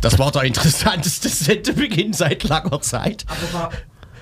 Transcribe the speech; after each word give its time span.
Das 0.00 0.18
war 0.18 0.30
der 0.32 0.42
interessanteste 0.44 1.28
Sendebeginn 1.30 2.12
seit 2.12 2.44
langer 2.44 2.80
Zeit. 2.80 3.24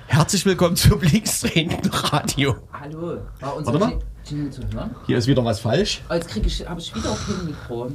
Herzlich 0.07 0.45
willkommen 0.45 0.77
zum 0.77 1.01
linksdrehenden 1.01 1.93
Radio. 1.93 2.57
Hallo, 2.73 3.19
war 3.41 3.57
unser 3.57 3.73
Warte 3.75 3.87
mal. 3.87 3.99
Ji- 4.25 4.35
Jingle 4.37 4.51
zu 4.51 4.63
hören? 4.73 4.95
Hier 5.07 5.19
ist 5.19 5.27
wieder 5.27 5.45
was 5.45 5.61
falsch. 5.61 6.03
Oh, 6.11 6.15
jetzt 6.15 6.29
krieg 6.29 6.45
ich, 6.47 6.67
habe 6.69 6.81
ich 6.81 6.95
wieder 6.95 7.17
kein 7.27 7.47
Mikro. 7.47 7.91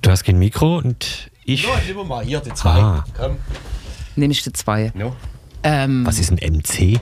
Du 0.00 0.10
hast 0.10 0.24
kein 0.24 0.38
Mikro 0.38 0.78
und 0.78 1.30
ich. 1.44 1.62
So, 1.62 1.68
nehmen 1.86 1.96
wir 1.98 2.04
mal 2.04 2.24
hier 2.24 2.40
die 2.40 2.54
zwei. 2.54 2.70
Ah. 2.80 3.04
Komm. 3.16 3.36
Nehme 4.16 4.32
ich 4.32 4.42
die 4.42 4.52
zwei. 4.52 4.92
No. 4.94 5.14
Ähm, 5.64 6.06
Was 6.06 6.18
ist 6.18 6.30
ein 6.30 6.36
MC? 6.38 7.00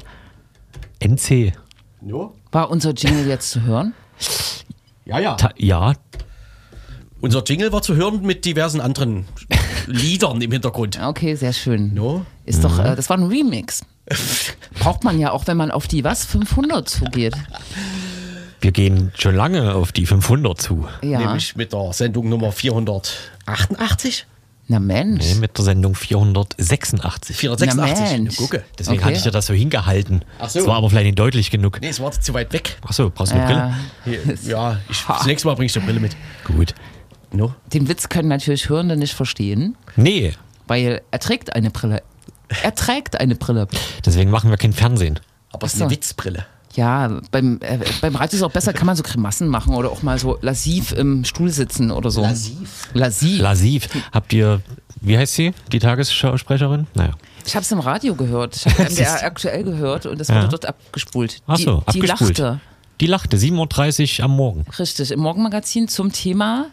NC? 1.01 1.53
No. 2.01 2.35
war 2.53 2.71
unser 2.71 2.93
Jingle 2.93 3.27
jetzt 3.27 3.51
zu 3.51 3.63
hören? 3.63 3.93
Ja, 5.05 5.19
ja. 5.19 5.35
Ta 5.35 5.51
ja, 5.57 5.93
Unser 7.21 7.43
Jingle 7.45 7.71
war 7.73 7.83
zu 7.83 7.95
hören 7.97 8.23
mit 8.23 8.45
diversen 8.45 8.81
anderen 8.81 9.27
Liedern 9.87 10.41
im 10.43 10.53
Hintergrund. 10.53 10.99
Okay, 11.03 11.35
sehr 11.35 11.53
schön. 11.53 11.95
No. 11.95 12.25
Ist 12.45 12.63
doch, 12.65 12.79
äh, 12.79 12.95
das 12.97 13.09
war 13.11 13.17
ein 13.19 13.25
Remix. 13.25 13.85
Braucht 14.81 15.05
man 15.05 15.19
ja 15.19 15.33
auch, 15.33 15.47
wenn 15.47 15.57
man 15.57 15.71
auf 15.71 15.89
die 15.89 16.05
was 16.05 16.25
500 16.25 16.89
zugeht. 16.89 17.35
wir 18.61 18.73
gehen 18.73 19.13
schon 19.19 19.35
lange 19.35 19.75
auf 19.75 19.93
die 19.93 20.07
500 20.07 20.61
zu. 20.61 20.87
Ja. 21.03 21.19
Nämlich 21.19 21.57
mit 21.57 21.73
der 21.73 21.93
Sendung 21.93 22.29
Nummer 22.29 22.53
488. 22.53 24.27
Na 24.69 24.81
Mensch. 24.81 25.25
Nee, 25.25 25.35
mit 25.37 25.57
der 25.57 25.65
Sendung 25.65 25.95
486. 25.95 27.37
486. 27.37 28.05
Na 28.05 28.13
Mensch. 28.13 28.37
Gucke. 28.37 28.65
Deswegen 28.79 28.99
Okay. 28.99 29.05
hatte 29.07 29.17
ich 29.17 29.23
dir 29.23 29.31
das 29.31 29.47
so 29.47 29.55
hingehalten. 29.55 30.25
Ach 30.41 30.49
so. 30.49 30.59
Das 30.59 30.67
war 30.69 30.77
aber 30.77 30.91
vielleicht 30.91 31.07
nicht 31.07 31.19
deutlich 31.19 31.53
genug. 31.53 31.79
Nee, 31.81 31.89
es 31.91 32.01
war 32.01 32.11
zu 32.11 32.35
weit 32.35 32.53
weg. 32.53 32.77
Achso, 32.83 33.11
brauchst 33.15 33.33
du 33.33 33.37
eine 33.41 33.49
Ja, 33.53 33.75
Hier, 34.05 34.21
Ja, 34.45 34.79
ich, 34.89 35.05
das 35.07 35.27
nächste 35.27 35.47
Mal 35.47 35.55
bringe 35.55 35.67
ich 35.67 35.73
die 35.73 35.79
Brille 35.79 36.01
mit. 36.01 36.17
Brille? 36.45 36.59
Gut. 36.59 36.75
No. 37.33 37.55
den 37.73 37.89
Witz 37.89 38.09
können 38.09 38.29
natürlich 38.29 38.69
Hörende 38.69 38.97
nicht 38.97 39.15
verstehen, 39.15 39.77
Nee, 39.97 40.33
weil 40.67 41.03
er 41.11 41.19
trägt 41.21 41.55
eine 41.55 41.71
Brille. 41.71 42.03
Er 42.63 42.75
trägt 42.75 43.19
eine 43.21 43.35
Brille. 43.35 43.67
deswegen 44.05 44.31
machen 44.31 44.51
wir 44.51 44.57
kein 44.57 44.73
Fernsehen. 44.73 45.19
Aber 45.53 45.67
es 45.67 45.75
ist 45.75 45.83
eine. 45.83 45.91
Witzbrille. 45.91 46.47
Ja, 46.75 47.21
beim, 47.31 47.59
äh, 47.63 47.79
beim 48.03 48.15
Radio 48.17 48.27
ist 48.27 48.35
es 48.35 48.43
auch 48.43 48.51
besser, 48.53 48.73
kann 48.75 48.87
man 48.87 48.97
so 48.97 49.03
Grimassen 49.03 49.49
machen 49.49 49.75
oder 49.75 49.91
auch 49.91 50.03
mal 50.03 50.19
so 50.19 50.39
lassiv 50.43 50.93
im 50.93 51.25
Stuhl 51.25 51.49
sitzen 51.51 51.91
oder 51.91 52.11
so. 52.11 52.21
Lasiv. 52.21 52.89
Lassiv. 52.93 53.41
Lasiv. 53.41 53.89
Habt 54.13 54.33
ihr, 54.35 54.61
wie 55.01 55.17
heißt 55.17 55.35
sie, 55.35 55.55
die 55.73 55.79
Tagesschausprecherin? 55.79 56.87
Naja. 56.95 57.13
Ich 57.47 57.55
habe 57.55 57.63
es 57.65 57.73
im 57.73 57.79
Radio 57.79 58.15
gehört. 58.15 58.57
Ich 58.57 58.67
habe 58.67 58.83
MDR 58.91 59.25
aktuell 59.25 59.65
gehört 59.65 60.05
und 60.07 60.21
es 60.21 60.29
wurde 60.29 60.41
Ja. 60.41 60.49
dort 60.49 60.67
abgespult. 60.67 61.41
Ach 61.47 61.57
die, 61.57 61.63
so, 61.65 61.83
die 61.93 62.03
abgespult. 62.03 62.39
lachte. 62.39 62.61
Die 63.01 63.07
lachte, 63.07 63.37
7.30 63.39 64.19
Uhr 64.19 64.25
am 64.27 64.37
Morgen. 64.37 64.65
Richtig, 64.79 65.11
im 65.13 65.21
Morgenmagazin 65.21 65.89
zum 65.89 66.13
Thema. 66.13 66.67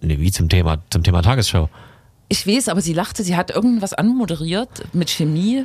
Nee, 0.00 0.18
wie 0.20 0.30
zum 0.30 0.48
Thema, 0.48 0.78
zum 0.90 1.02
Thema 1.02 1.22
Tagesschau. 1.22 1.68
Ich 2.28 2.46
weiß, 2.46 2.68
aber 2.68 2.80
sie 2.80 2.92
lachte, 2.92 3.22
sie 3.22 3.36
hat 3.36 3.50
irgendwas 3.50 3.92
anmoderiert 3.94 4.84
mit 4.92 5.10
Chemie, 5.10 5.64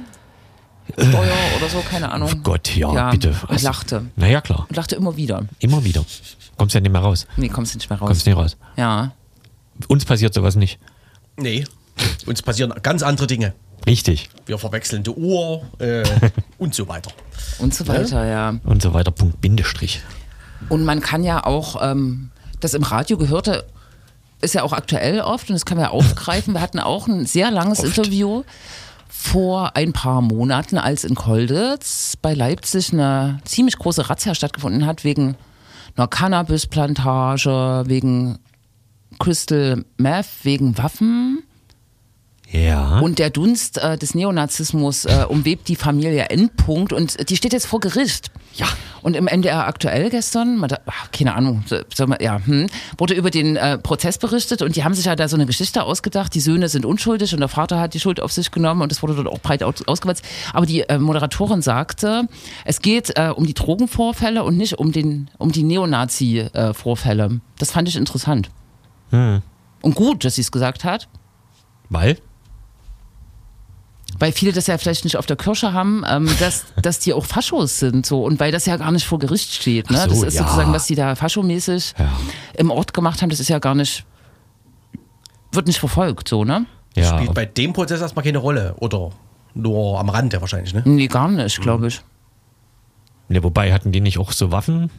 Steuer 0.94 1.34
oder 1.58 1.70
so, 1.70 1.82
keine 1.90 2.12
Ahnung. 2.12 2.30
Oh 2.34 2.38
Gott, 2.44 2.76
ja, 2.76 2.94
Ja, 2.94 3.12
bitte. 3.12 3.34
und 3.48 3.62
lachte. 3.62 4.06
Naja, 4.16 4.42
klar. 4.42 4.66
Und 4.68 4.76
lachte 4.76 4.96
immer 4.96 5.16
wieder. 5.16 5.46
Immer 5.60 5.84
wieder. 5.84 6.04
Kommst 6.58 6.76
ja 6.76 6.82
nicht 6.82 6.92
mehr 6.92 7.02
raus. 7.02 7.28
Nee, 7.38 7.50
kommst 7.50 7.76
nicht 7.76 7.90
mehr 7.90 7.98
raus. 8.00 8.08
Kommst 8.08 8.26
nicht 8.26 8.36
raus. 8.36 8.58
Ja. 8.78 9.12
Uns 9.88 10.06
passiert 10.06 10.34
sowas 10.34 10.56
nicht. 10.56 10.80
Nee. 11.38 11.66
Uns 12.26 12.42
passieren 12.42 12.74
ganz 12.84 13.04
andere 13.04 13.28
Dinge. 13.28 13.54
Richtig. 13.86 14.30
Wir 14.46 14.58
verwechseln 14.58 15.04
die 15.04 15.10
Uhr 15.12 15.64
äh, 15.80 16.04
und 16.58 16.76
so 16.76 16.88
weiter. 16.88 17.12
Und 17.60 17.74
so 17.74 17.88
weiter, 17.88 18.26
ja. 18.26 18.56
Und 18.64 18.82
so 18.82 18.94
weiter. 18.94 19.12
Punkt, 19.12 19.42
Bindestrich. 19.42 20.02
Und 20.70 20.84
man 20.84 21.00
kann 21.00 21.24
ja 21.24 21.44
auch 21.46 21.82
ähm, 21.82 22.32
das 22.60 22.74
im 22.74 22.84
Radio 22.84 23.18
gehörte, 23.18 23.66
ist 24.42 24.56
ja 24.56 24.64
auch 24.64 24.74
aktuell 24.74 25.22
oft 25.22 25.50
und 25.50 25.54
das 25.54 25.66
können 25.66 25.82
wir 25.82 25.92
aufgreifen. 25.92 26.54
Wir 26.54 26.62
hatten 26.62 26.80
auch 26.80 27.08
ein 27.08 27.26
sehr 27.26 27.52
langes 27.52 27.80
Oft. 27.80 27.98
Interview 27.98 28.44
vor 29.10 29.76
ein 29.76 29.94
paar 29.94 30.22
Monaten, 30.22 30.78
als 30.78 31.04
in 31.04 31.16
Kolditz 31.16 32.16
bei 32.16 32.34
Leipzig 32.34 32.92
eine 32.92 33.40
ziemlich 33.46 33.78
große 33.78 34.10
Razzia 34.10 34.34
stattgefunden 34.34 34.86
hat 34.86 35.04
wegen 35.04 35.36
einer 35.96 36.08
Cannabisplantage, 36.08 37.84
wegen 37.86 38.40
Crystal 39.20 39.86
Meth, 39.98 40.28
wegen 40.44 40.78
Waffen. 40.78 41.41
Ja. 42.52 43.00
Und 43.00 43.18
der 43.18 43.30
Dunst 43.30 43.78
äh, 43.78 43.98
des 43.98 44.14
Neonazismus 44.14 45.06
äh, 45.06 45.26
umwebt 45.30 45.70
die 45.70 45.78
Familie 45.78 46.26
Endpunkt 46.26 46.92
und 46.92 47.30
die 47.30 47.38
steht 47.38 47.54
jetzt 47.54 47.66
vor 47.66 47.80
Gericht. 47.80 48.30
Ja. 48.56 48.68
Und 49.02 49.16
im 49.16 49.28
NDR 49.28 49.66
aktuell 49.68 50.10
gestern, 50.10 50.58
man 50.58 50.68
da, 50.70 50.80
ach, 50.86 51.10
keine 51.12 51.34
Ahnung, 51.34 51.64
man- 52.06 52.18
ja, 52.20 52.42
hm, 52.46 52.68
wurde 52.98 53.14
über 53.14 53.30
den 53.32 53.56
äh, 53.56 53.78
Prozess 53.78 54.18
berichtet 54.18 54.62
und 54.62 54.76
die 54.76 54.84
haben 54.84 54.94
sich 54.94 55.06
ja 55.06 55.16
da 55.16 55.30
so 55.30 55.38
eine 55.38 55.46
Geschichte 55.46 55.84
ausgedacht. 55.84 56.36
Die 56.36 56.42
Söhne 56.42 56.68
sind 56.68 56.86
unschuldig 56.86 57.34
und 57.34 57.40
der 57.40 57.48
Vater 57.48 57.80
hat 57.80 57.94
die 57.94 58.02
Schuld 58.02 58.20
auf 58.20 58.34
sich 58.34 58.52
genommen 58.52 58.82
und 58.82 58.92
das 58.92 59.02
wurde 59.02 59.16
dort 59.16 59.28
auch 59.28 59.40
breit 59.40 59.64
aus, 59.64 59.88
ausgewalzt. 59.88 60.24
Aber 60.52 60.66
die 60.66 60.82
äh, 60.82 60.98
Moderatorin 61.00 61.62
sagte, 61.62 62.28
es 62.66 62.82
geht 62.82 63.18
äh, 63.18 63.30
um 63.30 63.46
die 63.46 63.54
Drogenvorfälle 63.54 64.44
und 64.44 64.58
nicht 64.58 64.78
um, 64.78 64.92
den, 64.92 65.30
um 65.38 65.54
die 65.54 65.64
Neonazi-Vorfälle. 65.64 67.40
das 67.58 67.72
fand 67.72 67.88
ich 67.88 67.96
interessant. 67.96 68.50
Und 69.12 69.96
gut, 69.96 70.26
dass 70.26 70.36
sie 70.36 70.42
es 70.42 70.52
gesagt 70.52 70.84
hat. 70.84 71.08
Weil? 71.90 72.18
Weil 74.22 74.32
viele 74.32 74.52
das 74.52 74.68
ja 74.68 74.78
vielleicht 74.78 75.04
nicht 75.04 75.18
auf 75.18 75.26
der 75.26 75.36
Kirsche 75.36 75.74
haben, 75.74 76.04
ähm, 76.08 76.30
dass, 76.40 76.66
dass 76.82 77.00
die 77.00 77.14
auch 77.14 77.26
Faschos 77.26 77.80
sind 77.80 78.06
so 78.06 78.24
und 78.24 78.40
weil 78.40 78.52
das 78.52 78.68
ja 78.68 78.78
gar 78.78 78.92
nicht 78.92 79.06
vor 79.06 79.20
Gericht 79.20 79.52
steht. 79.52 79.90
Ne? 79.90 79.98
So, 79.98 80.08
das 80.08 80.24
ist 80.24 80.34
ja. 80.36 80.44
sozusagen, 80.44 80.72
was 80.72 80.86
die 80.86 80.96
da 80.96 81.16
faschomäßig 81.16 81.96
Ja. 81.98 82.12
im 82.54 82.70
Ort 82.70 82.94
gemacht 82.94 83.22
haben, 83.22 83.30
das 83.30 83.40
ist 83.40 83.50
ja 83.50 83.60
gar 83.60 83.74
nicht, 83.74 84.06
wird 85.52 85.68
nicht 85.68 85.80
verfolgt, 85.80 86.30
so, 86.30 86.46
ne? 86.46 86.66
Ja. 86.96 87.18
Spielt 87.18 87.34
bei 87.34 87.46
dem 87.46 87.74
Prozess 87.74 88.02
erstmal 88.02 88.24
keine 88.24 88.38
Rolle. 88.38 88.76
Oder 88.80 89.12
nur 89.54 90.00
am 90.00 90.10
Rande 90.10 90.40
wahrscheinlich, 90.40 90.74
ne? 90.74 90.84
Nee, 90.86 91.08
gar 91.08 91.28
nicht, 91.28 91.60
glaube 91.62 91.88
ich. 91.88 92.02
Ne, 93.30 93.42
wobei 93.44 93.74
hatten 93.74 93.92
die 93.92 94.02
nicht 94.02 94.20
auch 94.20 94.32
so 94.34 94.52
Waffen? 94.52 94.92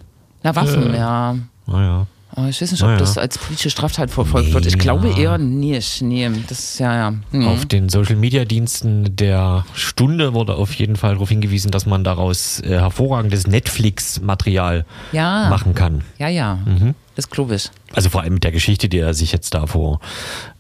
Na, 0.43 0.57
Waffen, 0.57 0.95
ja. 0.95 1.37
Naja. 1.67 2.07
Aber 2.35 2.49
ich 2.49 2.63
weiß 2.63 2.73
nicht, 2.73 2.83
ob 2.83 2.89
Na 2.89 2.93
ja. 2.95 2.99
das 2.99 3.19
als 3.19 3.37
politische 3.39 3.69
Straftat 3.71 4.11
verfolgt 4.11 4.55
wird. 4.55 4.65
Ich 4.67 4.75
Nee, 4.77 4.81
glaube 4.81 5.09
ja. 5.11 5.17
eher 5.19 5.39
nicht. 5.39 6.01
Nee, 6.03 6.31
das 6.49 6.59
ist 6.61 6.79
ja, 6.81 6.95
ja. 7.11 7.15
Hm. 7.31 7.47
Auf 7.49 7.67
den 7.67 7.89
Social 7.91 8.17
Media 8.17 8.45
Diensten 8.47 9.15
der 9.17 9.67
Stunde 9.75 10.33
wurde 10.33 10.55
auf 10.55 10.73
jeden 10.75 10.97
Fall 10.97 11.13
darauf 11.13 11.29
hingewiesen, 11.29 11.71
dass 11.71 11.85
man 11.87 12.05
daraus 12.05 12.61
äh, 12.61 12.71
hervorragendes 12.79 13.47
Netflix-Material 13.47 14.85
Ja. 15.13 15.49
machen 15.49 15.75
kann. 15.75 16.03
Ja, 16.19 16.29
ja. 16.29 16.57
Mhm. 16.65 16.95
Das 17.17 17.29
glaube 17.31 17.55
ich. 17.57 17.71
Also 17.93 18.09
vor 18.09 18.23
allem 18.23 18.35
mit 18.35 18.45
der 18.45 18.53
Geschichte, 18.53 18.89
die 18.89 18.99
er 18.99 19.15
sich 19.15 19.33
jetzt 19.33 19.55
da 19.55 19.67
vor 19.67 20.01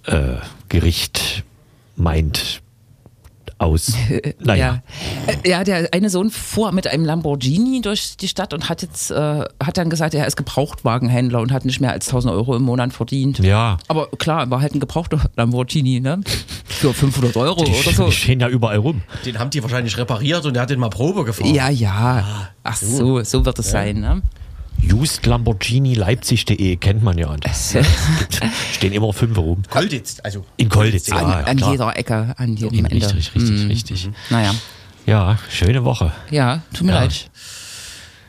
äh, 0.04 0.34
Gericht 0.68 1.44
meint 1.96 2.61
aus. 3.62 3.92
Naja. 4.40 4.82
Ja. 5.26 5.32
Äh, 5.44 5.50
ja, 5.50 5.64
der 5.64 5.88
eine 5.92 6.10
Sohn 6.10 6.30
fuhr 6.30 6.72
mit 6.72 6.86
einem 6.86 7.04
Lamborghini 7.04 7.80
durch 7.80 8.16
die 8.16 8.28
Stadt 8.28 8.52
und 8.54 8.68
hat 8.68 8.82
jetzt, 8.82 9.10
äh, 9.10 9.14
hat 9.62 9.78
dann 9.78 9.88
gesagt, 9.90 10.14
er 10.14 10.26
ist 10.26 10.36
Gebrauchtwagenhändler 10.36 11.40
und 11.40 11.52
hat 11.52 11.64
nicht 11.64 11.80
mehr 11.80 11.92
als 11.92 12.06
1000 12.08 12.32
Euro 12.34 12.56
im 12.56 12.62
Monat 12.62 12.92
verdient. 12.92 13.38
Ja. 13.38 13.78
Aber 13.88 14.08
klar, 14.18 14.50
war 14.50 14.60
halt 14.60 14.74
ein 14.74 14.80
gebrauchter 14.80 15.20
Lamborghini, 15.36 16.00
ne? 16.00 16.20
Für 16.66 16.92
500 16.92 17.36
Euro 17.36 17.64
Die, 17.64 17.70
oder 17.72 17.92
so. 17.92 18.06
die 18.06 18.12
stehen 18.22 18.40
ja 18.40 18.48
überall 18.48 18.78
rum. 18.78 19.02
Den 19.24 19.38
haben 19.38 19.50
die 19.50 19.62
wahrscheinlich 19.62 19.96
repariert 19.96 20.44
und 20.44 20.54
der 20.54 20.62
hat 20.62 20.70
den 20.70 20.80
mal 20.80 20.90
Probe 20.90 21.24
gefahren. 21.24 21.54
Ja, 21.54 21.68
ja. 21.68 22.48
Ach 22.64 22.76
so, 22.76 23.22
so 23.22 23.44
wird 23.44 23.58
es 23.58 23.70
sein, 23.70 24.00
ne? 24.00 24.22
Just 24.82 25.24
Lamborghini 25.26 25.94
Leipzig.de 25.94 26.76
kennt 26.76 27.02
man 27.02 27.16
ja. 27.16 27.28
Und 27.28 27.44
es 27.50 27.72
gibt, 27.72 28.40
stehen 28.72 28.92
immer 28.92 29.12
fünf 29.12 29.36
rum. 29.38 29.62
Kolditz, 29.70 30.18
also. 30.22 30.44
In 30.56 30.68
Kolditz, 30.68 31.06
ja. 31.08 31.16
An, 31.16 31.28
ja, 31.30 31.36
an 31.44 31.58
jeder 31.72 31.96
Ecke, 31.96 32.34
an 32.36 32.56
jedem 32.56 32.84
Ende. 32.84 32.94
Richtig, 33.14 33.34
richtig, 33.34 33.60
Hm. 33.60 33.66
richtig. 33.68 34.10
Naja, 34.30 34.54
Ja, 35.06 35.38
schöne 35.48 35.84
Woche. 35.84 36.12
ja, 36.30 36.62
tut 36.74 36.86
mir 36.86 36.92
Ja. 36.94 37.00
leid. 37.00 37.30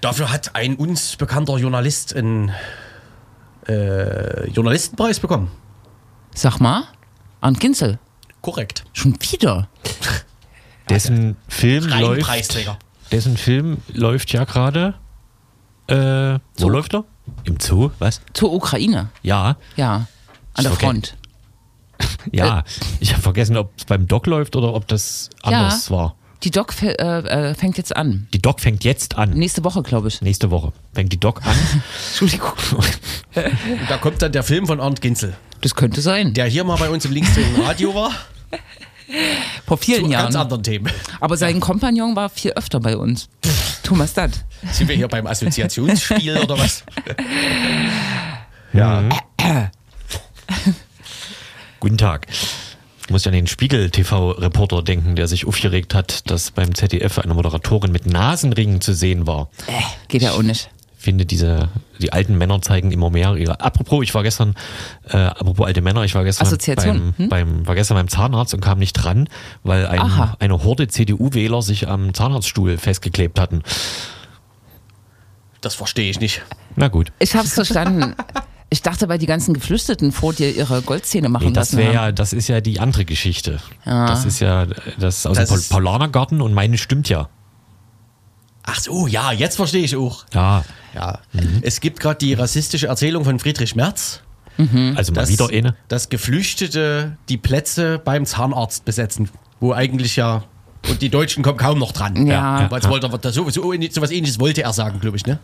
Dafür 0.01 0.31
hat 0.31 0.53
ein 0.55 0.75
uns 0.75 1.15
bekannter 1.15 1.57
Journalist 1.57 2.15
einen 2.15 2.51
äh, 3.67 4.49
Journalistenpreis 4.49 5.19
bekommen. 5.19 5.49
Sag 6.35 6.59
mal, 6.59 6.83
Arndt 7.41 7.59
Ginzel, 7.61 7.99
Korrekt. 8.41 8.83
schon 8.93 9.15
wieder. 9.31 9.69
Dessen 10.89 11.37
Film 11.47 11.85
Rein 11.89 12.01
läuft. 12.01 12.21
Preisträger. 12.27 12.77
Dessen 13.11 13.37
Film 13.37 13.77
läuft 13.93 14.33
ja 14.33 14.43
gerade. 14.43 14.95
Äh, 15.87 16.39
wo 16.57 16.69
läuft 16.69 16.93
er? 16.93 17.03
Im 17.45 17.59
Zoo? 17.59 17.91
Was? 17.99 18.21
Zur 18.33 18.53
Ukraine, 18.53 19.09
Ja, 19.21 19.57
ja. 19.75 20.07
An 20.55 20.63
der. 20.63 20.73
Front. 20.73 21.15
ja. 22.31 22.63
Ich 22.99 23.11
habe 23.13 23.21
vergessen, 23.21 23.57
ob 23.57 23.71
es 23.77 23.85
beim 23.85 24.07
Doc 24.07 24.27
läuft 24.27 24.55
oder 24.55 24.73
ob 24.73 24.87
das 24.87 25.29
anders 25.41 25.89
war. 25.89 26.15
Die 26.43 26.51
Doc 26.51 26.73
äh, 26.81 26.91
äh, 26.91 27.55
fängt 27.55 27.77
jetzt 27.77 27.95
an. 27.95 28.27
Die 28.33 28.41
Doc 28.41 28.59
fängt 28.59 28.83
jetzt 28.83 29.17
an. 29.17 29.29
Nächste 29.31 29.63
Woche, 29.63 29.81
glaube 29.81 30.09
ich. 30.09 30.21
Nächste 30.21 30.51
Woche 30.51 30.73
fängt 30.93 31.11
die 31.13 31.19
Doc 31.19 31.41
an. 31.45 31.55
Entschuldigung. 32.09 32.51
Und 33.35 33.89
da 33.89 33.97
kommt 33.97 34.21
dann 34.21 34.31
der 34.33 34.43
Film 34.43 34.67
von 34.67 34.79
Arndt 34.81 34.99
Ginzel, 35.01 35.35
Das 35.61 35.73
könnte 35.73 36.01
sein. 36.01 36.33
der 36.33 36.45
hier 36.47 36.65
mal 36.65 36.77
bei 36.77 36.89
uns 36.89 37.05
im 37.05 37.13
linksdrehenden 37.13 37.63
Radio 37.63 37.95
war. 37.95 38.11
Vor 39.65 39.79
Zu 39.79 39.85
vielen 39.85 40.09
ganz 40.09 40.33
Jahren. 40.33 40.35
anderen 40.35 40.63
Themen. 40.63 40.91
Aber 41.19 41.37
sein 41.37 41.59
Kompagnon 41.59 42.15
war 42.15 42.29
viel 42.29 42.51
öfter 42.51 42.79
bei 42.79 42.97
uns. 42.97 43.29
Thomas 43.83 44.13
Datt. 44.13 44.31
Sind 44.71 44.87
wir 44.87 44.95
hier 44.95 45.07
beim 45.07 45.27
Assoziationsspiel 45.27 46.37
oder 46.37 46.57
was? 46.57 46.83
ja. 48.73 49.03
Guten 51.79 51.97
Tag. 51.97 52.27
Ich 53.05 53.09
muss 53.09 53.25
ja 53.25 53.29
an 53.29 53.35
den 53.35 53.47
Spiegel-TV-Reporter 53.47 54.81
denken, 54.81 55.17
der 55.17 55.27
sich 55.27 55.45
aufgeregt 55.45 55.93
hat, 55.93 56.29
dass 56.29 56.51
beim 56.51 56.73
ZDF 56.73 57.19
eine 57.19 57.33
Moderatorin 57.33 57.91
mit 57.91 58.05
Nasenringen 58.05 58.79
zu 58.79 58.93
sehen 58.93 59.27
war. 59.27 59.49
Äh, 59.67 59.81
geht 60.07 60.21
ja 60.21 60.31
auch 60.31 60.41
nicht. 60.41 60.69
Ich 61.03 61.05
finde, 61.05 61.25
diese, 61.25 61.67
die 61.99 62.13
alten 62.13 62.37
Männer 62.37 62.61
zeigen 62.61 62.93
immer 62.93 63.09
mehr 63.09 63.35
ihre. 63.35 63.59
Apropos, 63.59 64.03
ich 64.03 64.15
war 64.15 64.23
gestern, 64.23 64.55
äh, 65.09 65.17
apropos 65.17 65.67
alte 65.67 65.81
Männer, 65.81 66.05
ich 66.05 66.15
war 66.15 66.23
gestern 66.23 66.47
Assoziation, 66.47 67.13
beim, 67.17 67.25
hm? 67.25 67.29
beim, 67.29 67.67
war 67.67 67.75
gestern 67.75 67.97
beim 67.97 68.07
Zahnarzt 68.07 68.53
und 68.53 68.61
kam 68.61 68.79
nicht 68.79 68.93
dran, 68.93 69.27
weil 69.63 69.85
ein, 69.85 69.99
eine 70.39 70.63
Horde 70.63 70.87
CDU-Wähler 70.87 71.61
sich 71.61 71.89
am 71.89 72.13
Zahnarztstuhl 72.13 72.77
festgeklebt 72.77 73.37
hatten. 73.37 73.63
Das 75.59 75.75
verstehe 75.75 76.09
ich 76.09 76.21
nicht. 76.21 76.41
Na 76.77 76.87
gut. 76.87 77.11
Ich 77.19 77.35
hab's 77.35 77.51
verstanden. 77.53 78.15
Ich 78.69 78.81
dachte, 78.81 79.09
weil 79.09 79.17
die 79.17 79.25
ganzen 79.25 79.53
Geflüchteten 79.53 80.13
vor 80.13 80.31
dir 80.31 80.55
ihre 80.55 80.81
Goldzähne 80.83 81.27
machen 81.27 81.47
Nee, 81.47 81.51
das 81.51 81.73
lassen 81.73 81.77
wäre 81.79 81.97
haben. 81.97 82.05
ja, 82.05 82.11
das 82.13 82.31
ist 82.31 82.47
ja 82.47 82.61
die 82.61 82.79
andere 82.79 83.03
Geschichte. 83.03 83.59
Ja. 83.85 84.07
Das 84.07 84.23
ist 84.23 84.39
ja 84.39 84.67
das 84.97 85.25
aus 85.25 85.35
Das 85.35 85.49
dem 85.49 85.63
Paulanergarten 85.69 86.39
und 86.39 86.53
meine 86.53 86.77
stimmt 86.77 87.09
ja. 87.09 87.27
Ach 88.65 88.79
so, 88.79 89.07
ja, 89.07 89.31
jetzt 89.31 89.55
verstehe 89.57 89.83
ich 89.83 89.95
auch. 89.95 90.25
Ja, 90.33 90.63
Ja. 90.95 91.19
Es 91.61 91.79
gibt 91.81 91.99
gerade 91.99 92.17
die 92.19 92.33
rassistische 92.33 92.87
Erzählung 92.87 93.25
von 93.25 93.39
Friedrich 93.39 93.75
Merz, 93.75 94.21
also 94.57 95.11
mal 95.11 95.21
dass, 95.21 95.29
wieder 95.29 95.49
eine. 95.49 95.75
dass 95.87 96.09
Geflüchtete 96.09 97.17
die 97.29 97.37
Plätze 97.37 97.99
beim 97.99 98.25
Zahnarzt 98.25 98.85
besetzen, 98.85 99.29
wo 99.59 99.73
eigentlich 99.73 100.15
ja. 100.15 100.43
Und 100.89 101.01
die 101.01 101.09
Deutschen 101.09 101.43
kommen 101.43 101.57
kaum 101.57 101.79
noch 101.79 101.93
dran. 101.93 102.27
Ja. 102.27 102.61
Ja, 102.61 102.71
Weil 102.71 102.79
es 102.79 102.89
wollte 102.89 103.07
er 103.07 103.17
das 103.17 103.33
so, 103.35 103.49
so, 103.49 103.73
so 103.73 104.01
was 104.01 104.11
ähnliches 104.11 104.39
wollte 104.39 104.63
er 104.63 104.73
sagen, 104.73 104.99
glaube 104.99 105.17
ich, 105.17 105.25
ne? 105.25 105.39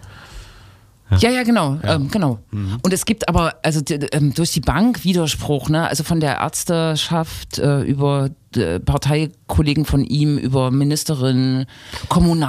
Ja, 1.18 1.30
ja, 1.32 1.44
genau, 1.44 1.80
Ähm, 1.84 2.10
genau. 2.12 2.38
Und 2.52 2.94
es 2.94 3.06
gibt 3.06 3.28
aber 3.28 3.56
also 3.64 3.82
ähm, 4.12 4.34
durch 4.34 4.52
die 4.52 4.60
Bank 4.62 5.04
Widerspruch, 5.04 5.70
ne? 5.70 5.88
Also 5.88 6.04
von 6.04 6.20
der 6.20 6.38
Ärzteschaft 6.38 7.58
äh, 7.58 7.82
über 7.82 8.30
äh, 8.56 8.80
Parteikollegen 8.80 9.86
von 9.86 10.04
ihm, 10.06 10.38
über 10.38 10.70
Ministerinnen, 10.70 11.66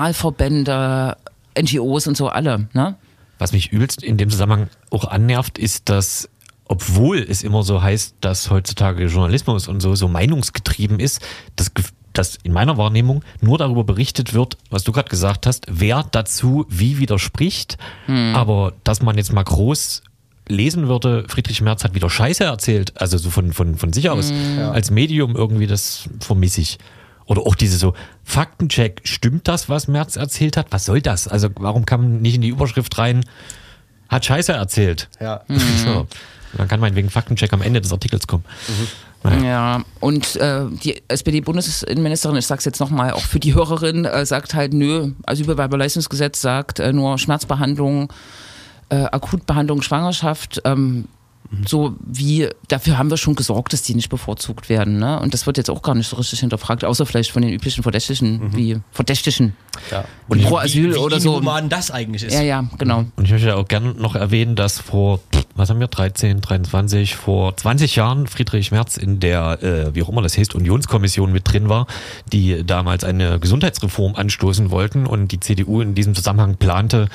Kommunalverbände, 0.01 1.17
NGOs 1.59 2.07
und 2.07 2.17
so 2.17 2.29
alle, 2.29 2.69
ne? 2.73 2.97
Was 3.39 3.53
mich 3.53 3.73
übelst 3.73 4.03
in 4.03 4.17
dem 4.19 4.29
Zusammenhang 4.31 4.69
auch 4.91 5.05
annervt, 5.07 5.59
ist, 5.59 5.89
dass 5.89 6.29
obwohl 6.67 7.19
es 7.19 7.43
immer 7.43 7.63
so 7.65 7.83
heißt, 7.83 8.17
dass 8.21 8.51
heutzutage 8.51 9.07
Journalismus 9.07 9.67
und 9.67 9.81
so 9.81 9.95
so 9.97 10.07
meinungsgetrieben 10.07 11.01
ist, 11.01 11.21
dass, 11.57 11.75
gef- 11.75 11.91
dass 12.13 12.37
in 12.43 12.53
meiner 12.53 12.77
Wahrnehmung 12.77 13.23
nur 13.41 13.59
darüber 13.59 13.85
berichtet 13.85 14.35
wird, 14.35 14.57
was 14.71 14.83
du 14.85 14.93
gerade 14.93 15.09
gesagt 15.09 15.47
hast, 15.47 15.67
wer 15.69 16.05
dazu 16.11 16.67
wie 16.69 16.99
widerspricht. 16.99 17.79
Aber 18.35 18.73
dass 18.85 19.01
man 19.03 19.17
jetzt 19.17 19.33
mal 19.33 19.45
groß 19.45 20.03
lesen 20.49 20.89
würde, 20.89 21.25
Friedrich 21.29 21.61
Merz 21.61 21.85
hat 21.85 21.95
wieder 21.95 22.11
Scheiße 22.11 22.43
erzählt, 22.45 23.01
also 23.01 23.17
so 23.19 23.31
von, 23.31 23.53
von, 23.53 23.77
von 23.77 23.93
sich 23.93 24.11
aus, 24.11 24.33
als 24.73 24.91
Medium 24.91 25.37
irgendwie, 25.37 25.67
das 25.69 26.09
vermisse 26.19 26.61
ich. 26.61 26.79
Oder 27.27 27.43
auch 27.43 27.55
diese 27.55 27.79
so, 27.79 27.95
Faktencheck, 28.25 29.03
stimmt 29.05 29.47
das, 29.47 29.69
was 29.69 29.87
Merz 29.87 30.17
erzählt 30.17 30.57
hat? 30.57 30.67
Was 30.71 30.85
soll 30.87 31.01
das? 31.01 31.29
Also 31.29 31.49
warum 31.57 31.87
kann 31.87 32.01
man 32.01 32.23
nicht 32.23 32.35
in 32.35 32.41
die 32.41 32.49
Überschrift 32.49 32.99
rein, 32.99 33.25
hat 34.09 34.25
Scheiße 34.25 34.53
erzählt? 34.53 35.09
Ja. 35.21 35.43
So. 35.85 36.09
Dann 36.55 36.67
kann 36.67 36.81
man 36.81 36.97
wegen 36.97 37.11
Faktencheck 37.11 37.53
am 37.53 37.63
Ende 37.63 37.81
des 37.81 37.93
Artikels 37.93 38.27
kommen. 38.27 38.45
Naja. 39.23 39.43
Ja, 39.45 39.85
und 40.01 40.37
äh, 40.37 40.65
die 40.83 41.03
SPD-Bundesinnenministerin, 41.09 42.37
ich 42.37 42.47
sag's 42.47 42.65
jetzt 42.65 42.81
nochmal, 42.81 43.13
auch 43.13 43.21
für 43.21 43.39
die 43.39 43.55
Hörerin, 43.55 44.05
äh, 44.07 44.25
sagt 44.25 44.55
halt, 44.55 44.73
nö, 44.73 45.13
Asylbewerberleistungsgesetz 45.27 46.41
sagt 46.41 46.81
äh, 46.81 46.93
nur 46.93 47.19
Schmerzbehandlung, 47.19 48.11
äh, 48.89 49.05
Akutbehandlung, 49.05 49.83
Schwangerschaft, 49.83 50.63
ähm, 50.65 51.07
so 51.67 51.97
wie, 52.01 52.49
dafür 52.69 52.97
haben 52.97 53.11
wir 53.11 53.17
schon 53.17 53.35
gesorgt, 53.35 53.73
dass 53.73 53.83
die 53.83 53.95
nicht 53.95 54.09
bevorzugt 54.09 54.69
werden. 54.69 54.99
Ne? 54.99 55.19
Und 55.19 55.35
das 55.35 55.47
wird 55.47 55.57
jetzt 55.57 55.69
auch 55.69 55.83
gar 55.83 55.97
nicht 55.97 56.09
so 56.09 56.17
richtig 56.17 56.39
hinterfragt, 56.41 56.85
außer 56.85 57.07
vielleicht 57.07 57.33
von 57.33 57.43
den 57.43 57.53
üblichen 57.53 57.83
Verdächtigen, 57.83 58.55
wie 58.55 58.79
Verdächtigen. 58.93 59.57
ja. 59.91 60.05
Und 60.29 60.43
pro 60.45 60.57
wie, 60.57 60.61
Asyl 60.61 60.95
wie 60.95 60.99
oder 60.99 61.19
so. 61.19 61.39
inhuman 61.39 61.69
das 61.69 61.91
eigentlich 61.91 62.23
ist. 62.23 62.35
Ja, 62.35 62.43
ja, 62.43 62.65
genau. 62.79 63.05
Und 63.17 63.25
ich 63.25 63.33
möchte 63.33 63.57
auch 63.57 63.67
gerne 63.67 63.95
noch 63.95 64.15
erwähnen, 64.15 64.55
dass 64.55 64.79
vor, 64.79 65.21
was 65.61 65.71
haben 65.71 65.79
wir, 65.79 65.89
13, 65.89 66.41
23, 66.41 67.17
vor 67.17 67.57
20 67.57 67.97
Jahren 67.97 68.27
Friedrich 68.27 68.73
Merz 68.73 68.97
in 68.97 69.21
der, 69.21 69.63
äh, 69.63 69.95
wie 69.95 70.03
auch 70.03 70.09
immer 70.09 70.23
das 70.23 70.37
heißt, 70.37 70.55
Unionskommission 70.55 71.33
mit 71.33 71.51
drin 71.53 71.69
war, 71.69 71.87
die 72.33 72.65
damals 72.65 73.05
eine 73.05 73.39
Gesundheitsreform 73.39 74.17
anstoßen 74.17 74.71
wollten 74.71 75.07
und 75.07 75.33
die 75.33 75.41
CDU 75.41 75.81
in 75.81 75.95
diesem 75.95 76.15
Zusammenhang 76.15 76.57
plante, 76.57 77.09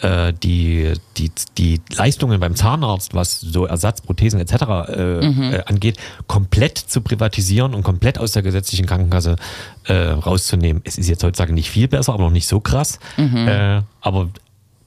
äh, 0.00 0.32
die, 0.32 0.92
die, 1.16 1.30
die 1.58 1.80
Leistungen 1.94 2.40
beim 2.40 2.56
Zahnarzt, 2.56 3.14
was 3.14 3.40
so 3.40 3.66
Ersatzprothesen 3.66 4.40
etc. 4.40 4.52
Äh, 4.88 5.02
äh, 5.20 5.64
angeht, 5.66 5.96
komplett 6.26 6.78
zu 6.78 7.00
privatisieren 7.02 7.74
und 7.74 7.84
komplett 7.84 8.18
aus 8.18 8.32
der 8.32 8.42
gesetzlichen 8.42 8.86
Krankenkasse 8.86 9.36
äh, 9.84 9.94
rauszunehmen. 9.94 10.82
Es 10.84 10.98
ist 10.98 11.08
jetzt 11.08 11.22
heutzutage 11.22 11.52
nicht 11.52 11.70
viel 11.70 11.88
besser, 11.88 12.14
aber 12.14 12.24
noch 12.24 12.30
nicht 12.30 12.48
so 12.48 12.60
krass. 12.60 12.98
Äh, 13.46 13.82
aber 14.00 14.28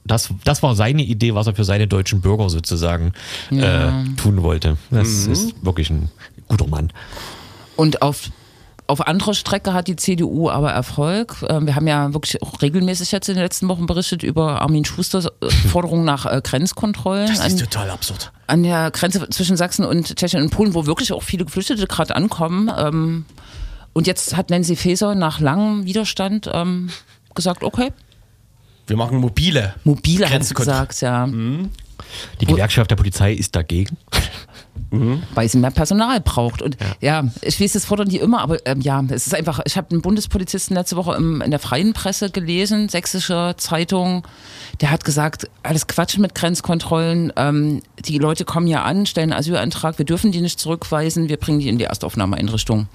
das, 0.06 0.30
das 0.44 0.62
war 0.62 0.74
seine 0.74 1.02
Idee, 1.02 1.34
was 1.34 1.46
er 1.46 1.54
für 1.54 1.64
seine 1.64 1.86
deutschen 1.86 2.20
Bürger 2.20 2.48
sozusagen 2.50 3.12
äh, 3.50 3.88
tun 4.16 4.42
wollte. 4.42 4.76
Das 4.90 5.26
ist 5.26 5.54
wirklich 5.64 5.90
ein 5.90 6.10
guter 6.48 6.66
Mann. 6.66 6.92
Und 7.76 8.02
auf, 8.02 8.30
auf 8.86 9.06
anderer 9.06 9.34
Strecke 9.34 9.72
hat 9.74 9.88
die 9.88 9.96
CDU 9.96 10.48
aber 10.48 10.70
Erfolg. 10.72 11.36
Ähm, 11.48 11.66
Wir 11.66 11.74
haben 11.76 11.86
ja 11.86 12.14
wirklich 12.14 12.40
auch 12.42 12.62
regelmäßig 12.62 13.12
jetzt 13.12 13.28
in 13.28 13.34
den 13.34 13.42
letzten 13.42 13.68
Wochen 13.68 13.86
berichtet 13.86 14.22
über 14.22 14.62
Armin 14.62 14.84
Schusters 14.84 15.26
äh, 15.26 15.50
Forderung 15.68 16.04
nach 16.04 16.24
äh, 16.26 16.40
Grenzkontrollen 16.42 17.26
Das 17.28 17.38
ist 17.46 17.52
an, 17.52 17.58
total 17.58 17.90
absurd. 17.90 18.32
an 18.46 18.62
der 18.62 18.90
Grenze 18.92 19.28
zwischen 19.30 19.56
Sachsen 19.56 19.84
und 19.84 20.16
Tschechien 20.16 20.42
und 20.42 20.50
Polen, 20.50 20.74
wo 20.74 20.86
wirklich 20.86 21.12
auch 21.12 21.22
viele 21.22 21.44
Geflüchtete 21.44 21.86
gerade 21.86 22.14
ankommen. 22.16 22.70
Ähm, 22.76 23.24
Und 23.92 24.06
jetzt 24.06 24.36
hat 24.36 24.50
Nancy 24.50 24.76
Faeser 24.76 25.14
nach 25.14 25.40
langem 25.40 25.84
Widerstand 25.86 26.48
ähm, 26.52 26.90
gesagt, 27.34 27.64
okay, 27.64 27.92
Wir 28.86 28.96
machen 28.96 29.18
mobile. 29.18 29.74
mobile 29.84 30.26
sie 30.26 30.32
Grenzkont- 30.32 30.56
gesagt, 30.66 31.00
ja. 31.00 31.26
Die 32.40 32.46
Gewerkschaft 32.46 32.90
der 32.90 32.96
Polizei 32.96 33.32
ist 33.32 33.56
dagegen. 33.56 33.96
Weil 35.34 35.48
sie 35.48 35.58
mehr 35.58 35.70
Personal 35.70 36.20
braucht. 36.20 36.62
Und 36.62 36.76
ja, 37.00 37.24
ich 37.42 37.60
weiß, 37.60 37.72
das 37.72 37.84
fordern 37.84 38.08
die 38.08 38.18
immer, 38.18 38.40
aber 38.40 38.64
ähm, 38.66 38.80
ja, 38.80 39.02
es 39.08 39.26
ist 39.26 39.34
einfach, 39.34 39.60
ich 39.64 39.76
habe 39.76 39.90
einen 39.90 40.00
Bundespolizisten 40.02 40.76
letzte 40.76 40.96
Woche 40.96 41.14
im, 41.16 41.40
in 41.42 41.50
der 41.50 41.60
freien 41.60 41.92
Presse 41.92 42.30
gelesen, 42.30 42.88
sächsische 42.88 43.54
Zeitung, 43.56 44.26
der 44.80 44.90
hat 44.90 45.04
gesagt, 45.04 45.48
alles 45.62 45.86
Quatsch 45.86 46.18
mit 46.18 46.34
Grenzkontrollen, 46.34 47.32
ähm, 47.36 47.82
die 47.98 48.18
Leute 48.18 48.44
kommen 48.44 48.66
hier 48.66 48.84
an, 48.84 49.06
stellen 49.06 49.32
einen 49.32 49.40
Asylantrag, 49.40 49.98
wir 49.98 50.04
dürfen 50.06 50.32
die 50.32 50.40
nicht 50.40 50.60
zurückweisen, 50.60 51.28
wir 51.28 51.36
bringen 51.36 51.58
die 51.58 51.68
in 51.68 51.78
die 51.78 51.84
Erstaufnahmeeinrichtung. 51.84 52.88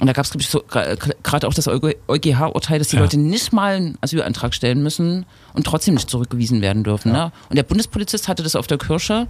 Und 0.00 0.06
da 0.06 0.12
gab 0.12 0.24
es, 0.24 0.30
glaube 0.30 0.42
ich, 0.42 0.48
so, 0.48 0.62
gerade 0.68 1.46
auch 1.46 1.54
das 1.54 1.68
EuGH-Urteil, 1.68 2.78
dass 2.78 2.88
die 2.88 2.96
Ja. 2.96 3.02
Leute 3.02 3.18
nicht 3.18 3.52
mal 3.52 3.74
einen 3.76 3.98
Asylantrag 4.00 4.54
stellen 4.54 4.82
müssen 4.82 5.26
und 5.54 5.64
trotzdem 5.66 5.94
nicht 5.94 6.08
zurückgewiesen 6.10 6.60
werden 6.60 6.82
dürfen. 6.82 7.12
Ne? 7.12 7.30
Und 7.50 7.56
der 7.56 7.62
Bundespolizist 7.62 8.26
hatte 8.28 8.42
das 8.42 8.56
auf 8.56 8.66
der 8.66 8.78
Kirsche, 8.78 9.26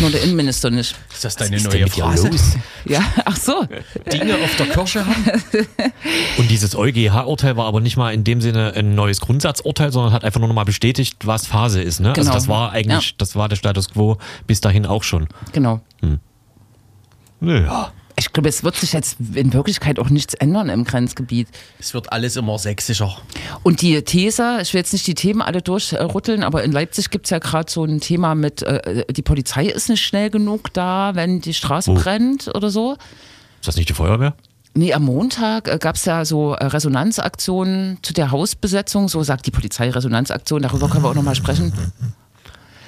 nur 0.00 0.10
der 0.10 0.22
Innenminister 0.22 0.70
nicht. 0.70 0.94
Ist 1.12 1.24
das 1.24 1.36
deine 1.36 1.56
ist 1.56 1.64
neue 1.64 1.86
Phrase? 1.88 2.28
los? 2.28 2.56
Ja, 2.84 3.02
ach 3.24 3.36
so. 3.36 3.66
Dinge 4.12 4.34
auf 4.36 4.56
der 4.56 4.66
Kirsche 4.66 5.04
haben? 5.06 5.24
Und 6.38 6.50
dieses 6.50 6.74
EuGH-Urteil 6.76 7.56
war 7.56 7.66
aber 7.66 7.80
nicht 7.80 7.96
mal 7.96 8.12
in 8.12 8.24
dem 8.24 8.40
Sinne 8.40 8.72
ein 8.76 8.94
neues 8.94 9.20
Grundsatzurteil, 9.20 9.92
sondern 9.92 10.12
hat 10.12 10.24
einfach 10.24 10.40
nur 10.40 10.48
nochmal 10.48 10.64
bestätigt, 10.64 11.16
was 11.24 11.46
Phase 11.46 11.80
ist. 11.82 12.00
Ne? 12.00 12.10
Also 12.10 12.22
Genau. 12.22 12.34
das 12.34 12.48
war 12.48 12.72
eigentlich, 12.72 13.10
Ja. 13.10 13.14
das 13.18 13.36
war 13.36 13.48
der 13.48 13.56
Status 13.56 13.90
quo 13.90 14.18
bis 14.46 14.60
dahin 14.60 14.86
auch 14.86 15.02
schon. 15.02 15.28
Genau. 15.52 15.80
Ja. 17.40 17.92
Ich 18.16 18.32
glaube, 18.32 18.48
es 18.48 18.62
wird 18.62 18.76
sich 18.76 18.92
jetzt 18.92 19.16
in 19.34 19.52
Wirklichkeit 19.52 19.98
auch 19.98 20.08
nichts 20.08 20.34
ändern 20.34 20.68
im 20.68 20.84
Grenzgebiet. 20.84 21.48
Es 21.80 21.94
wird 21.94 22.12
alles 22.12 22.36
immer 22.36 22.58
sächsischer. 22.58 23.16
Und 23.64 23.82
die 23.82 24.02
These, 24.02 24.58
ich 24.62 24.72
will 24.72 24.80
jetzt 24.80 24.92
nicht 24.92 25.06
die 25.06 25.14
Themen 25.14 25.42
alle 25.42 25.62
durchrütteln, 25.62 26.44
aber 26.44 26.62
in 26.62 26.70
Leipzig 26.70 27.10
gibt 27.10 27.26
es 27.26 27.30
ja 27.30 27.38
gerade 27.40 27.70
so 27.70 27.84
ein 27.84 28.00
Thema 28.00 28.34
mit, 28.34 28.62
äh, 28.62 29.04
die 29.12 29.22
Polizei 29.22 29.66
ist 29.66 29.88
nicht 29.88 30.04
schnell 30.04 30.30
genug 30.30 30.72
da, 30.72 31.12
wenn 31.14 31.40
die 31.40 31.54
Straße 31.54 31.90
Wo? 31.90 31.94
brennt 31.94 32.54
oder 32.54 32.70
so. 32.70 32.96
Ist 33.60 33.68
das 33.68 33.76
nicht 33.76 33.88
die 33.88 33.94
Feuerwehr? 33.94 34.34
Nee, 34.74 34.92
am 34.92 35.04
Montag 35.04 35.68
äh, 35.68 35.78
gab 35.78 35.96
es 35.96 36.04
ja 36.04 36.24
so 36.24 36.54
äh, 36.54 36.66
Resonanzaktionen 36.66 37.98
zu 38.02 38.12
der 38.12 38.30
Hausbesetzung, 38.30 39.08
so 39.08 39.22
sagt 39.22 39.46
die 39.46 39.52
Polizei 39.52 39.90
Resonanzaktion, 39.90 40.62
darüber 40.62 40.88
können 40.88 41.04
wir 41.04 41.10
auch 41.10 41.14
nochmal 41.14 41.36
sprechen. 41.36 41.72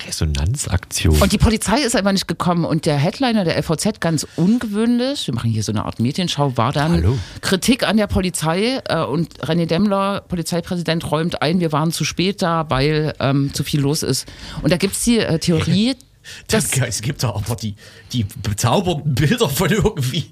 Resonanzaktion. 0.07 1.21
Und 1.21 1.33
die 1.33 1.39
Polizei 1.39 1.81
ist 1.81 1.97
einfach 1.97 2.13
nicht 2.13 2.29
gekommen 2.29 2.65
und 2.65 2.87
der 2.87 2.97
Headliner 2.97 3.45
der 3.45 3.59
LVZ, 3.59 4.01
ganz 4.01 4.27
ungewöhnlich, 4.37 5.27
wir 5.27 5.35
machen 5.35 5.51
hier 5.51 5.63
so 5.63 5.73
eine 5.73 5.85
Art 5.85 6.01
Medienschau, 6.01 6.57
war 6.57 6.73
dann 6.73 6.93
Hallo. 6.93 7.19
Kritik 7.41 7.87
an 7.87 7.97
der 7.97 8.07
Polizei 8.07 8.81
äh, 8.89 9.05
und 9.05 9.39
René 9.41 9.67
Demmler, 9.67 10.23
Polizeipräsident, 10.29 11.11
räumt 11.11 11.43
ein, 11.43 11.61
wir 11.61 11.73
waren 11.73 11.93
zu 11.93 12.05
spät 12.05 12.43
da, 12.43 12.67
weil 12.69 13.15
ähm, 13.21 13.53
zu 13.53 13.65
viel 13.65 13.81
los 13.81 14.03
ist. 14.03 14.27
Und 14.63 14.73
da 14.73 14.77
gibt 14.77 14.95
es 14.95 15.05
die 15.05 15.19
äh, 15.19 15.39
Theorie, 15.39 15.95
Das, 16.49 16.71
Das- 16.71 16.89
es 16.89 17.03
gibt 17.03 17.23
da 17.23 17.31
aber 17.31 17.57
die, 17.57 17.75
die 18.13 18.25
bezaubernden 18.43 19.15
Bilder 19.15 19.49
von 19.49 19.71
irgendwie. 19.71 20.27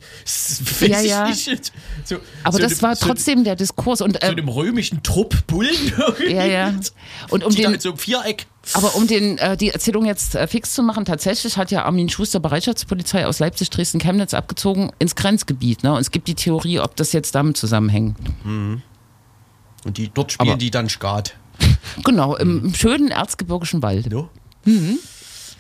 Ja, 0.81 1.01
ja. 1.01 1.29
nicht. 1.29 1.73
So, 2.05 2.17
Aber 2.43 2.53
so 2.53 2.59
das 2.63 2.73
einem- 2.73 2.83
war 2.83 2.97
so, 2.97 3.07
trotzdem 3.07 3.45
der 3.45 3.57
Diskurs. 3.57 4.01
Und, 4.01 4.15
So 4.15 4.19
äh, 4.21 4.31
einem 4.31 4.49
römischen 4.49 5.03
Trupp 5.03 5.47
Bullen. 5.47 5.71
Ja, 6.29 6.45
ja. 6.45 6.75
Und 7.31 7.45
um 7.45 7.51
die 7.55 7.63
den- 7.63 7.75
in 7.75 7.81
so 7.81 7.91
einem 7.91 7.99
Viereck. 7.99 8.47
Aber 8.73 8.95
um 8.97 9.07
den, 9.07 9.37
äh, 9.39 9.57
die 9.59 9.69
Erzählung 9.71 10.07
jetzt 10.07 10.35
äh, 10.35 10.47
fix 10.47 10.73
zu 10.73 10.83
machen, 10.83 11.05
tatsächlich 11.05 11.59
hat 11.59 11.71
ja 11.71 11.85
Armin 11.85 12.09
Schuster 12.09 12.41
Bereitschaftspolizei 12.41 13.27
aus 13.27 13.39
Leipzig, 13.39 13.69
Dresden, 13.69 13.99
Chemnitz 14.01 14.33
abgezogen 14.33 14.91
ins 14.99 15.15
Grenzgebiet. 15.17 15.83
Ne? 15.83 15.93
Und 15.93 16.01
es 16.01 16.11
gibt 16.11 16.29
die 16.29 16.35
Theorie, 16.35 16.81
ob 16.81 16.97
das 16.97 17.13
jetzt 17.13 17.35
damit 17.35 17.57
zusammenhängt. 17.59 18.17
Und 18.45 18.83
die, 19.99 20.09
dort 20.13 20.33
spielen 20.33 20.49
Aber- 20.51 20.59
die 20.59 20.71
dann 20.71 20.89
Skat. 20.89 21.35
Genau, 22.05 22.35
im, 22.37 22.65
im 22.65 22.75
schönen 22.75 23.09
erzgebirgischen 23.11 23.83
Wald. 23.83 24.11
No? 24.11 24.29
Mhm. 24.65 24.99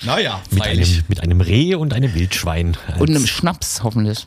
Naja, 0.05 0.41
Mit 0.51 0.63
freilich. 0.63 0.95
einem, 0.95 1.05
mit 1.09 1.21
einem 1.21 1.41
Reh 1.41 1.75
und 1.75 1.93
einem 1.93 2.15
Wildschwein. 2.15 2.77
Und 2.99 3.11
einem 3.11 3.27
Schnaps 3.27 3.83
hoffentlich. 3.83 4.27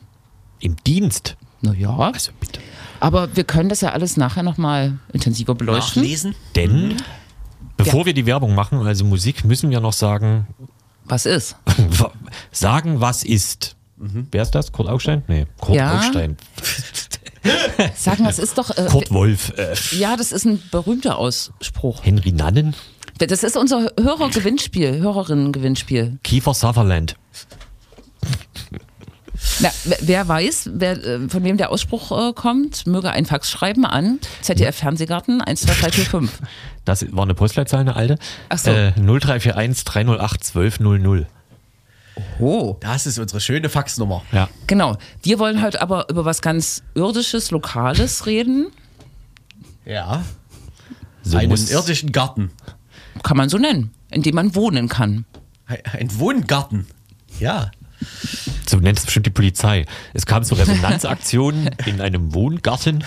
Im 0.60 0.76
Dienst. 0.86 1.36
Naja, 1.60 1.96
Also 1.96 2.30
bitte. 2.40 2.60
aber 3.00 3.34
wir 3.36 3.44
können 3.44 3.68
das 3.68 3.80
ja 3.80 3.92
alles 3.92 4.16
nachher 4.16 4.42
nochmal 4.42 4.98
intensiver 5.12 5.54
beleuchten. 5.54 6.02
Nachlesen. 6.02 6.34
Denn, 6.56 6.96
bevor 7.76 8.06
wir 8.06 8.14
die 8.14 8.26
Werbung 8.26 8.54
machen, 8.54 8.78
also 8.86 9.04
Musik, 9.04 9.44
müssen 9.44 9.70
wir 9.70 9.80
noch 9.80 9.92
sagen, 9.92 10.46
Was 11.04 11.26
ist? 11.26 11.56
sagen, 12.52 13.00
was 13.00 13.24
ist. 13.24 13.76
Wer 13.96 14.42
ist 14.42 14.52
das? 14.52 14.70
Kurt 14.70 14.88
Augstein? 14.88 15.22
Nee, 15.26 15.46
Kurt 15.60 15.76
Ja. 15.76 15.96
Augstein. 15.98 16.36
Sagen, 17.96 18.24
das 18.24 18.38
ist 18.38 18.58
doch. 18.58 18.70
Äh, 18.76 18.86
Kurt 18.90 19.10
Wolf. 19.10 19.52
Äh, 19.56 19.74
ja, 19.96 20.16
das 20.16 20.32
ist 20.32 20.44
ein 20.44 20.62
berühmter 20.70 21.18
Ausspruch. 21.18 22.04
Henry 22.04 22.32
Nannen. 22.32 22.74
Das 23.18 23.42
ist 23.42 23.56
unser 23.56 23.90
Hörergewinnspiel, 24.00 25.00
Hörerinnen-Gewinnspiel. 25.00 26.18
Kiefer 26.22 26.54
Sutherland. 26.54 27.16
Na, 29.60 29.70
wer- 30.00 30.26
weiß, 30.28 30.70
wer, 30.74 31.04
äh, 31.04 31.28
von 31.28 31.44
wem 31.44 31.56
der 31.56 31.70
Ausspruch 31.70 32.10
äh, 32.30 32.32
kommt, 32.32 32.86
möge 32.86 33.10
ein 33.10 33.24
Fax 33.26 33.50
schreiben 33.50 33.84
an 33.84 34.18
ZDF 34.42 34.76
Fernsehgarten 34.76 35.40
12345. 35.40 36.30
Das 36.84 37.06
war 37.12 37.22
eine 37.24 37.34
Postleitzahl, 37.34 37.80
eine 37.80 37.94
alte. 37.96 38.18
Ach 38.48 38.58
so. 38.58 38.70
Äh, 38.70 38.92
0341 38.96 39.84
308 39.84 40.46
1200. 40.54 41.26
Oh. 42.40 42.76
Das 42.80 43.06
ist 43.06 43.18
unsere 43.18 43.40
schöne 43.40 43.68
Faxnummer. 43.68 44.22
Ja. 44.32 44.48
Genau. 44.66 44.96
Wir 45.22 45.38
wollen 45.38 45.62
heute 45.62 45.80
aber 45.80 46.08
über 46.10 46.24
was 46.24 46.42
ganz 46.42 46.82
Irdisches, 46.94 47.50
Lokales 47.52 48.26
reden. 48.26 48.68
Ja. 49.84 50.24
So 51.22 51.36
Einen 51.38 51.52
irdischen 51.68 52.10
Garten. 52.10 52.50
Kann 53.22 53.36
man 53.36 53.48
so 53.48 53.58
nennen. 53.58 53.90
In 54.10 54.22
dem 54.22 54.34
man 54.34 54.54
wohnen 54.54 54.88
kann. 54.88 55.24
Ein, 55.66 56.08
Wohngarten. 56.18 56.86
Ja. 57.38 57.70
so 58.66 58.78
nennt 58.78 58.98
es 58.98 59.04
bestimmt 59.04 59.26
die 59.26 59.30
Polizei. 59.30 59.84
Es 60.14 60.24
kam 60.24 60.42
zu 60.44 60.54
Resonanzaktionen 60.56 61.70
in 61.86 62.00
einem 62.00 62.32
Wohngarten. 62.32 63.04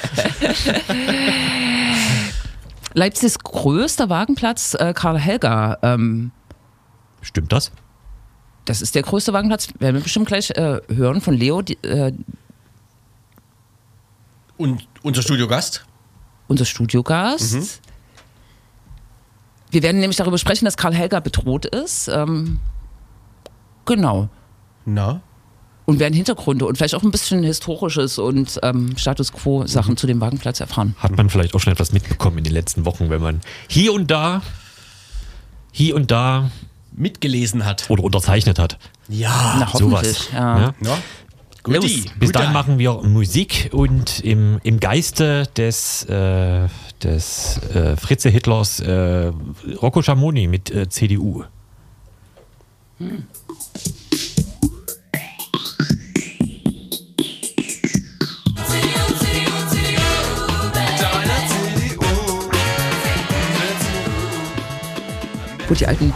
Leipzigs 2.94 3.40
größter 3.40 4.10
Wagenplatz, 4.10 4.76
äh, 4.76 4.94
Karl 4.94 5.18
Helga. 5.18 5.78
Ähm, 5.82 6.32
Stimmt 7.22 7.52
das? 7.52 7.72
das 8.66 8.82
ist 8.82 8.94
der 8.96 9.02
größte 9.04 9.34
Wagenplatz. 9.34 9.70
Werden 9.80 9.96
wir 9.96 10.04
bestimmt 10.04 10.28
gleich 10.28 10.52
äh, 10.52 10.80
hören 10.90 11.20
von 11.22 11.34
Leo, 11.34 11.62
die, 11.62 11.82
äh, 11.84 12.12
Und 14.58 14.88
unser 15.02 15.22
Studiogast? 15.22 15.86
unser 16.48 16.66
Studiogast. 16.66 17.82
Wir 19.72 19.84
werden 19.84 20.02
nämlich 20.02 20.18
darüber 20.18 20.38
sprechen, 20.38 20.66
dass 20.66 20.78
Karl 20.78 20.94
Helga 20.94 21.22
bedroht 21.22 21.66
ist. 21.66 22.10
Ähm, 22.10 22.60
genau. 23.86 24.30
Na? 24.86 25.22
Und 25.86 26.00
werden 26.00 26.14
Hintergründe 26.14 26.66
und 26.66 26.78
vielleicht 26.78 26.94
auch 26.94 27.04
ein 27.04 27.12
bisschen 27.12 27.44
Historisches 27.44 28.20
und 28.20 28.60
ähm, 28.64 28.96
Status 28.98 29.34
Quo-Sachen 29.34 29.98
zu 29.98 30.08
dem 30.08 30.22
Wagenplatz 30.22 30.60
erfahren. 30.60 30.96
Hat 31.00 31.16
man 31.18 31.30
vielleicht 31.30 31.56
auch 31.56 31.60
schon 31.60 31.74
etwas 31.74 31.92
mitbekommen 31.92 32.38
in 32.38 32.44
den 32.44 32.54
letzten 32.54 32.86
Wochen, 32.86 33.10
wenn 33.10 33.22
man 33.22 33.42
hier 33.68 33.94
und 33.94 34.12
da, 34.12 34.42
hier 35.72 35.96
und 35.96 36.12
da 36.12 36.52
Mitgelesen 36.92 37.66
hat. 37.66 37.90
oder 37.90 38.04
unterzeichnet 38.04 38.60
hat. 38.60 38.78
Ja. 39.08 39.56
Na. 39.60 39.78
Sowas. 39.78 40.30
Ja. 40.34 40.74
Ja? 40.82 40.98
Guti. 41.64 42.06
Bis 42.20 42.32
dahin 42.32 42.54
machen 42.54 42.80
wir 42.80 42.94
Musik 43.04 43.70
und 43.72 44.20
im, 44.22 44.60
im 44.64 44.80
Geiste 44.80 45.48
des, 45.56 46.04
äh, 46.06 46.68
des 47.04 47.60
äh, 47.74 47.96
Fritze 47.98 48.30
Hitlers 48.30 48.80
äh, 48.80 49.32
Rocco 49.82 50.02
Schamoni 50.02 50.48
mit 50.48 50.72
äh, 50.72 50.90
CDU. 50.90 51.44
Gut, 65.68 65.80
die 65.80 65.88
alten 65.88 66.14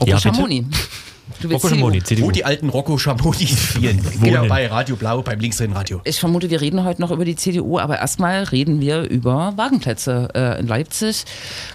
Rocco 0.00 0.10
Ja, 0.10 0.16
bitte? 0.16 0.20
Schamoni. 0.34 0.66
Willst 0.68 0.93
Rocco 1.52 1.68
Schamoni, 1.68 2.02
CDU. 2.02 2.26
Wo 2.26 2.30
die 2.30 2.44
alten 2.44 2.68
Rocco 2.68 2.98
Schamoni 2.98 3.46
spielen. 3.46 4.00
genau 4.22 4.46
bei 4.46 4.66
Radio 4.66 4.96
Blau, 4.96 5.22
beim 5.22 5.38
Linksrhein-Radio. 5.40 6.00
Ich 6.04 6.20
vermute, 6.20 6.50
wir 6.50 6.60
reden 6.60 6.84
heute 6.84 7.00
noch 7.00 7.10
über 7.10 7.24
die 7.24 7.36
CDU, 7.36 7.78
aber 7.78 7.98
erstmal 7.98 8.44
reden 8.44 8.80
wir 8.80 9.02
über 9.02 9.52
Wagenplätze 9.56 10.28
äh, 10.34 10.60
in 10.60 10.66
Leipzig. 10.66 11.24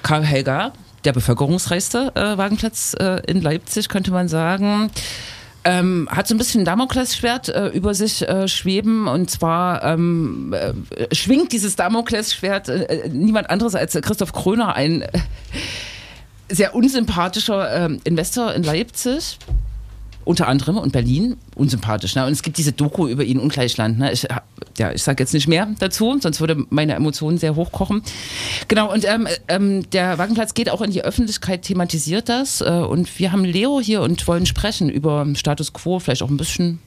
Karl 0.03 0.23
Helga, 0.23 0.73
der 1.05 1.13
bevölkerungsreichste 1.13 2.11
äh, 2.15 2.37
Wagenplatz 2.37 2.95
äh, 2.99 3.21
in 3.27 3.41
Leipzig, 3.41 3.89
könnte 3.89 4.11
man 4.11 4.27
sagen. 4.27 4.91
Ähm, 5.65 6.07
hat 6.09 6.25
so 6.25 6.35
ein 6.35 6.37
bisschen 6.37 6.61
ein 6.61 6.65
Damoklesschwert 6.65 7.49
äh, 7.49 7.67
über 7.67 7.93
sich 7.93 8.27
äh, 8.27 8.47
schweben 8.47 9.07
und 9.07 9.29
zwar 9.29 9.83
ähm, 9.83 10.53
äh, 10.53 11.13
schwingt 11.13 11.51
dieses 11.51 11.75
Damoklesschwert 11.75 12.69
äh, 12.69 12.83
äh, 12.83 13.09
niemand 13.09 13.49
anderes 13.49 13.75
als 13.75 13.93
Christoph 13.93 14.31
Kröner, 14.31 14.75
ein 14.75 15.01
äh, 15.01 15.09
sehr 16.49 16.75
unsympathischer 16.75 17.85
ähm, 17.85 17.99
Investor 18.03 18.53
in 18.53 18.63
Leipzig 18.63 19.37
unter 20.29 20.47
anderem 20.47 20.77
und 20.77 20.91
Berlin 20.91 21.37
unsympathisch. 21.55 22.15
Ne? 22.15 22.23
Und 22.23 22.33
es 22.33 22.43
gibt 22.43 22.59
diese 22.59 22.71
Doku 22.71 23.07
über 23.07 23.23
ihn, 23.23 23.39
Ungleichland. 23.39 23.97
Ne? 23.97 24.11
Ich, 24.11 24.27
ja, 24.77 24.91
ich 24.91 25.01
sage 25.01 25.23
jetzt 25.23 25.33
nicht 25.33 25.47
mehr 25.47 25.67
dazu, 25.79 26.15
sonst 26.19 26.39
würde 26.39 26.65
meine 26.69 26.93
Emotionen 26.93 27.39
sehr 27.39 27.55
hochkochen. 27.55 28.03
Genau, 28.67 28.93
und 28.93 29.05
ähm, 29.05 29.27
ähm, 29.47 29.89
der 29.89 30.19
Wagenplatz 30.19 30.53
geht 30.53 30.69
auch 30.69 30.83
in 30.83 30.91
die 30.91 31.03
Öffentlichkeit, 31.03 31.63
thematisiert 31.63 32.29
das. 32.29 32.61
Äh, 32.61 32.69
und 32.69 33.17
wir 33.17 33.31
haben 33.31 33.43
Leo 33.43 33.81
hier 33.81 34.01
und 34.01 34.27
wollen 34.27 34.45
sprechen 34.45 34.89
über 34.89 35.25
Status 35.33 35.73
Quo, 35.73 35.97
vielleicht 35.97 36.21
auch 36.21 36.29
ein 36.29 36.37
bisschen 36.37 36.77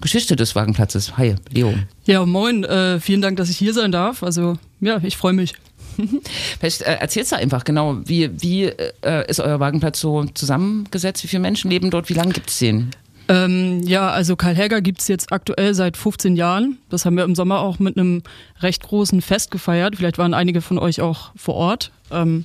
Geschichte 0.00 0.34
des 0.34 0.56
Wagenplatzes. 0.56 1.16
Hi, 1.16 1.36
Leo. 1.52 1.74
Ja, 2.06 2.26
moin. 2.26 2.64
Äh, 2.64 2.98
vielen 2.98 3.22
Dank, 3.22 3.36
dass 3.36 3.50
ich 3.50 3.56
hier 3.56 3.72
sein 3.72 3.92
darf. 3.92 4.24
Also, 4.24 4.58
ja, 4.80 4.98
ich 5.04 5.16
freue 5.16 5.32
mich. 5.32 5.54
Vielleicht 6.60 6.82
äh, 6.82 6.94
erzählst 6.94 7.32
du 7.32 7.36
einfach 7.36 7.64
genau, 7.64 7.98
wie, 8.04 8.30
wie 8.40 8.64
äh, 8.64 9.28
ist 9.28 9.40
euer 9.40 9.60
Wagenplatz 9.60 10.00
so 10.00 10.24
zusammengesetzt? 10.24 11.22
Wie 11.24 11.28
viele 11.28 11.40
Menschen 11.40 11.70
leben 11.70 11.90
dort? 11.90 12.08
Wie 12.08 12.14
lange 12.14 12.32
gibt 12.32 12.50
es 12.50 12.58
den? 12.58 12.90
Ähm, 13.28 13.82
ja, 13.84 14.10
also 14.10 14.36
Karl 14.36 14.54
Herger 14.54 14.82
gibt's 14.82 15.08
jetzt 15.08 15.32
aktuell 15.32 15.74
seit 15.74 15.96
15 15.96 16.36
Jahren. 16.36 16.78
Das 16.90 17.06
haben 17.06 17.16
wir 17.16 17.24
im 17.24 17.34
Sommer 17.34 17.60
auch 17.60 17.78
mit 17.78 17.96
einem 17.96 18.22
recht 18.60 18.82
großen 18.82 19.22
Fest 19.22 19.50
gefeiert. 19.50 19.96
Vielleicht 19.96 20.18
waren 20.18 20.34
einige 20.34 20.60
von 20.60 20.78
euch 20.78 21.00
auch 21.00 21.32
vor 21.34 21.54
Ort. 21.54 21.90
Ähm, 22.10 22.44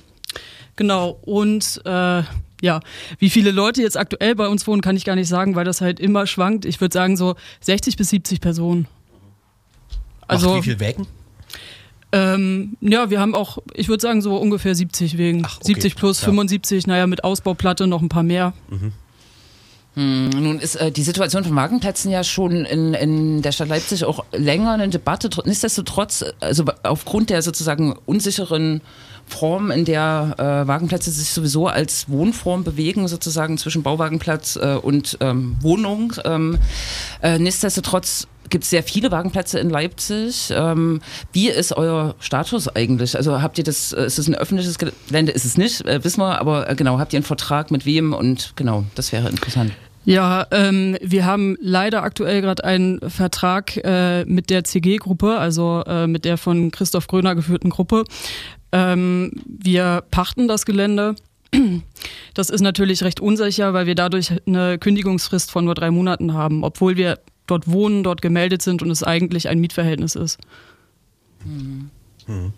genau, 0.76 1.18
und 1.22 1.82
äh, 1.84 2.22
ja, 2.62 2.80
wie 3.18 3.30
viele 3.30 3.50
Leute 3.50 3.82
jetzt 3.82 3.96
aktuell 3.96 4.34
bei 4.34 4.48
uns 4.48 4.66
wohnen, 4.66 4.80
kann 4.80 4.96
ich 4.96 5.04
gar 5.04 5.16
nicht 5.16 5.28
sagen, 5.28 5.54
weil 5.54 5.64
das 5.64 5.80
halt 5.80 6.00
immer 6.00 6.26
schwankt. 6.26 6.64
Ich 6.64 6.80
würde 6.80 6.92
sagen 6.92 7.16
so 7.16 7.34
60 7.60 7.96
bis 7.96 8.10
70 8.10 8.40
Personen. 8.40 8.86
Also, 10.26 10.56
wie 10.56 10.62
viel 10.62 10.80
Wägen? 10.80 11.06
Ähm, 12.12 12.76
ja, 12.80 13.08
wir 13.10 13.20
haben 13.20 13.34
auch, 13.34 13.58
ich 13.74 13.88
würde 13.88 14.00
sagen, 14.02 14.20
so 14.22 14.36
ungefähr 14.36 14.74
70 14.74 15.16
wegen. 15.16 15.42
Ach, 15.44 15.56
okay. 15.56 15.66
70 15.74 15.94
plus 15.96 16.20
Ja. 16.20 16.24
75, 16.26 16.86
naja, 16.86 17.06
mit 17.06 17.22
Ausbauplatte 17.24 17.86
noch 17.86 18.02
ein 18.02 18.08
paar 18.08 18.22
mehr. 18.24 18.52
Nun 19.96 20.60
ist 20.60 20.76
äh, 20.76 20.92
die 20.92 21.02
Situation 21.02 21.42
von 21.44 21.56
Wagenplätzen 21.56 22.10
ja 22.12 22.22
schon 22.22 22.64
in, 22.64 22.94
in 22.94 23.42
der 23.42 23.50
Stadt 23.52 23.68
Leipzig 23.68 24.04
auch 24.04 24.24
länger 24.32 24.72
eine 24.72 24.88
Debatte. 24.88 25.28
Tr- 25.28 25.46
Nichtsdestotrotz, 25.46 26.24
also 26.38 26.64
aufgrund 26.84 27.28
der 27.28 27.42
sozusagen 27.42 27.96
unsicheren 28.06 28.82
Form, 29.26 29.70
in 29.72 29.84
der 29.84 30.34
äh, 30.38 30.68
Wagenplätze 30.68 31.10
sich 31.10 31.30
sowieso 31.30 31.66
als 31.66 32.08
Wohnform 32.08 32.62
bewegen, 32.64 33.08
sozusagen 33.08 33.58
zwischen 33.58 33.82
Bauwagenplatz 33.82 34.56
äh, 34.56 34.76
und 34.80 35.18
ähm, 35.20 35.56
Wohnung. 35.60 36.12
Ähm, 36.24 36.58
äh, 37.20 37.38
nichtsdestotrotz 37.40 38.28
gibt 38.50 38.64
es 38.64 38.70
sehr 38.70 38.82
viele 38.82 39.10
Wagenplätze 39.10 39.58
in 39.58 39.70
Leipzig. 39.70 40.50
Ähm, 40.54 41.00
wie 41.32 41.48
ist 41.48 41.72
euer 41.72 42.14
Status 42.20 42.68
eigentlich? 42.68 43.16
Also 43.16 43.40
habt 43.40 43.58
ihr 43.58 43.64
das, 43.64 43.92
äh, 43.92 44.04
ist 44.04 44.18
es 44.18 44.28
ein 44.28 44.34
öffentliches 44.34 44.78
Gelände? 44.78 45.32
Ist 45.32 45.44
es 45.44 45.56
nicht, 45.56 45.86
äh, 45.86 46.04
wissen 46.04 46.20
wir, 46.20 46.40
aber 46.40 46.68
äh, 46.68 46.74
genau, 46.74 46.98
habt 46.98 47.12
ihr 47.12 47.18
einen 47.18 47.24
Vertrag 47.24 47.70
mit 47.70 47.86
wem? 47.86 48.12
Und 48.12 48.52
genau, 48.56 48.84
das 48.94 49.12
wäre 49.12 49.28
interessant. 49.28 49.72
Ja, 50.04 50.46
ähm, 50.50 50.96
wir 51.02 51.26
haben 51.26 51.56
leider 51.60 52.02
aktuell 52.02 52.40
gerade 52.40 52.64
einen 52.64 53.00
Vertrag 53.08 53.76
äh, 53.76 54.24
mit 54.24 54.50
der 54.50 54.64
CG-Gruppe, 54.64 55.38
also 55.38 55.82
äh, 55.86 56.06
mit 56.06 56.24
der 56.24 56.38
von 56.38 56.70
Christoph 56.70 57.06
Gröner 57.06 57.34
geführten 57.34 57.70
Gruppe. 57.70 58.04
Ähm, 58.72 59.32
wir 59.46 60.02
pachten 60.10 60.48
das 60.48 60.64
Gelände 60.64 61.16
Das 62.34 62.50
ist 62.50 62.60
natürlich 62.60 63.02
recht 63.02 63.20
unsicher, 63.20 63.72
weil 63.72 63.86
wir 63.86 63.94
dadurch 63.94 64.32
eine 64.46 64.78
Kündigungsfrist 64.78 65.50
von 65.50 65.64
nur 65.64 65.74
drei 65.74 65.90
Monaten 65.90 66.32
haben, 66.34 66.62
obwohl 66.64 66.96
wir 66.96 67.18
dort 67.50 67.70
wohnen, 67.70 68.02
dort 68.02 68.22
gemeldet 68.22 68.62
sind 68.62 68.82
und 68.82 68.90
es 68.90 69.02
eigentlich 69.02 69.48
ein 69.48 69.60
Mietverhältnis 69.60 70.14
ist. 70.14 70.38
Mhm. 71.44 71.90
Mhm. 72.26 72.52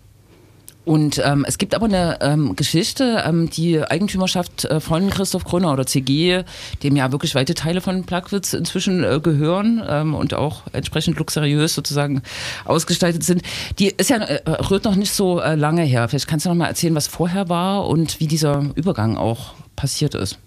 Und 0.85 1.21
ähm, 1.23 1.45
es 1.47 1.57
gibt 1.57 1.75
aber 1.75 1.85
eine 1.85 2.17
ähm, 2.21 2.57
Geschichte, 2.57 3.23
ähm, 3.25 3.49
die 3.49 3.81
Eigentümerschaft 3.81 4.65
äh, 4.65 4.81
von 4.81 5.09
Christoph 5.09 5.45
Kröner 5.45 5.71
oder 5.71 5.85
CG, 5.85 6.43
dem 6.83 6.95
ja 6.97 7.11
wirklich 7.13 7.35
weite 7.35 7.53
Teile 7.53 7.79
von 7.79 8.03
Plagwitz 8.03 8.51
inzwischen 8.53 9.03
äh, 9.03 9.21
gehören 9.21 9.81
ähm, 9.87 10.13
und 10.13 10.33
auch 10.33 10.63
entsprechend 10.73 11.17
luxuriös 11.17 11.73
sozusagen 11.73 12.21
ausgestaltet 12.65 13.23
sind. 13.23 13.43
Die 13.79 13.87
ist 13.87 14.09
ja 14.09 14.17
äh, 14.17 14.49
rührt 14.49 14.83
noch 14.83 14.95
nicht 14.95 15.13
so 15.13 15.39
äh, 15.39 15.55
lange 15.55 15.83
her. 15.83 16.09
Vielleicht 16.09 16.27
kannst 16.27 16.45
du 16.45 16.49
noch 16.49 16.57
mal 16.57 16.67
erzählen, 16.67 16.95
was 16.95 17.07
vorher 17.07 17.47
war 17.47 17.87
und 17.87 18.19
wie 18.19 18.27
dieser 18.27 18.65
Übergang 18.75 19.15
auch 19.15 19.53
passiert 19.75 20.15
ist. 20.15 20.39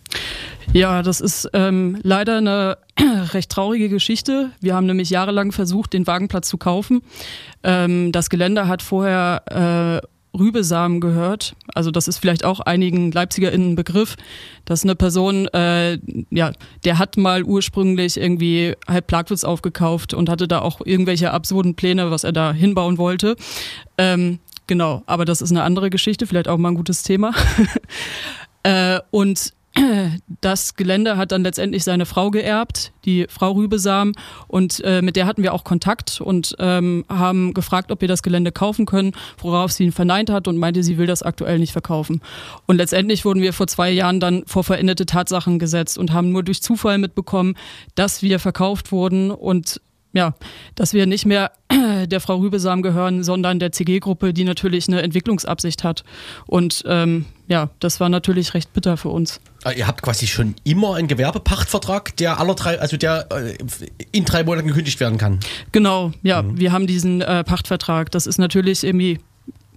Ja, 0.73 1.03
das 1.03 1.21
ist 1.21 1.49
ähm, 1.53 1.99
leider 2.03 2.39
eine 2.39 2.79
recht 3.33 3.51
traurige 3.51 3.89
Geschichte. 3.89 4.51
Wir 4.61 4.75
haben 4.75 4.87
nämlich 4.87 5.11
jahrelang 5.11 5.53
versucht, 5.53 5.93
den 5.93 6.07
Wagenplatz 6.07 6.49
zu 6.49 6.59
kaufen. 6.59 7.03
Ähm, 7.63 8.13
das 8.13 8.31
Gelände 8.31 8.69
hat 8.69 8.83
vorher 8.83 10.03
äh, 10.03 10.07
Rübesamen 10.39 11.01
gehört. 11.01 11.57
Also 11.75 11.91
das 11.91 12.09
ist 12.09 12.19
vielleicht 12.19 12.45
auch 12.45 12.61
einigen 12.61 13.11
LeipzigerInnen 13.11 13.73
ein 13.73 13.77
Begriff, 13.77 14.17
dass 14.65 14.85
eine 14.85 14.95
Person, 14.95 15.49
äh, 15.49 15.99
ja, 16.31 16.53
der 16.85 16.99
hat 16.99 17.17
mal 17.17 17.43
ursprünglich 17.43 18.17
irgendwie 18.17 18.75
halb 18.87 19.07
Plagwitz 19.07 19.45
aufgekauft 19.45 20.15
und 20.15 20.29
hatte 20.29 20.49
da 20.49 20.61
auch 20.61 20.81
irgendwelche 20.85 21.31
absurden 21.31 21.75
Pläne, 21.75 22.11
was 22.11 22.25
er 22.25 22.33
da 22.33 22.53
hinbauen 22.53 22.99
wollte. 22.99 23.37
Ähm, 23.99 24.39
genau, 24.67 25.03
aber 25.07 25.25
das 25.25 25.41
ist 25.41 25.51
eine 25.51 25.63
andere 25.63 25.91
Geschichte, 25.91 26.27
vielleicht 26.27 26.49
auch 26.49 26.59
mal 26.59 26.71
ein 26.71 26.77
gutes 26.77 27.03
Thema. 27.03 27.33
äh, 28.67 29.01
und 29.13 29.53
das 30.41 30.75
Gelände 30.75 31.17
hat 31.17 31.33
dann 31.33 31.45
letztendlich 31.45 31.85
seine 31.85 32.07
Frau 32.07 32.31
geerbt, 32.31 32.93
die 33.05 33.27
Frau 33.29 33.53
Rübesam, 33.53 34.13
und 34.49 34.83
äh, 34.85 35.03
mit 35.03 35.15
der 35.15 35.27
hatten 35.27 35.43
wir 35.43 35.53
auch 35.53 35.63
Kontakt 35.63 36.21
und 36.21 36.57
ähm, 36.59 37.05
haben 37.09 37.55
gefragt, 37.55 37.93
ob 37.93 38.01
wir 38.01 38.09
das 38.09 38.23
Gelände 38.23 38.51
kaufen 38.51 38.87
können, 38.87 39.13
worauf 39.39 39.71
sie 39.71 39.85
ihn 39.85 39.93
verneint 39.93 40.31
hat 40.31 40.49
und 40.49 40.57
meinte, 40.57 40.83
sie 40.83 40.99
will 40.99 41.07
das 41.07 41.23
aktuell 41.23 41.59
nicht 41.59 41.73
verkaufen. 41.73 42.23
Und 42.67 42.77
letztendlich 42.77 43.25
wurden 43.25 43.43
wir 43.43 43.53
vor 43.53 43.67
zwei 43.69 43.91
Jahren 43.91 44.19
dann 44.19 44.45
vor 44.47 44.65
veränderte 44.65 45.07
Tatsachen 45.07 45.59
gesetzt 45.59 45.99
und 45.99 46.13
haben 46.13 46.33
nur 46.33 46.43
durch 46.43 46.63
Zufall 46.63 46.99
mitbekommen, 46.99 47.55
dass 47.95 48.23
wir 48.23 48.39
verkauft 48.41 48.91
wurden 48.93 49.31
und 49.31 49.81
ja, 50.17 50.35
dass 50.75 50.95
wir 50.95 51.07
nicht 51.07 51.27
mehr 51.27 51.53
der 52.07 52.21
Frau 52.21 52.37
Rübesam 52.37 52.83
gehören, 52.83 53.23
sondern 53.23 53.59
der 53.59 53.71
CG-Gruppe, 53.71 54.33
die 54.33 54.45
natürlich 54.45 54.89
eine 54.89 55.03
Entwicklungsabsicht 55.03 55.85
hat. 55.85 56.05
Und 56.47 56.83
ähm, 56.87 57.27
ja, 57.49 57.71
das 57.81 58.01
war 58.01 58.09
natürlich 58.09 58.55
recht 58.55 58.73
bitter 58.73 58.97
für 58.97 59.11
uns. 59.11 59.41
Ah, 59.65 59.73
ihr 59.73 59.87
habt 59.87 60.03
quasi 60.03 60.27
schon 60.27 60.55
immer 60.65 60.95
einen 60.95 61.07
Gewerbepachtvertrag, 61.07 62.17
der 62.17 62.41
aller 62.41 62.55
drei, 62.55 62.81
also 62.81 62.97
der 62.97 63.29
äh, 63.31 63.57
in 64.13 64.25
drei 64.25 64.43
Monaten 64.43 64.69
gekündigt 64.69 64.99
werden 65.01 65.19
kann. 65.19 65.41
Genau, 65.73 66.13
ja, 66.23 66.43
mhm. 66.43 66.59
wir 66.59 66.73
haben 66.73 66.87
diesen 66.87 67.21
äh, 67.21 67.45
Pachtvertrag. 67.45 68.11
Das 68.11 68.27
ist 68.27 68.39
natürlich 68.39 68.85
irgendwie 68.85 69.21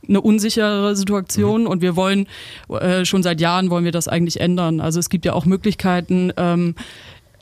eine 0.07 0.21
unsichere 0.21 0.95
Situation 0.95 1.61
mhm. 1.61 1.67
und 1.67 1.81
wir 1.81 1.95
wollen 1.95 2.27
äh, 2.69 3.05
schon 3.05 3.23
seit 3.23 3.41
Jahren 3.41 3.69
wollen 3.69 3.85
wir 3.85 3.91
das 3.91 4.07
eigentlich 4.07 4.39
ändern. 4.39 4.79
Also 4.79 4.99
es 4.99 5.09
gibt 5.09 5.25
ja 5.25 5.33
auch 5.33 5.45
Möglichkeiten. 5.45 6.31
Ähm, 6.37 6.75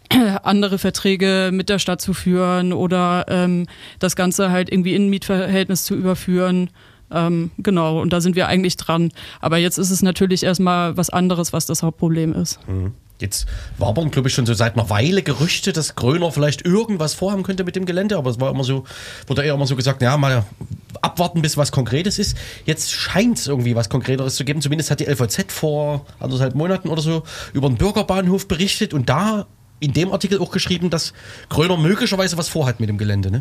andere 0.43 0.77
Verträge 0.77 1.49
mit 1.53 1.69
der 1.69 1.79
Stadt 1.79 2.01
zu 2.01 2.13
führen 2.13 2.73
oder 2.73 3.25
ähm, 3.27 3.67
das 3.99 4.15
Ganze 4.15 4.51
halt 4.51 4.71
irgendwie 4.71 4.95
in 4.95 5.07
ein 5.07 5.09
Mietverhältnis 5.09 5.83
zu 5.83 5.95
überführen. 5.95 6.69
Ähm, 7.09 7.51
genau, 7.57 8.01
und 8.01 8.11
da 8.11 8.21
sind 8.21 8.35
wir 8.35 8.47
eigentlich 8.47 8.77
dran. 8.77 9.11
Aber 9.39 9.57
jetzt 9.57 9.77
ist 9.77 9.91
es 9.91 10.01
natürlich 10.01 10.43
erstmal 10.43 10.97
was 10.97 11.09
anderes, 11.09 11.53
was 11.53 11.65
das 11.65 11.83
Hauptproblem 11.83 12.33
ist. 12.33 12.59
Mhm. 12.67 12.93
Jetzt 13.19 13.47
wabern, 13.79 14.11
glaube 14.11 14.27
ich, 14.27 14.35
schon 14.35 14.45
so 14.45 14.53
seit 14.53 14.75
einer 14.75 14.91
Weile 14.91 15.23
Gerüchte, 15.23 15.73
dass 15.73 15.95
Gröner 15.95 16.31
vielleicht 16.31 16.65
irgendwas 16.65 17.15
vorhaben 17.15 17.41
könnte 17.41 17.63
mit 17.63 17.75
dem 17.75 17.85
Gelände, 17.85 18.15
aber 18.15 18.29
es 18.29 18.39
war 18.39 18.51
immer 18.51 18.63
so, 18.63 18.83
wurde 19.25 19.43
eher 19.43 19.55
immer 19.55 19.65
so 19.65 19.75
gesagt, 19.75 20.03
ja, 20.03 20.17
mal 20.17 20.45
abwarten, 21.01 21.41
bis 21.41 21.57
was 21.57 21.71
Konkretes 21.71 22.19
ist. 22.19 22.37
Jetzt 22.65 22.91
scheint 22.91 23.39
es 23.39 23.47
irgendwie 23.47 23.75
was 23.75 23.89
Konkreteres 23.89 24.35
zu 24.35 24.45
geben. 24.45 24.61
Zumindest 24.61 24.91
hat 24.91 24.99
die 24.99 25.05
LVZ 25.05 25.51
vor 25.51 26.05
anderthalb 26.19 26.53
Monaten 26.53 26.89
oder 26.89 27.01
so 27.01 27.23
über 27.53 27.67
den 27.69 27.77
Bürgerbahnhof 27.77 28.47
berichtet 28.47 28.93
und 28.93 29.09
da 29.09 29.47
in 29.79 29.93
dem 29.93 30.11
Artikel 30.11 30.39
auch 30.39 30.51
geschrieben, 30.51 30.89
dass 30.89 31.13
Gröner 31.49 31.77
möglicherweise 31.77 32.37
was 32.37 32.49
vorhat 32.49 32.79
mit 32.79 32.89
dem 32.89 32.97
Gelände, 32.97 33.31
ne? 33.31 33.39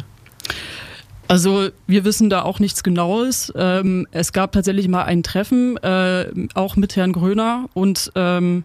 Also 1.29 1.71
wir 1.89 2.05
wissen 2.05 2.31
da 2.31 2.43
auch 2.43 2.61
nichts 2.61 2.85
Genaues. 2.85 3.53
Ähm, 3.57 4.07
es 4.13 4.33
gab 4.33 4.53
tatsächlich 4.53 4.87
mal 4.87 5.03
ein 5.05 5.25
Treffen, 5.25 5.77
äh, 5.79 6.27
auch 6.55 6.77
mit 6.77 6.95
Herrn 6.95 7.13
Gröner 7.13 7.69
und 7.75 8.13
ähm, 8.15 8.63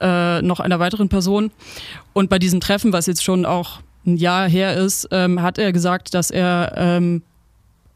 äh, 0.00 0.40
noch 0.42 0.60
einer 0.60 0.78
weiteren 0.78 1.08
Person. 1.08 1.50
Und 2.12 2.30
bei 2.30 2.38
diesem 2.38 2.60
Treffen, 2.60 2.92
was 2.92 3.06
jetzt 3.06 3.24
schon 3.24 3.44
auch 3.44 3.80
ein 4.06 4.16
Jahr 4.16 4.48
her 4.48 4.76
ist, 4.76 5.08
ähm, 5.10 5.42
hat 5.42 5.58
er 5.58 5.72
gesagt, 5.72 6.14
dass 6.14 6.30
er 6.30 6.74
ähm, 6.76 7.22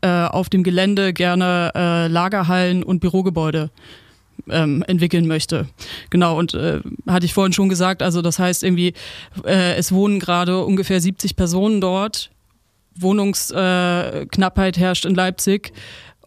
äh, 0.01 0.09
auf 0.09 0.49
dem 0.49 0.65
Gelände 0.65 1.13
gerne 1.13 1.71
äh, 1.75 2.07
Lagerhallen 2.09 2.83
und 2.83 3.01
Bürogebäude 3.01 3.71
ähm, 4.48 4.83
entwickeln 4.87 5.26
möchte. 5.26 5.68
Genau, 6.11 6.38
und 6.38 6.55
äh, 6.55 6.81
hatte 7.07 7.26
ich 7.26 7.35
vorhin 7.35 7.53
schon 7.53 7.68
gesagt, 7.68 8.03
also 8.03 8.22
das 8.22 8.38
heißt 8.38 8.62
irgendwie, 8.62 8.94
äh, 9.44 9.74
es 9.74 9.92
wohnen 9.92 10.20
gerade 10.20 10.64
ungefähr 10.64 11.00
70 11.00 11.37
Personen 11.37 11.81
dort. 11.81 12.31
Wohnungsknappheit 12.96 14.76
äh, 14.76 14.81
herrscht 14.81 15.05
in 15.05 15.14
Leipzig. 15.14 15.72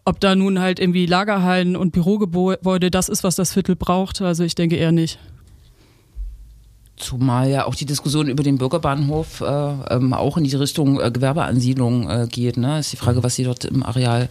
Ob 0.04 0.20
da 0.20 0.34
nun 0.34 0.60
halt 0.60 0.80
irgendwie 0.80 1.06
Lagerhallen 1.06 1.76
und 1.76 1.92
Bürogebäude 1.92 2.90
das 2.90 3.08
ist, 3.08 3.24
was 3.24 3.36
das 3.36 3.52
Viertel 3.52 3.74
braucht, 3.74 4.20
also 4.20 4.44
ich 4.44 4.54
denke 4.54 4.76
eher 4.76 4.92
nicht. 4.92 5.18
Zumal 6.96 7.50
ja 7.50 7.66
auch 7.66 7.74
die 7.74 7.86
Diskussion 7.86 8.28
über 8.28 8.42
den 8.42 8.58
Bürgerbahnhof 8.58 9.40
äh, 9.40 9.44
ähm, 9.44 10.12
auch 10.12 10.36
in 10.36 10.44
die 10.44 10.54
Richtung 10.54 11.00
äh, 11.00 11.10
Gewerbeansiedlung 11.10 12.08
äh, 12.08 12.26
geht. 12.30 12.56
Ne? 12.56 12.78
Ist 12.78 12.92
die 12.92 12.96
Frage, 12.96 13.22
was 13.22 13.34
sie 13.34 13.44
dort 13.44 13.64
im 13.64 13.82
Areal 13.82 14.28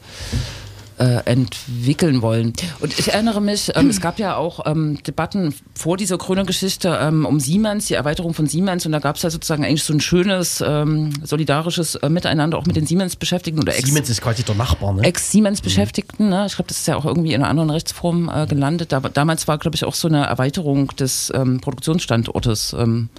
äh, 0.97 1.25
entwickeln 1.25 2.21
wollen. 2.21 2.53
Und 2.79 2.97
ich 2.99 3.13
erinnere 3.13 3.41
mich, 3.41 3.71
ähm, 3.75 3.89
es 3.89 4.01
gab 4.01 4.19
ja 4.19 4.35
auch 4.35 4.65
ähm, 4.65 4.97
Debatten 5.03 5.53
vor 5.75 5.97
dieser 5.97 6.17
Kröner-Geschichte 6.17 6.97
ähm, 7.01 7.25
um 7.25 7.39
Siemens, 7.39 7.87
die 7.87 7.93
Erweiterung 7.93 8.33
von 8.33 8.47
Siemens. 8.47 8.85
Und 8.85 8.91
da 8.91 8.99
gab 8.99 9.15
es 9.15 9.21
ja 9.21 9.29
sozusagen 9.29 9.65
eigentlich 9.65 9.83
so 9.83 9.93
ein 9.93 10.01
schönes, 10.01 10.63
ähm, 10.65 11.13
solidarisches 11.23 11.95
äh, 11.95 12.09
Miteinander 12.09 12.57
auch 12.57 12.65
mit 12.65 12.75
den 12.75 12.85
Siemens-Beschäftigten. 12.85 13.61
oder 13.61 13.75
Ex 13.75 13.87
Siemens 13.87 14.09
ist 14.09 14.21
quasi 14.21 14.43
der 14.43 14.55
Nachbar, 14.55 14.93
ne? 14.93 15.03
Ex-Siemens-Beschäftigten. 15.03 16.29
Ne? 16.29 16.45
Ich 16.47 16.55
glaube, 16.55 16.67
das 16.67 16.79
ist 16.79 16.87
ja 16.87 16.95
auch 16.95 17.05
irgendwie 17.05 17.33
in 17.33 17.41
einer 17.41 17.49
anderen 17.49 17.69
Rechtsform 17.69 18.29
äh, 18.33 18.45
gelandet. 18.47 18.91
Da, 18.91 18.99
damals 18.99 19.47
war, 19.47 19.57
glaube 19.57 19.75
ich, 19.75 19.85
auch 19.85 19.95
so 19.95 20.07
eine 20.07 20.25
Erweiterung 20.25 20.87
des 20.95 21.31
ähm, 21.35 21.59
Produktionsstandortes 21.61 22.75
ähm, 22.77 23.09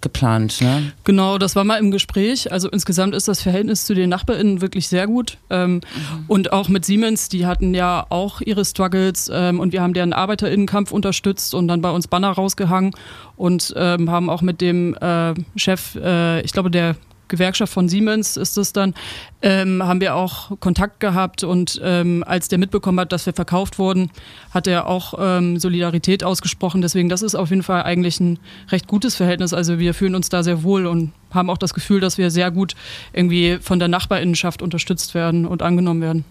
geplant. 0.00 0.60
Ne? 0.60 0.92
Genau, 1.04 1.38
das 1.38 1.56
war 1.56 1.64
mal 1.64 1.78
im 1.78 1.90
Gespräch. 1.90 2.50
Also 2.52 2.68
insgesamt 2.68 3.14
ist 3.14 3.28
das 3.28 3.42
Verhältnis 3.42 3.84
zu 3.84 3.94
den 3.94 4.10
NachbarInnen 4.10 4.60
wirklich 4.60 4.88
sehr 4.88 5.06
gut. 5.06 5.38
Ähm, 5.50 5.74
mhm. 5.74 5.80
Und 6.28 6.52
auch 6.52 6.68
mit 6.68 6.84
Siemens, 6.84 7.28
die 7.28 7.46
hatten 7.46 7.74
ja 7.74 8.06
auch 8.08 8.40
ihre 8.40 8.64
Struggles 8.64 9.30
ähm, 9.32 9.60
und 9.60 9.72
wir 9.72 9.82
haben 9.82 9.94
deren 9.94 10.12
ArbeiterInnenkampf 10.12 10.92
unterstützt 10.92 11.54
und 11.54 11.68
dann 11.68 11.80
bei 11.80 11.90
uns 11.90 12.08
Banner 12.08 12.30
rausgehangen 12.30 12.92
und 13.36 13.74
ähm, 13.76 14.10
haben 14.10 14.30
auch 14.30 14.42
mit 14.42 14.60
dem 14.60 14.94
äh, 14.94 15.34
Chef, 15.56 15.96
äh, 15.96 16.40
ich 16.42 16.52
glaube, 16.52 16.70
der 16.70 16.96
Gewerkschaft 17.30 17.72
von 17.72 17.88
Siemens 17.88 18.36
ist 18.36 18.58
es 18.58 18.74
dann, 18.74 18.94
ähm, 19.40 19.82
haben 19.82 20.00
wir 20.02 20.14
auch 20.14 20.58
Kontakt 20.60 21.00
gehabt 21.00 21.42
und 21.42 21.80
ähm, 21.82 22.22
als 22.26 22.48
der 22.48 22.58
mitbekommen 22.58 23.00
hat, 23.00 23.12
dass 23.12 23.24
wir 23.24 23.32
verkauft 23.32 23.78
wurden, 23.78 24.10
hat 24.50 24.66
er 24.66 24.86
auch 24.86 25.14
ähm, 25.18 25.58
Solidarität 25.58 26.22
ausgesprochen. 26.22 26.82
Deswegen, 26.82 27.08
das 27.08 27.22
ist 27.22 27.34
auf 27.34 27.48
jeden 27.50 27.62
Fall 27.62 27.84
eigentlich 27.84 28.20
ein 28.20 28.38
recht 28.70 28.86
gutes 28.86 29.16
Verhältnis. 29.16 29.54
Also 29.54 29.78
wir 29.78 29.94
fühlen 29.94 30.14
uns 30.14 30.28
da 30.28 30.42
sehr 30.42 30.62
wohl 30.62 30.86
und 30.86 31.12
haben 31.30 31.48
auch 31.48 31.58
das 31.58 31.72
Gefühl, 31.72 32.00
dass 32.00 32.18
wir 32.18 32.30
sehr 32.30 32.50
gut 32.50 32.74
irgendwie 33.12 33.58
von 33.60 33.78
der 33.78 33.88
Nachbarinnenschaft 33.88 34.60
unterstützt 34.60 35.14
werden 35.14 35.46
und 35.46 35.62
angenommen 35.62 36.02
werden. 36.02 36.24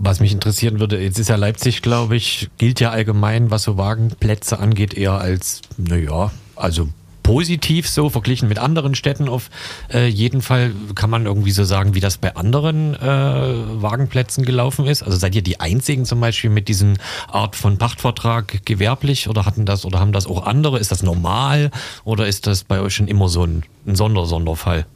Was 0.00 0.20
mich 0.20 0.32
interessieren 0.32 0.78
würde, 0.78 1.00
jetzt 1.00 1.18
ist 1.18 1.28
ja 1.28 1.34
Leipzig, 1.34 1.82
glaube 1.82 2.14
ich, 2.14 2.48
gilt 2.56 2.78
ja 2.78 2.90
allgemein, 2.90 3.50
was 3.50 3.64
so 3.64 3.76
Wagenplätze 3.76 4.60
angeht, 4.60 4.94
eher 4.94 5.14
als, 5.14 5.60
naja, 5.76 6.30
also 6.54 6.88
positiv 7.28 7.86
so 7.86 8.08
verglichen 8.08 8.48
mit 8.48 8.58
anderen 8.58 8.94
Städten 8.94 9.28
auf 9.28 9.50
äh, 9.92 10.06
jeden 10.06 10.40
Fall. 10.40 10.72
Kann 10.94 11.10
man 11.10 11.26
irgendwie 11.26 11.50
so 11.50 11.62
sagen, 11.62 11.94
wie 11.94 12.00
das 12.00 12.16
bei 12.16 12.34
anderen 12.34 12.94
äh, 12.94 13.02
Wagenplätzen 13.02 14.46
gelaufen 14.46 14.86
ist? 14.86 15.02
Also 15.02 15.18
seid 15.18 15.34
ihr 15.34 15.42
die 15.42 15.60
einzigen 15.60 16.06
zum 16.06 16.20
Beispiel 16.20 16.48
mit 16.48 16.68
diesem 16.68 16.94
Art 17.30 17.54
von 17.54 17.76
Pachtvertrag 17.76 18.64
gewerblich 18.64 19.28
oder 19.28 19.44
hatten 19.44 19.66
das 19.66 19.84
oder 19.84 20.00
haben 20.00 20.12
das 20.12 20.26
auch 20.26 20.46
andere? 20.46 20.78
Ist 20.78 20.90
das 20.90 21.02
normal 21.02 21.70
oder 22.02 22.26
ist 22.26 22.46
das 22.46 22.64
bei 22.64 22.80
euch 22.80 22.94
schon 22.94 23.08
immer 23.08 23.28
so 23.28 23.44
ein, 23.44 23.62
ein 23.86 23.94
Sonder-Sonderfall? 23.94 24.86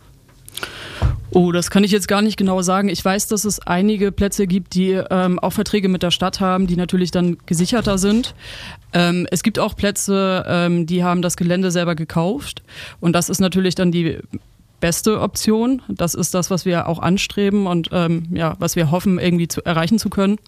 Oh, 1.34 1.50
das 1.50 1.70
kann 1.70 1.82
ich 1.82 1.90
jetzt 1.90 2.08
gar 2.08 2.20
nicht 2.20 2.36
genau 2.36 2.60
sagen. 2.60 2.90
Ich 2.90 3.02
weiß, 3.02 3.26
dass 3.28 3.46
es 3.46 3.58
einige 3.60 4.12
Plätze 4.12 4.46
gibt, 4.46 4.74
die 4.74 4.90
ähm, 5.10 5.38
auch 5.38 5.52
Verträge 5.52 5.88
mit 5.88 6.02
der 6.02 6.10
Stadt 6.10 6.40
haben, 6.40 6.66
die 6.66 6.76
natürlich 6.76 7.10
dann 7.10 7.38
gesicherter 7.46 7.96
sind. 7.96 8.34
Ähm, 8.92 9.26
es 9.30 9.42
gibt 9.42 9.58
auch 9.58 9.74
Plätze, 9.74 10.44
ähm, 10.46 10.86
die 10.86 11.02
haben 11.02 11.22
das 11.22 11.38
Gelände 11.38 11.70
selber 11.70 11.94
gekauft. 11.94 12.62
Und 13.00 13.14
das 13.14 13.30
ist 13.30 13.40
natürlich 13.40 13.74
dann 13.74 13.92
die 13.92 14.18
beste 14.80 15.20
Option. 15.20 15.80
Das 15.88 16.14
ist 16.14 16.34
das, 16.34 16.50
was 16.50 16.66
wir 16.66 16.86
auch 16.86 16.98
anstreben 16.98 17.66
und 17.66 17.88
ähm, 17.92 18.26
ja, 18.32 18.56
was 18.58 18.76
wir 18.76 18.90
hoffen, 18.90 19.18
irgendwie 19.18 19.48
zu 19.48 19.64
erreichen 19.64 19.98
zu 19.98 20.10
können. 20.10 20.38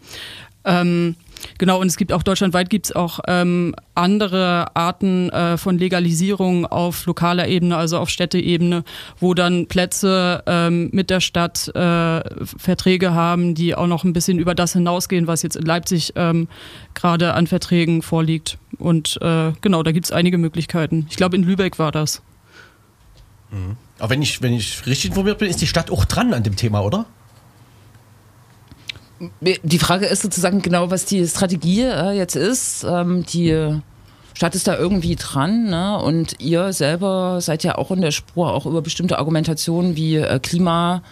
Ähm, 0.66 1.16
Genau, 1.58 1.80
und 1.80 1.86
es 1.86 1.96
gibt 1.96 2.12
auch 2.12 2.22
deutschlandweit 2.22 2.70
gibt 2.70 2.86
es 2.86 2.92
auch 2.96 3.20
ähm, 3.26 3.74
andere 3.94 4.74
Arten 4.74 5.30
äh, 5.30 5.56
von 5.56 5.78
Legalisierung 5.78 6.66
auf 6.66 7.06
lokaler 7.06 7.48
Ebene, 7.48 7.76
also 7.76 7.98
auf 7.98 8.10
Städteebene, 8.10 8.84
wo 9.18 9.34
dann 9.34 9.66
Plätze 9.66 10.42
ähm, 10.46 10.90
mit 10.92 11.10
der 11.10 11.20
Stadt 11.20 11.68
äh, 11.74 12.22
Verträge 12.44 13.14
haben, 13.14 13.54
die 13.54 13.74
auch 13.74 13.86
noch 13.86 14.04
ein 14.04 14.12
bisschen 14.12 14.38
über 14.38 14.54
das 14.54 14.72
hinausgehen, 14.72 15.26
was 15.26 15.42
jetzt 15.42 15.56
in 15.56 15.64
Leipzig 15.64 16.12
ähm, 16.16 16.48
gerade 16.94 17.34
an 17.34 17.46
Verträgen 17.46 18.02
vorliegt. 18.02 18.58
Und 18.78 19.18
äh, 19.22 19.52
genau, 19.60 19.82
da 19.82 19.92
gibt 19.92 20.06
es 20.06 20.12
einige 20.12 20.38
Möglichkeiten. 20.38 21.06
Ich 21.10 21.16
glaube, 21.16 21.36
in 21.36 21.44
Lübeck 21.44 21.78
war 21.78 21.92
das. 21.92 22.22
Mhm. 23.50 23.76
Aber 23.98 24.10
wenn 24.10 24.22
ich, 24.22 24.42
wenn 24.42 24.52
ich 24.52 24.86
richtig 24.86 25.10
informiert 25.10 25.38
bin, 25.38 25.48
ist 25.48 25.60
die 25.60 25.66
Stadt 25.66 25.90
auch 25.90 26.04
dran 26.04 26.34
an 26.34 26.42
dem 26.42 26.56
Thema, 26.56 26.82
oder? 26.82 27.06
Die 29.40 29.78
Frage 29.78 30.06
ist 30.06 30.22
sozusagen 30.22 30.60
genau, 30.60 30.90
was 30.90 31.04
die 31.04 31.26
Strategie 31.26 31.82
äh, 31.82 32.12
jetzt 32.12 32.36
ist. 32.36 32.84
Ähm, 32.84 33.24
die 33.24 33.80
Stadt 34.34 34.54
ist 34.56 34.66
da 34.66 34.76
irgendwie 34.76 35.14
dran 35.14 35.70
ne? 35.70 35.98
und 36.02 36.40
ihr 36.40 36.72
selber 36.72 37.40
seid 37.40 37.62
ja 37.62 37.78
auch 37.78 37.92
in 37.92 38.00
der 38.00 38.10
Spur, 38.10 38.52
auch 38.52 38.66
über 38.66 38.82
bestimmte 38.82 39.18
Argumentationen 39.18 39.94
wie 39.94 40.16
äh, 40.16 40.40
Klima 40.40 41.02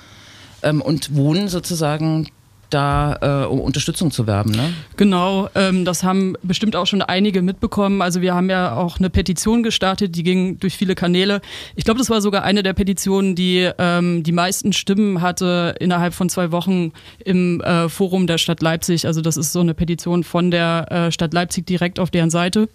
ähm, 0.62 0.82
und 0.82 1.14
Wohnen 1.14 1.48
sozusagen 1.48 2.28
da 2.72 3.42
äh, 3.42 3.46
um 3.46 3.60
Unterstützung 3.60 4.10
zu 4.10 4.26
werben. 4.26 4.52
Ne? 4.52 4.72
Genau, 4.96 5.48
ähm, 5.54 5.84
das 5.84 6.02
haben 6.02 6.34
bestimmt 6.42 6.76
auch 6.76 6.86
schon 6.86 7.02
einige 7.02 7.42
mitbekommen. 7.42 8.02
Also 8.02 8.20
wir 8.20 8.34
haben 8.34 8.50
ja 8.50 8.74
auch 8.74 8.98
eine 8.98 9.10
Petition 9.10 9.62
gestartet, 9.62 10.16
die 10.16 10.22
ging 10.22 10.58
durch 10.58 10.76
viele 10.76 10.94
Kanäle. 10.94 11.40
Ich 11.76 11.84
glaube, 11.84 11.98
das 11.98 12.10
war 12.10 12.20
sogar 12.20 12.42
eine 12.42 12.62
der 12.62 12.72
Petitionen, 12.72 13.34
die 13.34 13.70
ähm, 13.78 14.22
die 14.22 14.32
meisten 14.32 14.72
Stimmen 14.72 15.20
hatte 15.20 15.74
innerhalb 15.80 16.14
von 16.14 16.28
zwei 16.28 16.52
Wochen 16.52 16.92
im 17.24 17.60
äh, 17.60 17.88
Forum 17.88 18.26
der 18.26 18.38
Stadt 18.38 18.62
Leipzig. 18.62 19.06
Also 19.06 19.20
das 19.20 19.36
ist 19.36 19.52
so 19.52 19.60
eine 19.60 19.74
Petition 19.74 20.24
von 20.24 20.50
der 20.50 20.90
äh, 20.90 21.12
Stadt 21.12 21.34
Leipzig 21.34 21.66
direkt 21.66 21.98
auf 21.98 22.10
deren 22.10 22.30
Seite. 22.30 22.68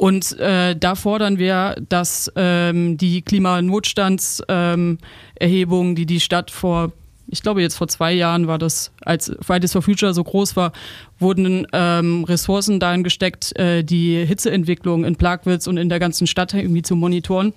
Und 0.00 0.38
äh, 0.38 0.76
da 0.76 0.94
fordern 0.94 1.36
wir, 1.36 1.76
dass 1.90 2.32
ähm, 2.34 2.96
die 2.96 3.20
Klimanotstandserhebung, 3.20 4.98
ähm, 5.88 5.94
die 5.94 6.06
die 6.06 6.20
Stadt 6.20 6.50
vor 6.50 6.92
ich 7.30 7.42
glaube 7.42 7.62
jetzt 7.62 7.76
vor 7.76 7.88
zwei 7.88 8.12
Jahren 8.12 8.46
war 8.46 8.58
das, 8.58 8.92
als 9.02 9.32
Fridays 9.40 9.72
for 9.72 9.82
Future 9.82 10.12
so 10.14 10.24
groß 10.24 10.56
war, 10.56 10.72
wurden 11.18 11.66
ähm, 11.72 12.24
Ressourcen 12.24 12.80
darin 12.80 13.04
gesteckt, 13.04 13.56
äh, 13.58 13.82
die 13.82 14.24
Hitzeentwicklung 14.24 15.04
in 15.04 15.16
Plagwitz 15.16 15.66
und 15.66 15.76
in 15.76 15.88
der 15.88 16.00
ganzen 16.00 16.26
Stadt 16.26 16.54
irgendwie 16.54 16.82
zu 16.82 16.96
monitoren. 16.96 17.52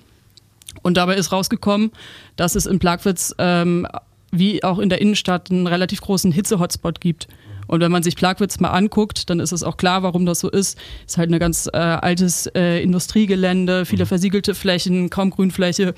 Und 0.81 0.97
dabei 0.97 1.15
ist 1.15 1.31
rausgekommen, 1.31 1.91
dass 2.35 2.55
es 2.55 2.65
in 2.65 2.79
Plagwitz 2.79 3.33
ähm, 3.37 3.87
wie 4.31 4.63
auch 4.63 4.79
in 4.79 4.89
der 4.89 4.99
Innenstadt 4.99 5.51
einen 5.51 5.67
relativ 5.67 6.01
großen 6.01 6.31
Hitze-Hotspot 6.31 6.99
gibt. 6.99 7.27
Und 7.67 7.81
wenn 7.81 7.91
man 7.91 8.03
sich 8.03 8.15
Plagwitz 8.15 8.59
mal 8.59 8.69
anguckt, 8.69 9.29
dann 9.29 9.39
ist 9.39 9.51
es 9.51 9.63
auch 9.63 9.77
klar, 9.77 10.03
warum 10.03 10.25
das 10.25 10.39
so 10.39 10.49
ist. 10.49 10.77
Es 11.05 11.13
ist 11.13 11.17
halt 11.17 11.31
ein 11.31 11.39
ganz 11.39 11.69
äh, 11.71 11.77
altes 11.77 12.47
äh, 12.47 12.81
Industriegelände, 12.81 13.85
viele 13.85 14.03
mhm. 14.03 14.09
versiegelte 14.09 14.55
Flächen, 14.55 15.09
kaum 15.09 15.29
Grünfläche. 15.29 15.93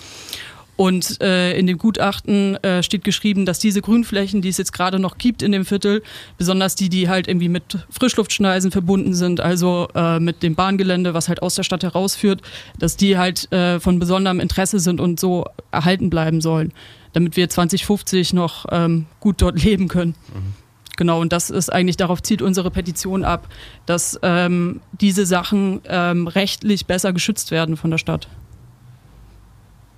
Und 0.77 1.21
äh, 1.21 1.57
in 1.57 1.67
dem 1.67 1.77
Gutachten 1.77 2.55
äh, 2.63 2.83
steht 2.83 3.05
geschrieben, 3.05 3.45
dass 3.45 3.59
diese 3.59 3.81
Grünflächen, 3.81 4.41
die 4.41 4.49
es 4.49 4.57
jetzt 4.57 4.73
gerade 4.73 4.99
noch 4.99 5.17
gibt 5.17 5.41
in 5.41 5.53
dem 5.53 5.63
Viertel, 5.63 6.03
besonders 6.38 6.75
die, 6.75 6.89
die 6.89 7.07
halt 7.07 7.27
irgendwie 7.27 7.47
mit 7.47 7.79
Frischluftschneisen 7.89 8.71
verbunden 8.71 9.13
sind, 9.13 9.39
also 9.39 9.88
äh, 9.95 10.19
mit 10.19 10.43
dem 10.43 10.55
Bahngelände, 10.55 11.13
was 11.13 11.29
halt 11.29 11.41
aus 11.41 11.55
der 11.55 11.63
Stadt 11.63 11.83
herausführt, 11.83 12.41
dass 12.77 12.97
die 12.97 13.17
halt 13.17 13.51
äh, 13.53 13.79
von 13.79 13.99
besonderem 13.99 14.41
Interesse 14.41 14.79
sind 14.79 14.99
und 14.99 15.19
so 15.19 15.45
erhalten 15.71 16.09
bleiben 16.09 16.41
sollen, 16.41 16.73
damit 17.13 17.38
wir 17.38 17.49
2050 17.49 18.33
noch 18.33 18.65
ähm, 18.71 19.05
gut 19.21 19.41
dort 19.41 19.61
leben 19.63 19.88
können. 19.88 20.15
Mhm. 20.33 20.65
Genau, 20.97 21.19
und 21.19 21.33
das 21.33 21.49
ist 21.49 21.71
eigentlich, 21.71 21.97
darauf 21.97 22.23
zielt 22.23 22.41
unsere 22.41 22.71
Petition 22.71 23.25
ab, 23.25 23.47
dass 23.85 24.19
ähm, 24.23 24.81
diese 24.93 25.25
Sachen 25.25 25.81
ähm, 25.88 26.27
rechtlich 26.27 26.85
besser 26.85 27.11
geschützt 27.11 27.51
werden 27.51 27.75
von 27.75 27.91
der 27.91 27.97
Stadt. 27.97 28.29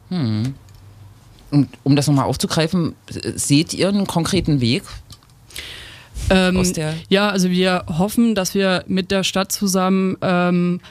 Hm. 0.09 0.55
Und 1.51 1.69
um 1.83 1.95
das 1.95 2.07
nochmal 2.07 2.25
aufzugreifen, 2.25 2.95
seht 3.09 3.73
ihr 3.73 3.89
einen 3.89 4.07
konkreten 4.07 4.59
Weg? 4.59 4.83
Ähm, 6.29 6.61
ja, 7.09 7.29
also 7.29 7.49
wir 7.49 7.85
hoffen, 7.87 8.35
dass 8.35 8.53
wir 8.53 8.83
mit 8.87 9.11
der 9.11 9.23
Stadt 9.23 9.51
zusammen 9.51 10.17
ähm, 10.21 10.81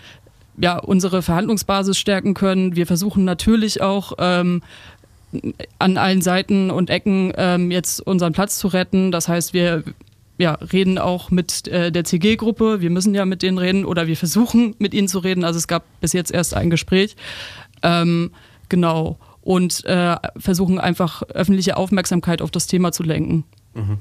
ja, 0.58 0.78
unsere 0.78 1.22
Verhandlungsbasis 1.22 1.98
stärken 1.98 2.34
können. 2.34 2.76
Wir 2.76 2.86
versuchen 2.86 3.24
natürlich 3.24 3.82
auch 3.82 4.12
ähm, 4.18 4.62
an 5.78 5.98
allen 5.98 6.22
Seiten 6.22 6.70
und 6.70 6.88
Ecken 6.88 7.32
ähm, 7.36 7.70
jetzt 7.70 8.00
unseren 8.00 8.32
Platz 8.32 8.58
zu 8.58 8.68
retten. 8.68 9.12
Das 9.12 9.28
heißt, 9.28 9.52
wir 9.52 9.84
ja, 10.38 10.52
reden 10.52 10.98
auch 10.98 11.30
mit 11.30 11.66
äh, 11.68 11.90
der 11.90 12.04
CG-Gruppe. 12.04 12.80
Wir 12.80 12.90
müssen 12.90 13.14
ja 13.14 13.24
mit 13.24 13.42
denen 13.42 13.58
reden 13.58 13.84
oder 13.84 14.06
wir 14.06 14.16
versuchen 14.16 14.74
mit 14.78 14.94
ihnen 14.94 15.08
zu 15.08 15.18
reden. 15.18 15.44
Also 15.44 15.58
es 15.58 15.68
gab 15.68 15.84
bis 16.00 16.12
jetzt 16.12 16.30
erst 16.30 16.54
ein 16.54 16.70
Gespräch. 16.70 17.16
Ähm, 17.82 18.30
genau 18.68 19.18
und 19.46 19.84
äh, 19.84 20.16
versuchen 20.36 20.80
einfach 20.80 21.22
öffentliche 21.22 21.76
Aufmerksamkeit 21.76 22.42
auf 22.42 22.50
das 22.50 22.66
Thema 22.66 22.90
zu 22.90 23.04
lenken. 23.04 23.44
Mhm. 23.74 23.98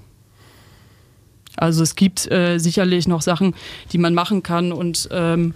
Also 1.56 1.84
es 1.84 1.96
gibt 1.96 2.30
äh, 2.32 2.58
sicherlich 2.58 3.08
noch 3.08 3.22
Sachen, 3.22 3.54
die 3.92 4.00
man 4.00 4.16
machen 4.16 4.42
kann 4.42 4.72
und 4.72 5.08
ähm, 5.12 5.54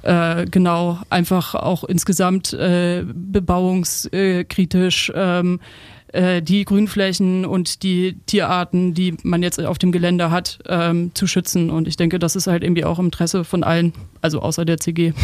äh, 0.00 0.46
genau 0.46 0.98
einfach 1.10 1.54
auch 1.54 1.84
insgesamt 1.84 2.54
äh, 2.54 3.04
bebauungskritisch 3.04 5.12
ähm, 5.14 5.60
äh, 6.12 6.40
die 6.40 6.64
Grünflächen 6.64 7.44
und 7.44 7.82
die 7.82 8.16
Tierarten, 8.24 8.94
die 8.94 9.14
man 9.24 9.42
jetzt 9.42 9.60
auf 9.60 9.76
dem 9.76 9.92
Gelände 9.92 10.30
hat, 10.30 10.58
ähm, 10.66 11.14
zu 11.14 11.26
schützen. 11.26 11.68
Und 11.68 11.86
ich 11.86 11.98
denke, 11.98 12.18
das 12.18 12.34
ist 12.34 12.46
halt 12.46 12.64
irgendwie 12.64 12.86
auch 12.86 12.98
im 12.98 13.06
Interesse 13.06 13.44
von 13.44 13.62
allen, 13.62 13.92
also 14.22 14.40
außer 14.40 14.64
der 14.64 14.78
CG. 14.78 15.12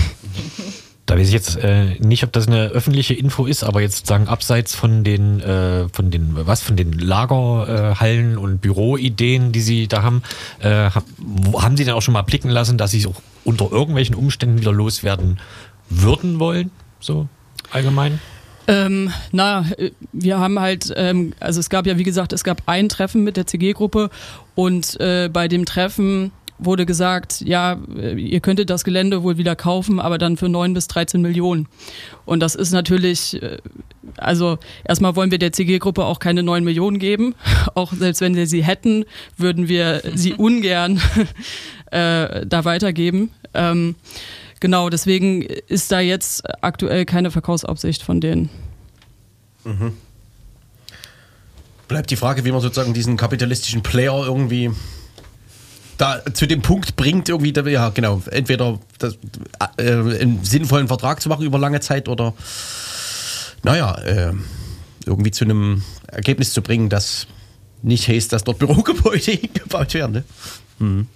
Da 1.09 1.17
weiß 1.17 1.29
ich 1.29 1.33
jetzt 1.33 1.57
äh, 1.57 1.97
nicht, 2.01 2.23
ob 2.23 2.33
das 2.33 2.49
eine 2.49 2.67
öffentliche 2.67 3.15
Info 3.15 3.47
ist, 3.47 3.65
aber 3.65 3.81
jetzt 3.81 3.97
sozusagen 3.97 4.29
abseits 4.29 4.75
von 4.75 5.05
den, 5.05 5.41
äh, 5.41 5.89
von 5.89 6.11
den, 6.11 6.33
was, 6.47 6.61
von 6.61 6.77
den 6.77 6.93
Lagerhallen 6.93 8.35
äh, 8.35 8.37
und 8.37 8.61
Büroideen, 8.61 9.51
die 9.51 9.63
Sie 9.63 9.89
da 9.89 10.03
haben, 10.03 10.23
äh, 10.61 10.91
haben 10.91 11.79
Sie 11.79 11.87
denn 11.87 11.95
auch 11.95 12.03
schon 12.03 12.13
mal 12.13 12.21
blicken 12.23 12.51
lassen, 12.51 12.77
dass 12.77 12.91
Sie 12.91 12.99
es 12.99 13.07
auch 13.07 13.23
unter 13.43 13.73
irgendwelchen 13.73 14.15
Umständen 14.17 14.61
wieder 14.61 14.71
loswerden 14.71 15.41
würden 15.89 16.41
wollen? 16.41 16.71
So 17.01 17.27
allgemein? 17.71 18.21
Ähm, 18.67 19.11
na, 19.33 19.65
wir 20.13 20.39
haben 20.39 20.61
halt, 20.61 20.93
ähm, 20.95 21.33
also 21.41 21.59
es 21.59 21.71
gab 21.71 21.87
ja, 21.87 21.97
wie 21.97 22.03
gesagt, 22.03 22.35
es 22.35 22.45
gab 22.45 22.65
ein 22.67 22.91
Treffen 22.91 23.25
mit 23.25 23.39
der 23.39 23.47
CG-Gruppe 23.47 24.11
und 24.55 25.01
äh, 25.01 25.31
bei 25.33 25.49
dem 25.49 25.65
Treffen 25.65 26.33
wurde 26.59 26.87
gesagt, 26.87 27.41
ja, 27.41 27.79
ihr 28.17 28.41
könntet 28.41 28.71
das 28.71 28.85
Gelände 28.85 29.23
wohl 29.23 29.39
wieder 29.39 29.57
kaufen, 29.57 30.01
aber 30.01 30.19
dann 30.19 30.37
für 30.37 30.49
9 30.49 30.75
bis 30.75 30.89
13 30.89 31.21
Millionen. 31.21 31.69
Und 32.25 32.41
das 32.41 32.55
ist 32.55 32.73
natürlich, 32.73 33.41
äh, 33.43 33.59
also 34.17 34.59
erstmal 34.85 35.17
wollen 35.17 35.31
wir 35.31 35.39
der 35.39 35.53
CG-Gruppe 35.53 36.05
auch 36.05 36.19
keine 36.19 36.43
9 36.43 36.65
Millionen 36.65 36.99
geben. 36.99 37.35
Auch 37.75 37.93
selbst 37.93 38.21
wenn 38.21 38.35
wir 38.35 38.47
sie 38.47 38.65
hätten, 38.65 39.05
würden 39.37 39.69
wir 39.69 40.03
sie 40.15 40.35
ungern 40.39 41.01
äh, 41.91 42.45
da 42.47 42.65
weitergeben. 42.65 43.31
Ähm, 43.55 43.95
genau, 44.61 44.91
deswegen 44.91 45.43
ist 45.43 45.93
da 45.93 46.01
jetzt 46.01 46.43
aktuell 46.63 47.05
keine 47.05 47.31
Verkaufsabsicht 47.31 48.03
von 48.03 48.21
denen. 48.21 48.51
Mhm. 49.65 49.93
Bleibt 51.87 52.11
die 52.11 52.17
Frage, 52.17 52.45
wie 52.45 52.53
man 52.53 52.61
sozusagen 52.61 52.93
diesen 52.93 53.17
kapitalistischen 53.17 53.83
Player 53.83 54.25
irgendwie 54.27 54.71
da 55.99 56.23
zu 56.33 56.47
dem 56.47 56.63
Punkt 56.63 56.97
bringt, 56.97 57.29
irgendwie, 57.29 57.53
ja, 57.71 57.91
genau, 57.91 58.23
entweder 58.31 58.79
das, 58.99 59.19
äh, 59.77 59.93
einen 59.93 60.45
sinnvollen 60.45 60.89
Vertrag 60.89 61.21
zu 61.21 61.29
machen 61.29 61.45
über 61.45 61.59
lange 61.59 61.81
Zeit 61.81 62.09
oder, 62.09 62.35
naja, 63.65 63.99
äh, 63.99 64.33
irgendwie 65.05 65.33
zu 65.33 65.45
einem 65.45 65.83
Ergebnis 66.07 66.53
zu 66.53 66.63
bringen, 66.63 66.89
das 66.89 67.27
nicht 67.83 68.09
heißt, 68.09 68.33
dass 68.33 68.45
dort 68.45 68.59
Bürogebäude 68.61 69.39
gebaut 69.39 69.93
werden. 69.95 70.13
Ne? 70.13 70.25
Mhm. 70.79 71.07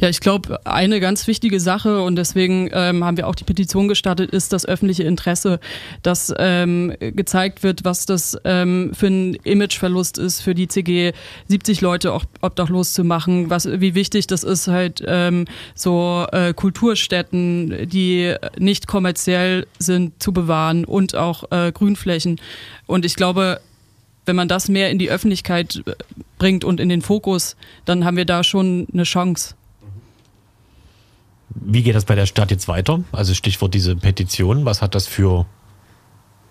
Ja, 0.00 0.08
ich 0.08 0.20
glaube, 0.20 0.64
eine 0.66 1.00
ganz 1.00 1.26
wichtige 1.26 1.60
Sache 1.60 2.02
und 2.02 2.16
deswegen 2.16 2.70
ähm, 2.72 3.04
haben 3.04 3.16
wir 3.16 3.26
auch 3.26 3.34
die 3.34 3.44
Petition 3.44 3.88
gestartet, 3.88 4.30
ist 4.30 4.52
das 4.52 4.66
öffentliche 4.66 5.02
Interesse, 5.02 5.60
dass 6.02 6.32
ähm, 6.38 6.94
gezeigt 7.00 7.62
wird, 7.62 7.84
was 7.84 8.06
das 8.06 8.38
ähm, 8.44 8.92
für 8.94 9.08
ein 9.08 9.34
Imageverlust 9.34 10.18
ist 10.18 10.40
für 10.40 10.54
die 10.54 10.68
CG, 10.68 11.12
70 11.48 11.80
Leute 11.80 12.12
auch 12.12 12.24
obdachlos 12.40 12.92
zu 12.92 13.04
machen, 13.04 13.50
was, 13.50 13.68
wie 13.80 13.94
wichtig 13.94 14.26
das 14.26 14.44
ist, 14.44 14.68
halt 14.68 15.02
ähm, 15.06 15.46
so 15.74 16.26
äh, 16.32 16.52
Kulturstätten, 16.54 17.88
die 17.88 18.34
nicht 18.58 18.86
kommerziell 18.86 19.66
sind, 19.78 20.22
zu 20.22 20.32
bewahren 20.32 20.84
und 20.84 21.14
auch 21.14 21.50
äh, 21.50 21.72
Grünflächen. 21.72 22.40
Und 22.86 23.04
ich 23.04 23.16
glaube, 23.16 23.60
wenn 24.28 24.36
man 24.36 24.46
das 24.46 24.68
mehr 24.68 24.90
in 24.90 24.98
die 24.98 25.10
Öffentlichkeit 25.10 25.82
äh, 25.86 25.94
bringt 26.38 26.64
und 26.64 26.78
in 26.78 26.88
den 26.88 27.02
Fokus, 27.02 27.56
dann 27.84 28.04
haben 28.04 28.16
wir 28.16 28.26
da 28.26 28.44
schon 28.44 28.86
eine 28.92 29.02
Chance. 29.02 29.54
Wie 31.50 31.82
geht 31.82 31.94
das 31.94 32.04
bei 32.04 32.14
der 32.14 32.26
Stadt 32.26 32.50
jetzt 32.50 32.68
weiter? 32.68 33.02
Also 33.12 33.34
Stichwort 33.34 33.74
diese 33.74 33.96
Petition, 33.96 34.64
was 34.64 34.82
hat 34.82 34.94
das 34.94 35.06
für 35.06 35.46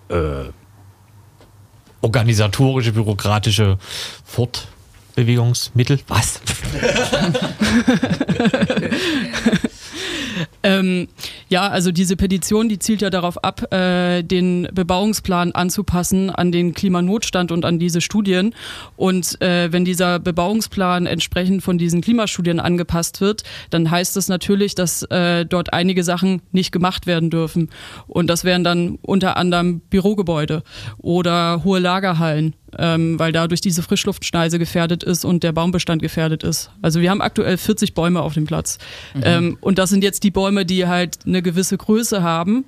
äh, 0.09 0.45
organisatorische, 2.01 2.91
bürokratische 2.91 3.77
Fortbewegungsmittel. 4.25 5.99
Was? 6.07 6.41
Ähm, 10.63 11.07
ja, 11.49 11.67
also 11.67 11.91
diese 11.91 12.15
Petition, 12.15 12.69
die 12.69 12.79
zielt 12.79 13.01
ja 13.01 13.09
darauf 13.09 13.43
ab, 13.43 13.71
äh, 13.73 14.23
den 14.23 14.67
Bebauungsplan 14.73 15.51
anzupassen 15.51 16.29
an 16.29 16.51
den 16.51 16.73
Klimanotstand 16.73 17.51
und 17.51 17.65
an 17.65 17.79
diese 17.79 18.01
Studien. 18.01 18.53
Und 18.95 19.39
äh, 19.41 19.71
wenn 19.71 19.85
dieser 19.85 20.19
Bebauungsplan 20.19 21.05
entsprechend 21.05 21.63
von 21.63 21.77
diesen 21.77 22.01
Klimastudien 22.01 22.59
angepasst 22.59 23.21
wird, 23.21 23.43
dann 23.69 23.89
heißt 23.89 24.15
das 24.15 24.27
natürlich, 24.27 24.75
dass 24.75 25.03
äh, 25.03 25.45
dort 25.45 25.73
einige 25.73 26.03
Sachen 26.03 26.41
nicht 26.51 26.71
gemacht 26.71 27.07
werden 27.07 27.29
dürfen. 27.29 27.69
Und 28.07 28.27
das 28.27 28.43
wären 28.43 28.63
dann 28.63 28.97
unter 29.01 29.37
anderem 29.37 29.79
Bürogebäude 29.89 30.63
oder 30.97 31.63
hohe 31.63 31.79
Lagerhallen 31.79 32.55
ähm, 32.77 33.19
weil 33.19 33.31
dadurch 33.31 33.61
diese 33.61 33.81
Frischluftschneise 33.83 34.59
gefährdet 34.59 35.03
ist 35.03 35.25
und 35.25 35.43
der 35.43 35.51
Baumbestand 35.51 36.01
gefährdet 36.01 36.43
ist. 36.43 36.71
Also 36.81 37.01
wir 37.01 37.09
haben 37.09 37.21
aktuell 37.21 37.57
40 37.57 37.93
Bäume 37.93 38.21
auf 38.21 38.33
dem 38.33 38.45
Platz. 38.45 38.77
Mhm. 39.13 39.21
Ähm, 39.23 39.57
und 39.61 39.77
das 39.77 39.89
sind 39.89 40.03
jetzt 40.03 40.23
die 40.23 40.31
Bäume, 40.31 40.65
die 40.65 40.87
halt 40.87 41.19
eine 41.25 41.41
gewisse 41.41 41.77
Größe 41.77 42.21
haben, 42.23 42.65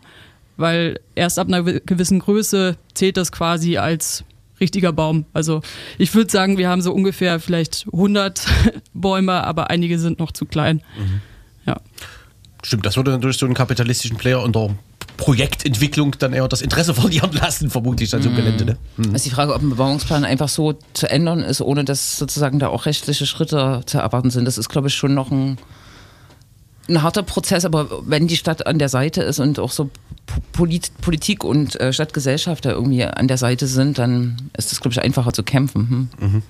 weil 0.57 0.99
erst 1.15 1.39
ab 1.39 1.47
einer 1.47 1.63
gewissen 1.63 2.19
Größe 2.19 2.77
zählt 2.93 3.17
das 3.17 3.31
quasi 3.31 3.77
als 3.77 4.23
richtiger 4.59 4.91
Baum. 4.91 5.25
Also 5.33 5.61
ich 5.97 6.13
würde 6.13 6.31
sagen, 6.31 6.57
wir 6.57 6.69
haben 6.69 6.81
so 6.81 6.93
ungefähr 6.93 7.39
vielleicht 7.39 7.85
100 7.93 8.45
Bäume, 8.93 9.43
aber 9.43 9.69
einige 9.69 9.99
sind 9.99 10.19
noch 10.19 10.31
zu 10.31 10.45
klein. 10.45 10.81
Mhm. 10.97 11.21
Ja. 11.65 11.77
Stimmt, 12.63 12.85
das 12.85 12.97
würde 12.97 13.11
natürlich 13.11 13.37
so 13.37 13.45
einen 13.45 13.55
kapitalistischen 13.55 14.17
Player 14.17 14.43
unter 14.43 14.75
Projektentwicklung 15.19 16.15
dann 16.17 16.31
eher 16.33 16.47
das 16.47 16.61
Interesse 16.61 16.93
verlieren 16.95 17.31
lassen, 17.33 17.69
vermutlich 17.69 18.09
dann 18.09 18.21
so 18.21 18.29
mhm. 18.29 18.35
Gelände. 18.37 18.65
Ne? 18.65 18.77
Mhm. 18.97 19.15
ist 19.15 19.25
die 19.25 19.29
Frage, 19.29 19.53
ob 19.53 19.61
ein 19.61 19.69
Bebauungsplan 19.69 20.23
einfach 20.23 20.49
so 20.49 20.79
zu 20.93 21.09
ändern 21.09 21.41
ist, 21.41 21.61
ohne 21.61 21.83
dass 21.83 22.17
sozusagen 22.17 22.57
da 22.59 22.69
auch 22.69 22.85
rechtliche 22.85 23.25
Schritte 23.25 23.81
zu 23.85 23.97
erwarten 23.99 24.31
sind. 24.31 24.45
Das 24.45 24.57
ist, 24.57 24.69
glaube 24.69 24.87
ich, 24.87 24.95
schon 24.95 25.13
noch 25.13 25.29
ein, 25.29 25.57
ein 26.87 27.03
harter 27.03 27.23
Prozess, 27.23 27.65
aber 27.65 27.87
wenn 28.05 28.27
die 28.27 28.37
Stadt 28.37 28.65
an 28.65 28.79
der 28.79 28.89
Seite 28.89 29.21
ist 29.21 29.39
und 29.39 29.59
auch 29.59 29.71
so 29.71 29.89
Polit 30.53 30.91
Politik 31.01 31.43
und 31.43 31.79
äh, 31.79 31.91
Stadtgesellschaft 31.91 32.63
da 32.63 32.71
irgendwie 32.71 33.03
an 33.03 33.27
der 33.27 33.37
Seite 33.37 33.67
sind, 33.67 33.97
dann 33.97 34.49
ist 34.55 34.71
es, 34.71 34.79
glaube 34.79 34.93
ich, 34.93 35.01
einfacher 35.01 35.33
zu 35.33 35.43
kämpfen. 35.43 36.09
Hm? 36.19 36.29
Mhm. 36.29 36.43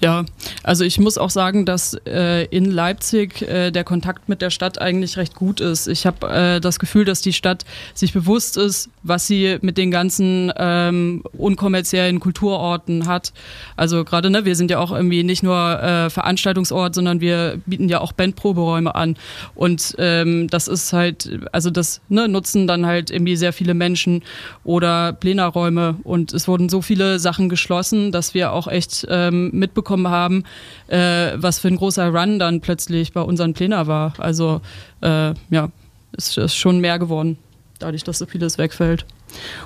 Ja, 0.00 0.24
also 0.62 0.84
ich 0.84 1.00
muss 1.00 1.18
auch 1.18 1.30
sagen, 1.30 1.64
dass 1.64 1.94
äh, 2.06 2.44
in 2.46 2.66
Leipzig 2.66 3.42
äh, 3.42 3.72
der 3.72 3.82
Kontakt 3.82 4.28
mit 4.28 4.40
der 4.42 4.50
Stadt 4.50 4.80
eigentlich 4.80 5.16
recht 5.16 5.34
gut 5.34 5.60
ist. 5.60 5.88
Ich 5.88 6.06
habe 6.06 6.28
äh, 6.28 6.60
das 6.60 6.78
Gefühl, 6.78 7.04
dass 7.04 7.20
die 7.20 7.32
Stadt 7.32 7.64
sich 7.94 8.12
bewusst 8.12 8.56
ist, 8.56 8.90
was 9.02 9.26
sie 9.26 9.58
mit 9.60 9.76
den 9.76 9.90
ganzen 9.90 10.52
ähm, 10.56 11.24
unkommerziellen 11.36 12.20
Kulturorten 12.20 13.06
hat. 13.08 13.32
Also 13.76 14.04
gerade, 14.04 14.30
ne, 14.30 14.44
wir 14.44 14.54
sind 14.54 14.70
ja 14.70 14.78
auch 14.78 14.92
irgendwie 14.92 15.24
nicht 15.24 15.42
nur 15.42 15.82
äh, 15.82 16.10
Veranstaltungsort, 16.10 16.94
sondern 16.94 17.20
wir 17.20 17.60
bieten 17.66 17.88
ja 17.88 18.00
auch 18.00 18.12
Bandproberäume 18.12 18.94
an. 18.94 19.16
Und 19.56 19.96
ähm, 19.98 20.46
das 20.48 20.68
ist 20.68 20.92
halt, 20.92 21.28
also 21.50 21.70
das 21.70 22.00
ne, 22.08 22.28
nutzen 22.28 22.68
dann 22.68 22.86
halt 22.86 23.10
irgendwie 23.10 23.34
sehr 23.34 23.52
viele 23.52 23.74
Menschen 23.74 24.22
oder 24.62 25.12
Plenarräume. 25.12 25.96
Und 26.04 26.32
es 26.32 26.46
wurden 26.46 26.68
so 26.68 26.82
viele 26.82 27.18
Sachen 27.18 27.48
geschlossen, 27.48 28.12
dass 28.12 28.32
wir 28.34 28.52
auch 28.52 28.68
echt 28.68 29.04
ähm, 29.10 29.50
mitbekommen, 29.52 29.87
mitbekommen 29.88 30.08
haben, 30.08 30.44
äh, 30.88 31.32
was 31.36 31.58
für 31.58 31.68
ein 31.68 31.76
großer 31.76 32.08
Run 32.08 32.38
dann 32.38 32.60
plötzlich 32.60 33.12
bei 33.12 33.20
unseren 33.20 33.54
Plänen 33.54 33.86
war. 33.86 34.12
Also 34.18 34.60
äh, 35.00 35.34
ja, 35.50 35.70
es 36.12 36.36
ist 36.36 36.54
schon 36.54 36.80
mehr 36.80 36.98
geworden, 36.98 37.38
dadurch, 37.78 38.04
dass 38.04 38.18
so 38.18 38.26
vieles 38.26 38.58
wegfällt. 38.58 39.06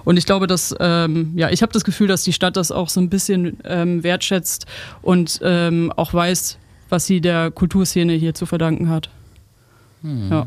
Und 0.05 0.17
ich 0.17 0.27
glaube, 0.27 0.47
dass, 0.47 0.75
ähm, 0.81 1.33
ja, 1.37 1.51
ich 1.51 1.63
habe 1.63 1.73
das 1.73 1.85
Gefühl, 1.85 2.09
dass 2.09 2.25
die 2.25 2.33
Stadt 2.33 2.57
das 2.57 2.73
auch 2.73 2.89
so 2.89 3.01
ein 3.01 3.09
bisschen 3.09 3.59
ähm, 3.65 4.03
wertschätzt 4.03 4.67
und 5.03 5.41
ähm, 5.43 5.93
auch 5.97 6.13
weiß, 6.13 6.59
was 6.89 7.07
sie 7.07 7.21
der 7.21 7.51
Kulturszene 7.51 8.13
hier 8.15 8.35
zu 8.35 8.45
verdanken 8.47 8.89
hat. 8.89 9.09
Hm. 10.03 10.31
Ja. 10.31 10.47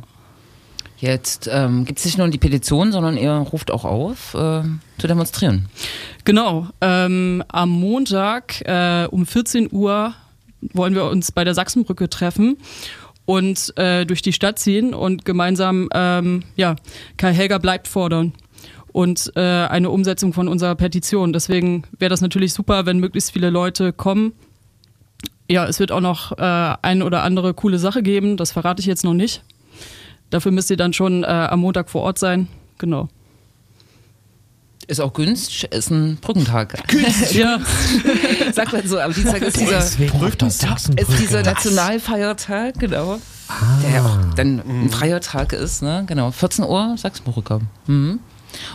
Jetzt 0.98 1.50
ähm, 1.52 1.86
gibt 1.86 2.00
es 2.00 2.06
nicht 2.06 2.18
nur 2.18 2.28
die 2.30 2.38
Petition, 2.38 2.92
sondern 2.92 3.18
ihr 3.18 3.32
ruft 3.32 3.70
auch 3.70 3.84
auf, 3.84 4.34
äh, 4.34 4.64
zu 4.98 5.08
demonstrieren. 5.08 5.68
Genau. 6.24 6.68
Ähm, 6.82 7.44
am 7.50 7.70
Montag 7.70 8.62
äh, 8.62 9.08
um 9.12 9.26
14 9.26 9.70
Uhr 9.72 10.14
wollen 10.74 10.96
wir 10.96 11.06
uns 11.06 11.32
bei 11.32 11.44
der 11.44 11.54
Sachsenbrücke 11.54 12.10
treffen 12.10 12.58
und 13.26 13.74
äh, 13.78 14.06
durch 14.06 14.22
die 14.22 14.34
Stadt 14.34 14.58
ziehen 14.58 14.94
und 14.94 15.26
gemeinsam 15.26 15.90
ähm, 15.94 16.44
ja, 16.56 16.76
Kai 17.18 17.34
Helger 17.34 17.60
bleibt 17.60 17.88
fordern 17.88 18.34
und 18.92 19.34
äh, 19.36 19.42
eine 19.42 19.90
Umsetzung 19.90 20.32
von 20.32 20.48
unserer 20.48 20.76
Petition. 20.76 21.34
Deswegen 21.34 21.84
wäre 22.00 22.10
das 22.10 22.22
natürlich 22.22 22.54
super, 22.54 22.86
wenn 22.86 23.00
möglichst 23.00 23.34
viele 23.34 23.50
Leute 23.50 23.92
kommen. 23.92 24.34
Ja, 25.50 25.68
es 25.68 25.80
wird 25.80 25.92
auch 25.92 26.00
noch 26.00 26.38
äh, 26.38 26.76
ein 26.82 27.02
oder 27.02 27.24
andere 27.24 27.54
coole 27.54 27.78
Sache 27.78 28.02
geben, 28.02 28.38
das 28.38 28.54
verrate 28.54 28.80
ich 28.80 28.86
jetzt 28.86 29.04
noch 29.04 29.14
nicht. 29.14 29.44
Dafür 30.30 30.52
müsst 30.52 30.70
ihr 30.70 30.78
dann 30.78 30.94
schon 30.94 31.24
äh, 31.24 31.28
am 31.28 31.60
Montag 31.60 31.90
vor 31.90 32.02
Ort 32.02 32.20
sein. 32.20 32.48
Genau. 32.78 33.08
Ist 34.88 35.02
auch 35.02 35.14
günstig, 35.14 35.72
ist 35.72 35.90
ein 35.90 36.18
Brückentag. 36.18 36.76
Günstig. 36.88 37.38
ja. 37.38 37.60
Sagt 38.54 38.72
man 38.72 38.88
so, 38.88 39.00
am 39.00 39.14
Dienstag 39.14 39.42
ist 39.42 39.60
dieser, 39.60 39.80
ist 39.80 41.20
dieser 41.20 41.42
Nationalfeiertag, 41.42 42.78
genau. 42.78 43.20
Ah. 43.48 43.80
Der 43.84 44.06
auch 44.06 44.36
dann 44.36 44.60
ein 44.60 44.90
freier 44.92 45.22
Tag 45.22 45.54
ist, 45.54 45.82
ne? 45.82 46.04
Genau. 46.06 46.30
14 46.32 46.66
Uhr, 46.66 46.96
Sachsenbrücke. 46.98 47.62
Mhm. 47.88 48.20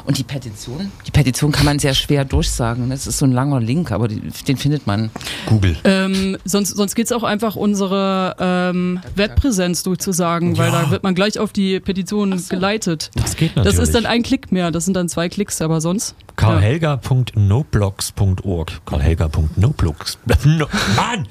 Und 0.04 0.18
die 0.18 0.24
Petition, 0.24 0.90
die 1.06 1.10
Petition 1.10 1.52
kann 1.52 1.64
man 1.64 1.78
sehr 1.78 1.94
schwer 1.94 2.24
durchsagen. 2.24 2.90
Das 2.90 3.06
ist 3.06 3.18
so 3.18 3.26
ein 3.26 3.32
langer 3.32 3.60
Link, 3.60 3.92
aber 3.92 4.08
die, 4.08 4.20
den 4.46 4.56
findet 4.56 4.86
man. 4.86 5.10
Google. 5.46 5.76
Ähm, 5.84 6.36
sonst 6.44 6.76
sonst 6.76 6.94
geht 6.94 7.06
es 7.06 7.12
auch 7.12 7.22
einfach 7.22 7.56
unsere 7.56 8.36
ähm, 8.38 9.00
Webpräsenz 9.16 9.82
durchzusagen, 9.82 10.54
ja. 10.54 10.64
weil 10.64 10.70
da 10.70 10.90
wird 10.90 11.02
man 11.02 11.14
gleich 11.14 11.38
auf 11.38 11.52
die 11.52 11.80
Petition 11.80 12.38
so. 12.38 12.48
geleitet. 12.48 13.10
Das 13.14 13.36
geht 13.36 13.56
natürlich. 13.56 13.76
Das 13.76 13.86
ist 13.86 13.94
dann 13.94 14.06
ein 14.06 14.22
Klick 14.22 14.52
mehr, 14.52 14.70
das 14.70 14.84
sind 14.84 14.94
dann 14.94 15.08
zwei 15.08 15.28
Klicks, 15.28 15.60
aber 15.62 15.80
sonst. 15.80 16.14
karlhelga.noblogs.org. 16.36 18.86
karlhelga.noblogs. 18.86 20.18
No, 20.44 20.66
Mann! 20.96 21.26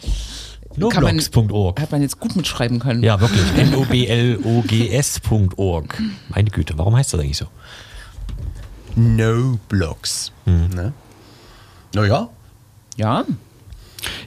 Noblogs.org. 0.76 1.82
Hat 1.82 1.92
man 1.92 2.02
jetzt 2.02 2.20
gut 2.20 2.36
mitschreiben 2.36 2.80
können. 2.80 3.04
Ja, 3.04 3.20
wirklich. 3.20 3.44
N-O-B-L-O-G-S.org. 3.58 6.02
Meine 6.30 6.50
Güte, 6.50 6.74
warum 6.78 6.96
heißt 6.96 7.14
das 7.14 7.20
eigentlich 7.20 7.38
so? 7.38 7.46
No-Blocks. 8.96 10.32
Hm. 10.46 10.70
Ne? 10.70 10.94
Naja. 11.94 12.30
Ja. 12.96 13.26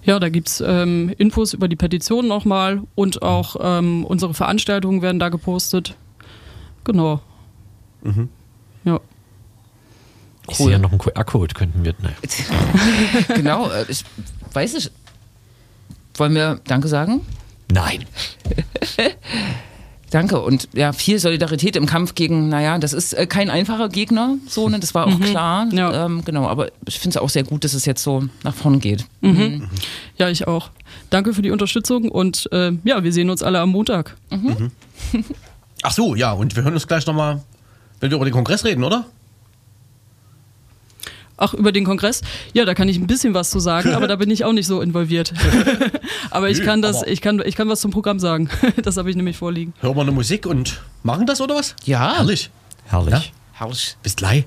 Ja, 0.04 0.18
da 0.18 0.28
gibt 0.28 0.48
es 0.48 0.60
ähm, 0.60 1.14
Infos 1.18 1.54
über 1.54 1.68
die 1.68 1.76
Petition 1.76 2.28
nochmal 2.28 2.82
und 2.94 3.22
auch 3.22 3.56
ähm, 3.60 4.04
unsere 4.04 4.34
Veranstaltungen 4.34 5.02
werden 5.02 5.18
da 5.18 5.28
gepostet. 5.28 5.96
Genau. 6.84 7.20
Mhm. 8.02 8.28
Ja. 8.84 9.00
Ich 10.48 10.58
cool. 10.58 10.66
sehe 10.66 10.72
ja 10.72 10.78
noch 10.78 10.90
einen 10.90 10.98
QR-Code, 10.98 11.54
könnten 11.54 11.84
wir. 11.84 11.94
Ne. 12.02 12.12
genau, 13.34 13.70
äh, 13.70 13.84
ich 13.88 14.04
weiß 14.52 14.74
nicht. 14.74 14.90
Wollen 16.14 16.34
wir 16.34 16.60
Danke 16.66 16.88
sagen? 16.88 17.24
Nein. 17.70 18.04
Danke 20.12 20.42
und 20.42 20.68
ja, 20.74 20.92
viel 20.92 21.18
Solidarität 21.18 21.74
im 21.74 21.86
Kampf 21.86 22.14
gegen, 22.14 22.50
naja, 22.50 22.78
das 22.78 22.92
ist 22.92 23.14
äh, 23.14 23.26
kein 23.26 23.48
einfacher 23.48 23.88
Gegner, 23.88 24.36
so, 24.46 24.68
ne, 24.68 24.78
das 24.78 24.94
war 24.94 25.06
auch 25.06 25.18
mhm. 25.18 25.22
klar. 25.22 25.66
Ja. 25.72 26.04
Ähm, 26.04 26.22
genau, 26.22 26.46
aber 26.46 26.68
ich 26.86 26.98
finde 26.98 27.16
es 27.16 27.22
auch 27.22 27.30
sehr 27.30 27.44
gut, 27.44 27.64
dass 27.64 27.72
es 27.72 27.86
jetzt 27.86 28.02
so 28.02 28.24
nach 28.44 28.54
vorn 28.54 28.78
geht. 28.78 29.06
Mhm. 29.22 29.30
Mhm. 29.30 29.68
Ja, 30.18 30.28
ich 30.28 30.46
auch. 30.46 30.68
Danke 31.08 31.32
für 31.32 31.40
die 31.40 31.50
Unterstützung 31.50 32.10
und 32.10 32.46
äh, 32.52 32.72
ja, 32.84 33.02
wir 33.02 33.10
sehen 33.10 33.30
uns 33.30 33.42
alle 33.42 33.58
am 33.60 33.70
Montag. 33.70 34.14
Mhm. 34.28 34.70
Ach 35.82 35.92
so, 35.92 36.14
ja, 36.14 36.32
und 36.32 36.56
wir 36.56 36.62
hören 36.62 36.74
uns 36.74 36.86
gleich 36.86 37.06
nochmal, 37.06 37.42
wenn 38.00 38.10
wir 38.10 38.16
über 38.16 38.26
den 38.26 38.34
Kongress 38.34 38.66
reden, 38.66 38.84
oder? 38.84 39.06
Ach, 41.44 41.54
über 41.54 41.72
den 41.72 41.84
Kongress? 41.84 42.20
Ja, 42.52 42.64
da 42.64 42.72
kann 42.72 42.88
ich 42.88 42.98
ein 42.98 43.08
bisschen 43.08 43.34
was 43.34 43.50
zu 43.50 43.58
sagen, 43.58 43.94
aber 43.94 44.06
da 44.06 44.14
bin 44.14 44.30
ich 44.30 44.44
auch 44.44 44.52
nicht 44.52 44.68
so 44.68 44.80
involviert. 44.80 45.34
aber 46.30 46.50
ich 46.50 46.62
kann 46.62 46.82
das, 46.82 47.02
ich 47.02 47.20
kann, 47.20 47.42
ich 47.44 47.56
kann 47.56 47.68
was 47.68 47.80
zum 47.80 47.90
Programm 47.90 48.20
sagen. 48.20 48.48
das 48.84 48.96
habe 48.96 49.10
ich 49.10 49.16
nämlich 49.16 49.36
vorliegen. 49.36 49.74
Hören 49.80 49.96
wir 49.96 50.02
eine 50.02 50.12
Musik 50.12 50.46
und 50.46 50.80
machen 51.02 51.26
das 51.26 51.40
oder 51.40 51.56
was? 51.56 51.74
Ja. 51.84 52.14
Herrlich. 52.18 52.50
Herrlich. 52.84 53.12
Ja? 53.12 53.22
Herrlich. 53.54 53.96
Bis 54.04 54.14
gleich. 54.14 54.44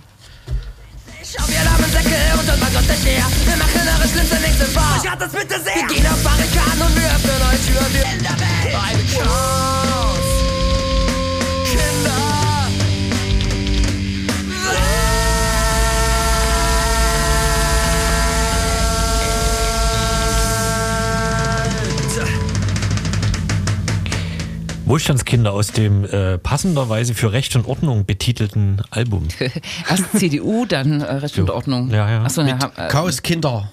Ich 1.21 1.37
hab 1.37 1.49
ihr 1.49 1.65
Lammensäcke 1.65 2.15
und 2.39 2.47
dann 2.47 2.61
war 2.61 2.69
Gott 2.69 2.87
nicht 2.87 3.05
her. 3.05 3.25
Wir 3.45 3.57
machen 3.57 3.81
eure 3.99 4.07
schlimmste 4.07 4.35
nächste 4.37 4.65
Bar. 4.73 5.01
Ich 5.03 5.09
das 5.09 5.31
bitte 5.33 5.59
sehr. 5.59 5.75
Wir 5.75 5.95
gehen 5.95 6.07
auf 6.07 6.23
Barrikaden 6.23 6.81
und 6.81 6.95
wir 6.95 7.07
öffnen 7.11 7.41
euch 7.51 7.59
Türen. 7.67 7.93
Wir 7.93 8.03
in 8.13 8.23
der 8.23 8.39
Welt. 8.39 9.74
Wohlstandskinder 24.85 25.51
aus 25.51 25.71
dem 25.71 26.05
äh, 26.05 26.37
passenderweise 26.37 27.15
für 27.15 27.31
Recht 27.33 27.55
und 27.55 27.65
Ordnung 27.65 28.05
betitelten 28.05 28.81
Album. 28.91 29.27
Erst 29.89 30.17
CDU, 30.17 30.65
dann 30.65 31.01
äh, 31.01 31.11
Recht 31.13 31.39
und 31.39 31.49
Ordnung. 31.49 31.89
Ja, 31.89 32.09
ja. 32.09 32.23
Achso, 32.23 32.41
ja, 32.41 32.59
äh, 32.75 32.87
Chaos 32.87 33.21
Kinder. 33.23 33.71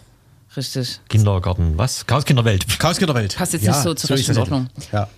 Richtig. 0.56 1.00
Kindergarten, 1.08 1.76
was? 1.76 2.06
Chaos 2.06 2.24
Kinderwelt. 2.24 2.66
Chaos 2.78 2.98
der 2.98 3.14
Welt. 3.14 3.36
Passt 3.36 3.52
jetzt 3.52 3.66
nicht 3.66 3.74
so 3.74 3.94
zur 3.94 4.10
ist 4.10 4.20
rechten 4.20 4.32
es 4.32 4.38
Ordnung. 4.38 4.68
Ja. 4.90 5.08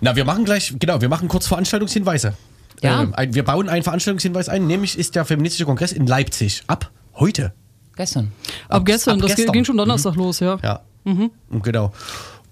Na, 0.00 0.14
wir 0.16 0.24
machen 0.24 0.44
gleich, 0.44 0.74
genau, 0.78 1.00
wir 1.00 1.08
machen 1.08 1.28
kurz 1.28 1.46
Veranstaltungshinweise. 1.46 2.34
Ja. 2.82 3.02
Ähm, 3.02 3.14
ein, 3.14 3.34
wir 3.34 3.44
bauen 3.44 3.68
einen 3.68 3.82
Veranstaltungshinweis 3.82 4.48
ein, 4.48 4.66
nämlich 4.66 4.98
ist 4.98 5.14
der 5.14 5.24
Feministische 5.24 5.64
Kongress 5.64 5.92
in 5.92 6.06
Leipzig. 6.06 6.62
Ab 6.66 6.90
heute. 7.14 7.52
Gestern. 7.96 8.32
Ab, 8.68 8.84
gestern, 8.84 9.14
ab 9.20 9.26
das 9.28 9.36
gestern. 9.36 9.52
ging 9.52 9.64
schon 9.64 9.76
Donnerstag 9.76 10.16
los, 10.16 10.40
ja. 10.40 10.58
Ja. 10.62 10.80
Genau. 11.50 11.92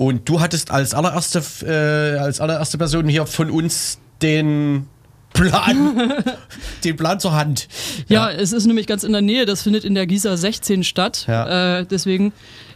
Und 0.03 0.29
du 0.29 0.41
hattest 0.41 0.73
als 0.73 0.95
allererste, 0.95 1.41
äh, 1.65 2.19
als 2.19 2.41
allererste 2.41 2.77
Person 2.77 3.07
hier 3.07 3.25
von 3.25 3.51
uns 3.51 4.01
den 4.21 4.89
Plan, 5.33 6.13
den 6.85 6.97
Plan 6.97 7.21
zur 7.21 7.35
Hand. 7.35 7.69
Ja, 8.09 8.29
es 8.29 8.53
ist 8.53 8.67
nämlich 8.67 8.89
ganz 8.89 9.05
in 9.05 9.13
der 9.13 9.23
Nähe, 9.23 9.47
das 9.47 9.63
findet 9.63 9.85
in 9.85 9.95
der 9.95 10.09
Gießer 10.09 10.37
16 10.37 10.83
statt. 10.83 11.27
Ja. 11.29 11.79
Äh, 11.79 11.87
deswegen 11.87 12.33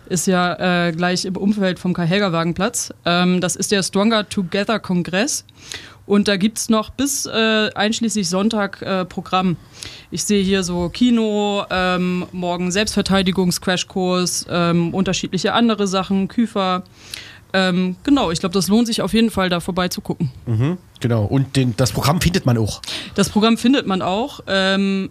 ist 0.08 0.28
ja 0.28 0.86
äh, 0.86 0.92
gleich 0.92 1.24
im 1.24 1.36
Umfeld 1.36 1.80
vom 1.80 1.94
Karl-Helger-Wagenplatz. 1.94 2.94
Ähm, 3.04 3.40
das 3.40 3.56
ist 3.56 3.72
der 3.72 3.82
Stronger 3.82 4.28
Together 4.28 4.78
Kongress. 4.78 5.44
Und 6.06 6.28
da 6.28 6.36
gibt 6.36 6.58
es 6.58 6.68
noch 6.68 6.90
bis 6.90 7.26
äh, 7.26 7.70
einschließlich 7.74 8.28
Sonntag 8.28 8.80
äh, 8.82 9.04
Programm. 9.04 9.56
Ich 10.10 10.24
sehe 10.24 10.42
hier 10.42 10.62
so 10.62 10.88
Kino, 10.88 11.64
ähm, 11.68 12.26
morgen 12.32 12.70
Selbstverteidigungs-Crashkurs, 12.70 14.46
ähm, 14.48 14.94
unterschiedliche 14.94 15.52
andere 15.52 15.88
Sachen, 15.88 16.28
Küfer. 16.28 16.84
Ähm, 17.52 17.96
genau, 18.04 18.30
ich 18.30 18.38
glaube, 18.40 18.52
das 18.52 18.68
lohnt 18.68 18.86
sich 18.86 19.02
auf 19.02 19.12
jeden 19.14 19.30
Fall, 19.30 19.48
da 19.48 19.60
vorbeizugucken. 19.60 20.30
Genau. 21.00 21.24
Und 21.24 21.56
den, 21.56 21.74
das 21.76 21.90
Programm 21.92 22.20
findet 22.20 22.46
man 22.46 22.56
auch. 22.58 22.82
Das 23.14 23.30
Programm 23.30 23.58
findet 23.58 23.86
man 23.86 24.02
auch. 24.02 24.40
Ähm, 24.46 25.10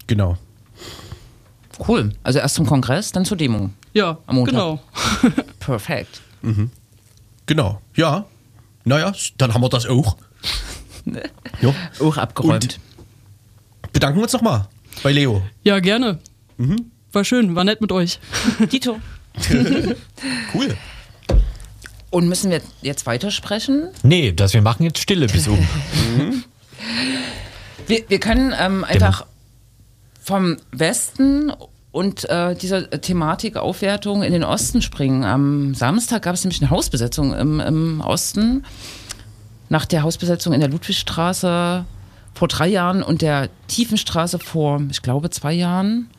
Genau. 0.07 0.37
Cool. 1.87 2.11
Also 2.23 2.39
erst 2.39 2.55
zum 2.55 2.65
Kongress, 2.65 3.11
dann 3.11 3.25
zur 3.25 3.37
Demo. 3.37 3.69
Ja, 3.93 4.17
Am 4.27 4.35
Montag. 4.35 4.51
genau. 4.53 4.79
Perfekt. 5.59 6.21
Genau. 7.45 7.81
Ja. 7.95 8.25
Naja, 8.85 9.13
dann 9.37 9.53
haben 9.53 9.61
wir 9.61 9.69
das 9.69 9.85
auch. 9.87 10.17
ja. 11.61 11.73
Auch 11.99 12.17
abgeräumt. 12.17 12.79
Bedanken 13.91 14.19
wir 14.19 14.23
uns 14.23 14.33
nochmal 14.33 14.67
bei 15.03 15.11
Leo. 15.11 15.41
Ja, 15.63 15.79
gerne. 15.79 16.19
War 17.11 17.23
schön, 17.23 17.55
war 17.55 17.63
nett 17.63 17.81
mit 17.81 17.91
euch. 17.91 18.19
Dito. 18.71 18.99
Cool. 20.53 20.75
Und 22.09 22.27
müssen 22.27 22.51
wir 22.51 22.61
jetzt 22.81 23.05
weitersprechen? 23.07 23.89
Nee, 24.03 24.31
das, 24.31 24.53
wir 24.53 24.61
machen 24.61 24.83
jetzt 24.83 24.99
Stille 24.99 25.27
bis 25.27 25.47
um. 25.47 25.65
Wir, 27.87 28.03
wir 28.07 28.19
können 28.19 28.53
ähm, 28.57 28.83
einfach 28.83 29.25
vom 30.21 30.57
Westen 30.71 31.51
und 31.91 32.27
äh, 32.29 32.55
dieser 32.55 32.89
Thematik 32.89 33.55
Aufwertung 33.55 34.23
in 34.23 34.33
den 34.33 34.43
Osten 34.43 34.81
springen. 34.81 35.23
Am 35.23 35.75
Samstag 35.75 36.23
gab 36.23 36.33
es 36.33 36.43
nämlich 36.43 36.61
eine 36.61 36.71
Hausbesetzung 36.71 37.33
im, 37.33 37.59
im 37.59 38.01
Osten. 38.01 38.65
Nach 39.69 39.85
der 39.85 40.03
Hausbesetzung 40.03 40.53
in 40.53 40.59
der 40.59 40.69
Ludwigstraße 40.69 41.85
vor 42.33 42.47
drei 42.47 42.67
Jahren 42.67 43.03
und 43.03 43.21
der 43.21 43.49
Tiefenstraße 43.67 44.39
vor, 44.39 44.81
ich 44.89 45.01
glaube, 45.01 45.29
zwei 45.29 45.53
Jahren. 45.53 46.09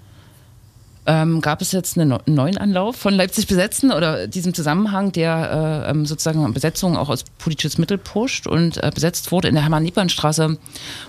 Ähm, 1.06 1.42
gab 1.42 1.60
es 1.60 1.72
jetzt 1.72 1.98
einen 1.98 2.18
neuen 2.26 2.56
Anlauf 2.56 2.96
von 2.96 3.12
Leipzig 3.12 3.46
besetzen 3.46 3.92
oder 3.92 4.26
diesem 4.26 4.54
Zusammenhang, 4.54 5.12
der 5.12 5.84
äh, 5.86 5.90
ähm, 5.90 6.06
sozusagen 6.06 6.50
Besetzung 6.54 6.96
auch 6.96 7.10
als 7.10 7.24
politisches 7.38 7.76
Mittel 7.76 7.98
pusht 7.98 8.46
und 8.46 8.82
äh, 8.82 8.90
besetzt 8.94 9.30
wurde 9.30 9.48
in 9.48 9.54
der 9.54 9.64
Hermann-Niepern-Straße 9.64 10.56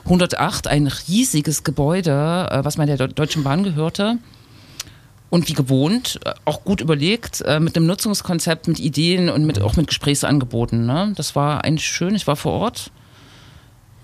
108, 0.04 0.68
ein 0.68 0.88
riesiges 0.88 1.64
Gebäude, 1.64 2.48
äh, 2.52 2.66
was 2.66 2.76
mal 2.76 2.88
der 2.88 2.98
Deu- 2.98 3.08
Deutschen 3.14 3.44
Bahn 3.44 3.64
gehörte. 3.64 4.18
Und 5.30 5.48
wie 5.48 5.54
gewohnt, 5.54 6.20
äh, 6.26 6.34
auch 6.44 6.66
gut 6.66 6.82
überlegt, 6.82 7.42
äh, 7.42 7.62
mit 7.62 7.78
einem 7.78 7.88
Nutzungskonzept, 7.88 8.68
mit 8.68 8.80
Ideen 8.82 9.30
und 9.30 9.46
mit, 9.46 9.62
auch 9.62 9.78
mit 9.78 9.88
Gesprächsangeboten. 9.88 10.86
Ne? 10.86 11.14
Das 11.16 11.38
war 11.38 11.64
eigentlich 11.64 11.88
schön, 11.88 12.16
ich 12.16 12.28
war 12.28 12.36
vor 12.36 12.52
Ort 12.54 12.92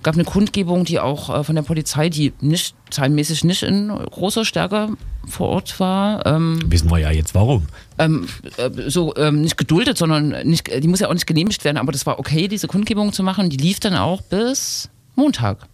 gab 0.03 0.15
eine 0.15 0.23
Kundgebung, 0.23 0.85
die 0.85 0.99
auch 0.99 1.29
äh, 1.29 1.43
von 1.43 1.55
der 1.55 1.61
Polizei, 1.63 2.09
die 2.09 2.33
nicht 2.41 2.75
zahlenmäßig 2.89 3.43
nicht 3.43 3.63
in 3.63 3.89
großer 3.89 4.45
Stärke 4.45 4.89
vor 5.27 5.49
Ort 5.49 5.79
war, 5.79 6.25
ähm, 6.25 6.59
Wissen 6.65 6.89
wir 6.89 6.97
ja 6.97 7.11
jetzt 7.11 7.35
warum. 7.35 7.67
ähm, 7.99 8.27
äh, 8.57 8.69
so 8.89 9.15
ähm, 9.15 9.41
nicht 9.41 9.57
geduldet, 9.57 9.97
sondern 9.97 10.29
nicht, 10.47 10.67
die 10.83 10.87
muss 10.87 10.99
ja 10.99 11.09
auch 11.09 11.13
nicht 11.13 11.27
genehmigt 11.27 11.63
werden, 11.63 11.77
aber 11.77 11.91
das 11.91 12.05
war 12.05 12.19
okay, 12.19 12.47
diese 12.47 12.67
Kundgebung 12.67 13.13
zu 13.13 13.23
machen. 13.23 13.49
Die 13.49 13.57
lief 13.57 13.79
dann 13.79 13.95
auch 13.95 14.21
bis 14.21 14.89
Montag. 15.15 15.67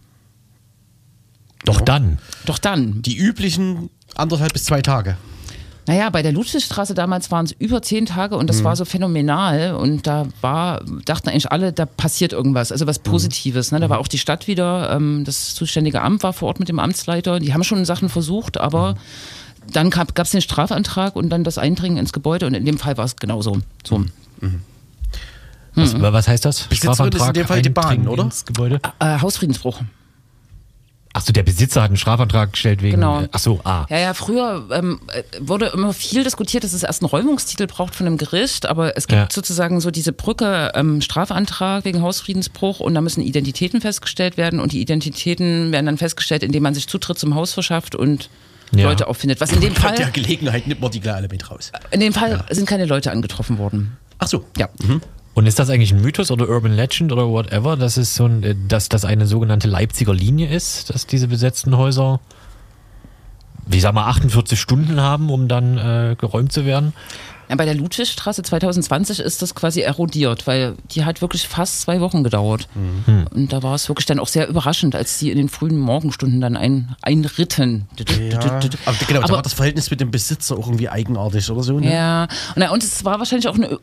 Doch 1.64 1.80
dann. 1.80 2.18
Doch 2.44 2.58
dann. 2.58 3.02
Die 3.02 3.16
üblichen 3.16 3.90
anderthalb 4.14 4.52
bis 4.52 4.64
zwei 4.64 4.80
Tage. 4.82 5.16
Naja, 5.88 6.10
bei 6.10 6.20
der 6.20 6.32
Ludwigstraße 6.32 6.92
damals 6.92 7.30
waren 7.30 7.46
es 7.46 7.52
über 7.52 7.80
zehn 7.80 8.04
Tage 8.04 8.36
und 8.36 8.50
das 8.50 8.62
war 8.62 8.76
so 8.76 8.84
phänomenal 8.84 9.74
und 9.74 10.06
da 10.06 10.26
war, 10.42 10.82
dachten 11.06 11.30
eigentlich 11.30 11.50
alle, 11.50 11.72
da 11.72 11.86
passiert 11.86 12.34
irgendwas, 12.34 12.70
also 12.72 12.86
was 12.86 12.98
Positives. 12.98 13.72
Ne? 13.72 13.80
Da 13.80 13.88
war 13.88 13.98
auch 13.98 14.06
die 14.06 14.18
Stadt 14.18 14.46
wieder, 14.48 14.90
ähm, 14.92 15.24
das 15.24 15.54
zuständige 15.54 16.02
Amt 16.02 16.22
war 16.24 16.34
vor 16.34 16.48
Ort 16.48 16.58
mit 16.58 16.68
dem 16.68 16.78
Amtsleiter, 16.78 17.40
die 17.40 17.54
haben 17.54 17.64
schon 17.64 17.86
Sachen 17.86 18.10
versucht, 18.10 18.60
aber 18.60 18.96
dann 19.72 19.88
gab 19.88 20.18
es 20.18 20.30
den 20.30 20.42
Strafantrag 20.42 21.16
und 21.16 21.30
dann 21.30 21.42
das 21.42 21.56
Eindringen 21.56 21.96
ins 21.96 22.12
Gebäude 22.12 22.46
und 22.46 22.52
in 22.52 22.66
dem 22.66 22.76
Fall 22.76 22.98
war 22.98 23.06
es 23.06 23.16
genauso. 23.16 23.56
So. 23.82 24.04
Was, 25.74 25.98
was 25.98 26.28
heißt 26.28 26.44
das? 26.44 26.64
Besitzerin 26.64 27.12
ist 27.12 27.26
in 27.28 27.32
dem 27.32 27.46
Fall 27.46 27.62
die 27.62 27.70
Bahn, 27.70 28.08
oder? 28.08 28.24
Ins 28.24 28.44
Gebäude? 28.44 28.78
Äh, 28.98 29.20
Hausfriedensbruch. 29.20 29.80
Achso, 31.18 31.32
der 31.32 31.42
Besitzer 31.42 31.82
hat 31.82 31.90
einen 31.90 31.96
Strafantrag 31.96 32.52
gestellt 32.52 32.80
wegen. 32.80 32.94
Genau. 32.96 33.24
Achso, 33.32 33.60
ah. 33.64 33.86
Ja, 33.90 33.98
ja, 33.98 34.14
früher 34.14 34.66
ähm, 34.70 35.00
äh, 35.08 35.22
wurde 35.40 35.66
immer 35.74 35.92
viel 35.92 36.22
diskutiert, 36.22 36.62
dass 36.64 36.72
es 36.72 36.84
erst 36.84 37.02
einen 37.02 37.10
Räumungstitel 37.10 37.66
braucht 37.66 37.94
von 37.96 38.06
einem 38.06 38.18
Gericht, 38.18 38.66
aber 38.66 38.96
es 38.96 39.08
gibt 39.08 39.18
Ja. 39.18 39.28
sozusagen 39.30 39.80
so 39.80 39.90
diese 39.90 40.12
Brücke 40.12 40.70
ähm, 40.74 41.00
Strafantrag 41.00 41.84
wegen 41.84 42.02
Hausfriedensbruch 42.02 42.78
und 42.80 42.94
da 42.94 43.00
müssen 43.00 43.20
Identitäten 43.20 43.80
festgestellt 43.80 44.36
werden 44.36 44.60
und 44.60 44.72
die 44.72 44.80
Identitäten 44.80 45.72
werden 45.72 45.86
dann 45.86 45.98
festgestellt, 45.98 46.42
indem 46.44 46.62
man 46.62 46.74
sich 46.74 46.86
Zutritt 46.86 47.18
zum 47.18 47.34
Haus 47.34 47.52
verschafft 47.52 47.94
und 47.96 48.30
Ja. 48.74 48.84
Leute 48.84 49.08
auffindet. 49.08 49.40
Was 49.40 49.50
in 49.52 49.60
dem 49.60 49.74
Bei 49.74 49.90
der 49.92 50.04
Fall, 50.06 50.10
Gelegenheit 50.12 50.66
nimmt 50.68 50.80
man 50.80 50.90
die 50.90 51.02
alle 51.08 51.26
mit 51.28 51.50
raus. 51.50 51.72
in 51.90 52.00
dem 52.00 52.12
Fall 52.12 52.44
sind 52.50 52.68
keine 52.68 52.84
Leute 52.86 53.10
angetroffen 53.10 53.58
worden. 53.58 53.96
Ach 54.18 54.28
so. 54.28 54.44
Ja. 54.56 54.68
Und 55.38 55.46
ist 55.46 55.60
das 55.60 55.70
eigentlich 55.70 55.92
ein 55.92 56.02
Mythos 56.02 56.32
oder 56.32 56.48
Urban 56.48 56.72
Legend 56.72 57.12
oder 57.12 57.28
whatever, 57.28 57.76
dass 57.76 57.96
es 57.96 58.16
so 58.16 58.24
ein, 58.24 58.42
äh, 58.42 58.56
dass 58.66 58.88
das 58.88 59.04
eine 59.04 59.24
sogenannte 59.24 59.68
Leipziger 59.68 60.12
Linie 60.12 60.48
ist, 60.48 60.92
dass 60.92 61.06
diese 61.06 61.28
besetzten 61.28 61.76
Häuser, 61.76 62.18
wie 63.64 63.78
sag 63.78 63.94
mal, 63.94 64.08
48 64.08 64.60
Stunden 64.60 65.00
haben, 65.00 65.30
um 65.30 65.46
dann 65.46 65.78
äh, 65.78 66.16
geräumt 66.18 66.52
zu 66.52 66.66
werden? 66.66 66.92
Ja, 67.48 67.54
bei 67.54 67.66
der 67.66 67.76
Ludwigstraße 67.76 68.42
2020 68.42 69.20
ist 69.20 69.40
das 69.40 69.54
quasi 69.54 69.80
erodiert, 69.80 70.48
weil 70.48 70.74
die 70.90 71.04
hat 71.04 71.22
wirklich 71.22 71.46
fast 71.46 71.82
zwei 71.82 72.00
Wochen 72.00 72.24
gedauert. 72.24 72.68
Und 73.32 73.52
da 73.52 73.62
war 73.62 73.76
es 73.76 73.88
wirklich 73.88 74.06
dann 74.06 74.18
auch 74.18 74.26
sehr 74.26 74.48
überraschend, 74.48 74.96
als 74.96 75.20
die 75.20 75.30
in 75.30 75.38
den 75.38 75.48
frühen 75.48 75.78
Morgenstunden 75.78 76.40
dann 76.40 76.56
ein, 76.56 76.96
einritten. 77.00 77.86
Ja. 78.30 78.40
Aber 78.40 78.96
genau, 79.06 79.20
da 79.20 79.26
Aber- 79.26 79.34
war 79.36 79.42
das 79.42 79.54
Verhältnis 79.54 79.88
mit 79.90 80.00
dem 80.00 80.10
Besitzer 80.10 80.56
auch 80.58 80.66
irgendwie 80.66 80.88
eigenartig 80.88 81.48
oder 81.48 81.62
so. 81.62 81.78
Ne? 81.78 81.94
Ja, 81.94 82.24
und, 82.24 82.28
na, 82.56 82.70
und 82.72 82.82
es 82.82 83.04
war 83.04 83.20
wahrscheinlich 83.20 83.46
auch 83.46 83.54
eine. 83.54 83.78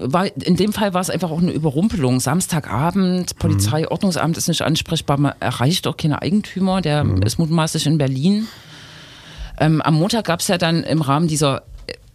Äh, 0.00 0.12
war, 0.12 0.36
in 0.36 0.56
dem 0.56 0.72
Fall 0.72 0.94
war 0.94 1.00
es 1.00 1.10
einfach 1.10 1.30
auch 1.30 1.40
eine 1.40 1.52
Überrumpelung. 1.52 2.20
Samstagabend, 2.20 3.36
Polizei, 3.36 3.88
Ordnungsamt 3.88 4.36
ist 4.36 4.48
nicht 4.48 4.62
ansprechbar, 4.62 5.18
man 5.18 5.34
erreicht 5.40 5.86
auch 5.86 5.96
keine 5.96 6.22
Eigentümer, 6.22 6.80
der 6.80 7.04
ist 7.24 7.38
mutmaßlich 7.38 7.86
in 7.86 7.98
Berlin. 7.98 8.48
Ähm, 9.60 9.82
am 9.82 9.94
Montag 9.94 10.24
gab 10.24 10.40
es 10.40 10.48
ja 10.48 10.56
dann 10.56 10.82
im 10.84 11.02
Rahmen 11.02 11.28
dieser, 11.28 11.64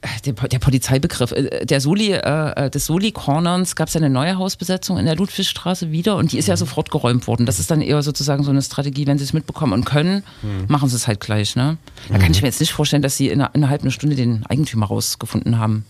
äh, 0.02 0.08
der, 0.26 0.34
der 0.34 0.58
Polizeibegriff, 0.58 1.32
äh, 1.32 1.66
der 1.66 1.80
Soli, 1.80 2.12
äh, 2.12 2.72
des 2.72 2.88
Soli-Cornerns 2.88 3.76
gab 3.76 3.88
es 3.88 3.94
ja 3.94 4.00
eine 4.00 4.10
neue 4.10 4.38
Hausbesetzung 4.38 4.98
in 4.98 5.06
der 5.06 5.16
Ludwigstraße 5.16 5.92
wieder 5.92 6.16
und 6.16 6.32
die 6.32 6.40
ist 6.40 6.48
ja 6.48 6.58
sofort 6.58 6.90
geräumt 6.90 7.28
worden. 7.28 7.46
Das 7.46 7.60
ist 7.60 7.70
dann 7.70 7.82
eher 7.82 8.02
sozusagen 8.02 8.44
so 8.44 8.50
eine 8.50 8.64
Strategie, 8.64 9.06
wenn 9.06 9.20
sie 9.20 9.24
es 9.26 9.34
mitbekommen 9.34 9.74
und 9.74 9.86
können, 9.86 10.24
machen 10.68 10.90
sie 10.90 10.96
es 10.96 11.08
halt 11.08 11.20
gleich. 11.20 11.56
Ne? 11.56 11.78
Da 12.10 12.18
kann 12.18 12.32
ich 12.32 12.42
mir 12.42 12.48
jetzt 12.48 12.60
nicht 12.60 12.74
vorstellen, 12.74 13.04
dass 13.04 13.16
sie 13.16 13.30
in, 13.30 13.46
innerhalb 13.54 13.84
einer 13.84 13.92
Stunde 13.92 14.16
den 14.16 14.44
Eigentümer 14.48 14.88
rausgefunden 14.88 15.60
haben 15.60 15.86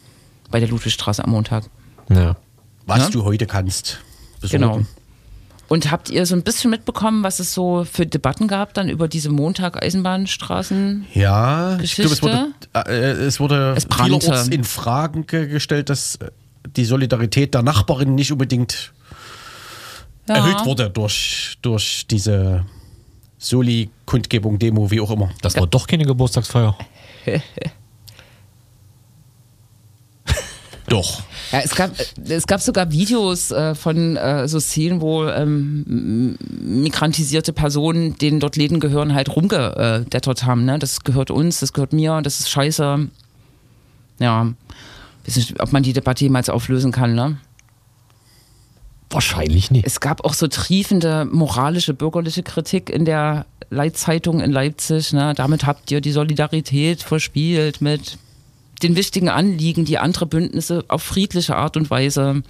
bei 0.51 0.59
der 0.59 0.67
Ludwigstraße 0.67 1.23
am 1.23 1.31
Montag. 1.31 1.63
Ja. 2.09 2.35
Was 2.85 2.99
Ja? 2.99 3.09
du 3.09 3.23
heute 3.23 3.45
kannst. 3.47 3.99
besorgen. 4.41 4.63
Genau. 4.63 4.81
Und 5.67 5.89
habt 5.89 6.11
ihr 6.11 6.27
so 6.27 6.35
ein 6.35 6.43
bisschen 6.43 6.69
mitbekommen, 6.69 7.23
was 7.23 7.39
es 7.39 7.51
so 7.53 7.85
für 7.91 8.05
Debatten 8.05 8.47
gab 8.47 8.75
dann 8.75 8.87
über 8.87 9.07
diese 9.07 9.29
Montag-Eisenbahnstraßen? 9.31 11.07
Ja, 11.15 11.79
ich 11.79 11.95
glaube, 11.95 12.13
es 12.13 12.21
wurde, 12.21 12.53
Geschichte? 12.73 12.91
äh, 12.91 13.11
es 13.25 13.39
wurde 13.39 13.73
Es 13.75 13.87
vielerorts 13.91 14.47
in 14.49 14.63
Frage 14.63 15.23
gestellt, 15.47 15.89
dass 15.89 16.17
äh, 16.17 16.29
die 16.75 16.85
Solidarität 16.85 17.55
der 17.55 17.63
Nachbarin 17.63 18.13
nicht 18.13 18.31
unbedingt 18.31 18.93
Ja. 20.27 20.35
erhöht 20.35 20.65
wurde 20.65 20.91
durch, 20.91 21.57
durch 21.63 22.05
diese 22.07 22.63
Soli-Kundgebung, 23.39 24.59
Demo, 24.59 24.91
wie 24.91 25.01
auch 25.01 25.09
immer. 25.09 25.31
Das 25.41 25.55
war 25.55 25.65
doch 25.65 25.87
keine 25.87 26.05
Geburtstagsfeier. 26.05 26.77
Doch. 30.87 31.23
Ja, 31.51 31.61
es 31.61 31.73
gab, 31.73 31.91
es 32.27 32.45
gab 32.45 32.61
sogar 32.61 32.91
Videos 32.91 33.51
äh, 33.51 33.73
von 33.73 34.17
äh, 34.17 34.47
so 34.47 34.59
Szenen, 34.59 35.01
wo 35.01 35.25
ähm, 35.25 36.37
migrantisierte 36.61 37.53
Personen, 37.53 38.17
denen 38.17 38.39
dort 38.39 38.55
Läden 38.55 38.79
gehören, 38.79 39.13
halt 39.13 39.35
rumgedettert 39.35 40.43
haben. 40.45 40.65
Ne? 40.65 40.77
Das 40.77 41.03
gehört 41.03 41.31
uns, 41.31 41.59
das 41.59 41.73
gehört 41.73 41.93
mir, 41.93 42.21
das 42.21 42.39
ist 42.39 42.49
scheiße. 42.49 43.07
Ja, 44.19 44.53
weiß 45.25 45.35
nicht, 45.35 45.59
ob 45.59 45.73
man 45.73 45.81
die 45.81 45.93
Debatte 45.93 46.23
jemals 46.23 46.49
auflösen 46.49 46.91
kann. 46.91 47.15
Ne? 47.15 47.37
Wahrscheinlich 49.09 49.71
nicht. 49.71 49.87
Es 49.87 49.99
gab 49.99 50.23
auch 50.23 50.33
so 50.33 50.47
triefende 50.47 51.25
moralische, 51.25 51.93
bürgerliche 51.93 52.43
Kritik 52.43 52.91
in 52.91 53.05
der 53.05 53.47
Leitzeitung 53.71 54.39
in 54.39 54.51
Leipzig. 54.51 55.13
Ne? 55.13 55.33
Damit 55.35 55.65
habt 55.65 55.89
ihr 55.89 56.01
die 56.01 56.11
Solidarität 56.11 57.01
verspielt 57.01 57.81
mit 57.81 58.19
den 58.83 58.95
wichtigen 58.95 59.29
Anliegen, 59.29 59.85
die 59.85 59.97
andere 59.97 60.25
Bündnisse 60.25 60.83
auf 60.87 61.03
friedliche 61.03 61.55
Art 61.55 61.77
und 61.77 61.89
Weise. 61.89 62.43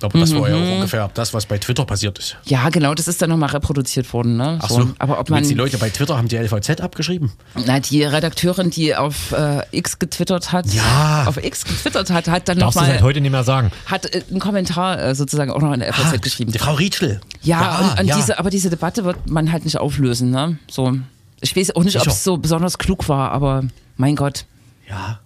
Aber 0.00 0.18
das 0.18 0.34
war 0.34 0.50
ja 0.50 0.56
Mhm. 0.56 0.62
auch 0.68 0.74
ungefähr 0.74 1.10
das, 1.14 1.32
was 1.32 1.46
bei 1.46 1.58
Twitter 1.58 1.84
passiert 1.84 2.18
ist. 2.18 2.36
Ja, 2.46 2.70
genau, 2.70 2.92
das 2.92 3.06
ist 3.06 3.22
dann 3.22 3.30
nochmal 3.30 3.50
reproduziert 3.50 4.12
worden. 4.12 4.36
Ne? 4.36 4.58
Ach 4.60 4.68
so. 4.68 4.90
Aber 4.98 5.20
ob 5.20 5.30
man, 5.30 5.44
die 5.46 5.54
Leute 5.54 5.78
bei 5.78 5.90
Twitter 5.90 6.16
haben 6.18 6.26
die 6.26 6.34
LVZ 6.36 6.80
abgeschrieben? 6.80 7.30
na, 7.66 7.78
die 7.78 8.02
Redakteurin, 8.02 8.70
die 8.70 8.96
auf 8.96 9.30
äh, 9.30 9.60
X 9.70 10.00
getwittert 10.00 10.50
hat, 10.50 10.66
Ja. 10.74 11.26
auf 11.28 11.36
X 11.36 11.64
getwittert 11.64 12.10
hat, 12.10 12.26
hat 12.26 12.48
dann 12.48 12.58
Darfst 12.58 12.74
du 12.80 12.80
seit 12.80 12.94
nochmal, 12.94 13.02
heute 13.10 13.20
nicht 13.20 13.30
mehr 13.30 13.44
sagen. 13.44 13.70
hat 13.86 14.12
äh, 14.12 14.24
einen 14.28 14.40
Kommentar 14.40 15.00
äh, 15.00 15.14
sozusagen 15.14 15.52
auch 15.52 15.60
noch 15.60 15.72
in 15.72 15.78
der 15.78 15.92
FAZ 15.92 16.20
geschrieben. 16.20 16.50
Die 16.50 16.58
Frau 16.58 16.74
Rietschel. 16.74 17.20
Ja, 17.42 17.78
und, 17.92 18.00
und 18.00 18.06
ja. 18.08 18.16
Diese, 18.16 18.40
aber 18.40 18.50
diese 18.50 18.70
Debatte 18.70 19.04
wird 19.04 19.30
man 19.30 19.52
halt 19.52 19.64
nicht 19.64 19.78
auflösen. 19.78 20.30
Ne? 20.32 20.58
So, 20.68 20.94
ich 21.40 21.54
weiß 21.54 21.76
auch 21.76 21.84
nicht, 21.84 22.00
ob 22.00 22.08
es 22.08 22.24
so 22.24 22.38
besonders 22.38 22.76
klug 22.78 23.08
war, 23.08 23.30
aber 23.30 23.62
mein 23.96 24.16
Gott, 24.16 24.46
Ja, 24.90 25.20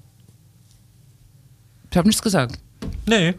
ich 1.96 1.98
habe 1.98 2.08
nichts 2.08 2.20
gesagt. 2.20 2.58
Nee. 3.06 3.32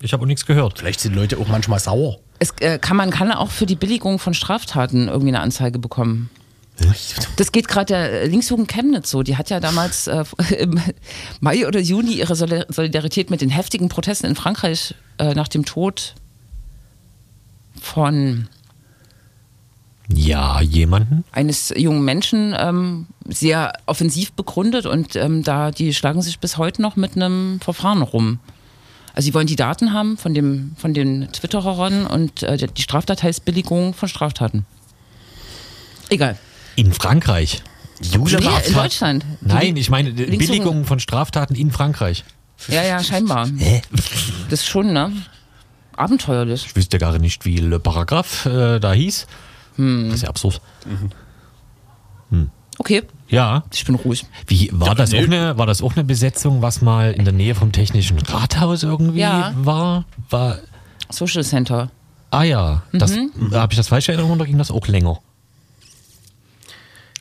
Ich 0.00 0.12
habe 0.12 0.22
auch 0.22 0.26
nichts 0.28 0.46
gehört. 0.46 0.78
vielleicht 0.78 1.00
sind 1.00 1.16
Leute 1.16 1.38
auch 1.38 1.48
manchmal 1.48 1.80
sauer. 1.80 2.20
Es 2.38 2.52
äh, 2.60 2.78
kann, 2.78 2.96
man 2.96 3.10
kann 3.10 3.32
auch 3.32 3.50
für 3.50 3.66
die 3.66 3.74
Billigung 3.74 4.20
von 4.20 4.32
Straftaten 4.32 5.08
irgendwie 5.08 5.30
eine 5.30 5.40
Anzeige 5.40 5.80
bekommen. 5.80 6.30
Das 7.36 7.50
geht 7.50 7.66
gerade 7.66 7.86
der 7.86 8.28
Linksjugend 8.28 8.68
Chemnitz 8.68 9.10
so. 9.10 9.24
Die 9.24 9.36
hat 9.36 9.50
ja 9.50 9.58
damals 9.58 10.06
äh, 10.06 10.24
im 10.58 10.80
Mai 11.40 11.66
oder 11.66 11.80
Juni 11.80 12.12
ihre 12.12 12.34
Soli- 12.34 12.64
Solidarität 12.72 13.28
mit 13.28 13.40
den 13.40 13.50
heftigen 13.50 13.88
Protesten 13.88 14.26
in 14.26 14.36
Frankreich 14.36 14.94
äh, 15.18 15.34
nach 15.34 15.48
dem 15.48 15.64
Tod 15.64 16.14
von 17.82 18.46
Ja, 20.12 20.60
jemanden? 20.60 21.24
eines 21.32 21.72
jungen 21.76 22.04
Menschen 22.04 22.54
ähm, 22.58 23.06
sehr 23.28 23.72
offensiv 23.86 24.32
begründet 24.32 24.86
und 24.86 25.16
ähm, 25.16 25.42
da 25.42 25.70
die 25.70 25.94
schlagen 25.94 26.22
sich 26.22 26.38
bis 26.40 26.56
heute 26.58 26.82
noch 26.82 26.96
mit 26.96 27.16
einem 27.16 27.60
Verfahren 27.60 28.02
rum. 28.02 28.40
Also 29.14 29.26
sie 29.26 29.34
wollen 29.34 29.46
die 29.46 29.56
Daten 29.56 29.92
haben 29.92 30.16
von 30.16 30.34
dem 30.34 30.72
von 30.76 30.94
den 30.94 31.30
Twitterern 31.32 32.06
und 32.06 32.42
äh, 32.42 32.56
die 32.56 32.82
Straftat 32.82 33.22
heißt 33.22 33.44
Billigung 33.44 33.94
von 33.94 34.08
Straftaten. 34.08 34.64
Egal. 36.08 36.36
In 36.76 36.92
Frankreich. 36.92 37.62
Jule 38.02 38.38
Nee, 38.40 38.46
in 38.66 38.74
Deutschland. 38.74 39.24
Nein, 39.40 39.76
ich 39.76 39.90
meine 39.90 40.12
Billigung 40.12 40.84
von 40.84 41.00
Straftaten 41.00 41.54
in 41.54 41.70
Frankreich. 41.70 42.24
Ja, 42.68 42.82
ja, 42.82 43.02
scheinbar. 43.02 43.48
Das 44.48 44.60
ist 44.60 44.68
schon, 44.68 44.92
ne? 44.92 45.12
Abenteuerlich. 45.96 46.66
Ich 46.66 46.76
wüsste 46.76 46.98
gar 46.98 47.18
nicht, 47.18 47.44
wie 47.44 47.58
Le 47.58 47.78
Paragraph 47.78 48.46
äh, 48.46 48.78
da 48.80 48.92
hieß. 48.92 49.26
Hm. 49.76 50.06
Das 50.06 50.16
ist 50.16 50.22
ja 50.22 50.28
absurd. 50.28 50.60
Okay, 52.78 53.02
Ja. 53.28 53.64
ich 53.72 53.84
bin 53.84 53.94
ruhig. 53.94 54.24
Wie 54.46 54.70
war 54.72 54.88
Ja, 54.88 54.94
das 54.94 55.12
auch 55.12 55.18
eine 55.18 55.58
war 55.58 55.66
das 55.66 55.82
auch 55.82 55.92
eine 55.96 56.04
Besetzung, 56.04 56.62
was 56.62 56.80
mal 56.80 57.12
in 57.12 57.24
der 57.24 57.34
Nähe 57.34 57.54
vom 57.54 57.72
Technischen 57.72 58.18
Rathaus 58.20 58.82
irgendwie 58.84 59.20
Ja. 59.20 59.52
war? 59.56 60.04
War 60.30 60.56
Social 61.10 61.44
Center. 61.44 61.90
Ah 62.30 62.44
ja, 62.44 62.82
das 62.92 63.10
Mhm. 63.16 63.52
habe 63.52 63.72
ich 63.72 63.76
das 63.76 63.88
falsch 63.88 64.08
in 64.08 64.14
Erinnerung 64.14 64.36
oder 64.38 64.46
ging 64.46 64.56
das 64.56 64.70
auch 64.70 64.86
länger? 64.86 65.18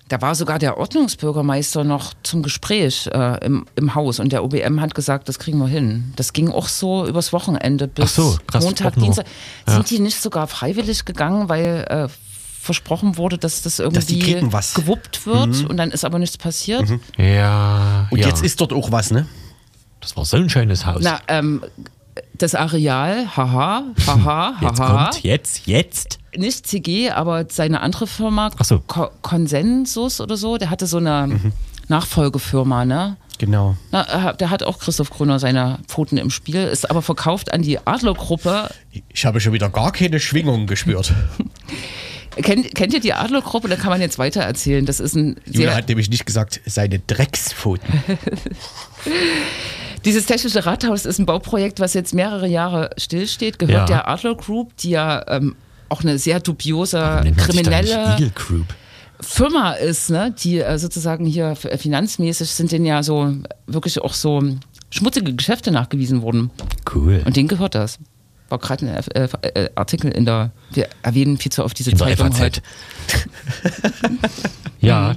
Da 0.08 0.22
war 0.22 0.34
sogar 0.34 0.58
der 0.60 0.78
Ordnungsbürgermeister 0.78 1.84
noch 1.84 2.14
zum 2.24 2.42
Gespräch 2.42 3.08
äh, 3.08 3.46
im, 3.46 3.66
im 3.76 3.94
Haus 3.96 4.20
und 4.20 4.32
der 4.32 4.44
OBM 4.44 4.80
hat 4.82 4.96
gesagt, 4.96 5.28
das 5.30 5.38
kriegen 5.40 5.60
wir 5.60 5.68
hin. 5.68 6.14
Das 6.16 6.32
ging 6.34 6.50
auch 6.52 6.68
so 6.68 7.06
übers 7.06 7.32
Wochenende 7.34 7.88
bis 7.88 8.06
Ach 8.06 8.24
so, 8.24 8.38
krass, 8.48 8.64
Montag. 8.64 8.96
Dienstag. 8.96 9.26
Ja. 9.68 9.74
Sind 9.74 9.90
die 9.92 10.00
nicht 10.00 10.20
sogar 10.22 10.48
freiwillig 10.48 11.06
gegangen, 11.06 11.48
weil 11.50 11.86
äh, 11.90 12.08
versprochen 12.70 13.18
wurde, 13.18 13.40
dass 13.40 13.64
das 13.64 13.78
die 13.78 13.82
irgendwie 13.82 14.54
was. 14.54 14.76
gewuppt 14.76 15.26
wird 15.26 15.66
und 15.68 15.78
dann 15.78 15.90
ist 15.90 16.06
aber 16.06 16.20
nichts 16.20 16.38
passiert? 16.38 16.88
Ja. 17.18 18.08
Und 18.12 18.20
ja. 18.20 18.28
jetzt 18.28 18.44
ist 18.44 18.62
dort 18.62 18.74
auch 18.74 18.92
was, 18.92 19.10
ne? 19.10 19.26
das 20.02 20.16
war 20.16 20.26
so 20.26 20.38
ein 20.38 20.50
schönes 20.50 20.86
Haus. 20.86 21.02
Na, 21.02 21.20
ähm, 21.28 21.64
das 22.38 22.56
Areal, 22.56 23.36
haha, 23.36 23.84
haha, 24.08 24.56
jetzt 24.62 24.80
haha. 24.80 25.04
kommt 25.06 25.24
jetzt 25.24 25.68
jetzt. 25.68 26.20
nicht 26.36 26.68
CG, 26.68 27.12
aber 27.12 27.46
seine 27.50 27.82
andere 27.82 28.08
Firma, 28.08 28.52
Ach 28.58 28.66
so. 28.66 28.80
Ko 28.80 29.10
Konsensus 29.22 30.22
oder 30.22 30.38
so, 30.38 30.58
der 30.58 30.70
hatte 30.70 30.88
so 30.88 30.98
eine 30.98 31.40
Nachfolgefirma, 31.88 32.86
ne? 32.86 33.18
Genau. 33.38 33.78
Na, 33.92 34.32
äh, 34.32 34.36
der 34.36 34.50
hat 34.50 34.64
auch 34.64 34.80
Christoph 34.80 35.10
Grüner 35.12 35.40
seine 35.40 35.80
Pfoten 35.88 36.18
im 36.18 36.30
Spiel, 36.30 36.64
ist 36.64 36.90
aber 36.90 37.02
verkauft 37.02 37.54
an 37.54 37.62
die 37.62 37.80
Adlergruppe. 37.80 38.70
Ich 39.14 39.26
habe 39.26 39.40
schon 39.40 39.54
wieder 39.54 39.70
gar 39.70 39.92
keine 39.92 40.20
Schwingung 40.20 40.68
gespürt. 40.68 41.14
Kennt, 42.36 42.74
kennt 42.76 42.94
ihr 42.94 43.00
die 43.00 43.14
Adlergruppe? 43.14 43.68
Da 43.68 43.76
kann 43.76 43.90
man 43.90 44.02
jetzt 44.02 44.18
weiter 44.18 44.42
erzählen. 44.42 44.86
Das 44.86 45.00
ist 45.00 45.16
ein 45.16 45.38
sehr, 45.46 45.76
hat 45.76 45.90
nämlich 45.90 46.10
nicht 46.10 46.26
gesagt, 46.26 46.62
seine 46.66 47.00
Dreckspfoten. 47.00 47.88
dieses 50.06 50.26
technische 50.26 50.66
Rathaus 50.66 51.06
ist 51.06 51.20
ein 51.20 51.26
Bauprojekt, 51.26 51.80
was 51.80 51.94
jetzt 51.94 52.14
mehrere 52.14 52.48
Jahre 52.48 52.92
stillsteht, 52.98 53.60
gehört 53.60 53.90
Ja. 53.90 53.96
der 53.98 54.08
Adler 54.08 54.36
Group, 54.36 54.76
die 54.78 54.92
ja 54.92 55.26
ähm, 55.28 55.56
auch 55.90 56.02
eine 56.02 56.18
sehr 56.18 56.40
dubiose 56.40 57.24
kriminelle. 57.38 58.32
Firma 59.22 59.74
ist, 59.74 60.10
ne, 60.10 60.34
die 60.42 60.60
äh, 60.60 60.78
sozusagen 60.78 61.26
hier 61.26 61.56
finanzmäßig 61.56 62.50
sind 62.52 62.72
denen 62.72 62.86
ja 62.86 63.04
so 63.04 63.34
wirklich 63.68 64.00
auch 64.02 64.14
so 64.14 64.42
schmutzige 64.92 65.34
Geschäfte 65.34 65.72
nachgewiesen 65.72 66.22
worden. 66.22 66.52
Cool. 66.94 67.22
Und 67.26 67.36
denen 67.36 67.50
gehört 67.50 67.76
das. 67.76 68.00
War 68.50 68.58
gerade 68.58 68.86
ein 68.88 69.04
äh, 69.16 69.30
äh, 69.48 69.70
Artikel 69.76 70.12
in 70.12 70.26
der, 70.26 70.52
wir 70.72 70.88
erwähnen 71.04 71.38
viel 71.38 71.52
zu 71.52 71.64
oft 71.64 71.78
diese 71.78 71.92
In 71.92 71.98
Zeitung 71.98 72.38
heute. 72.40 72.62
Ja, 74.82 75.16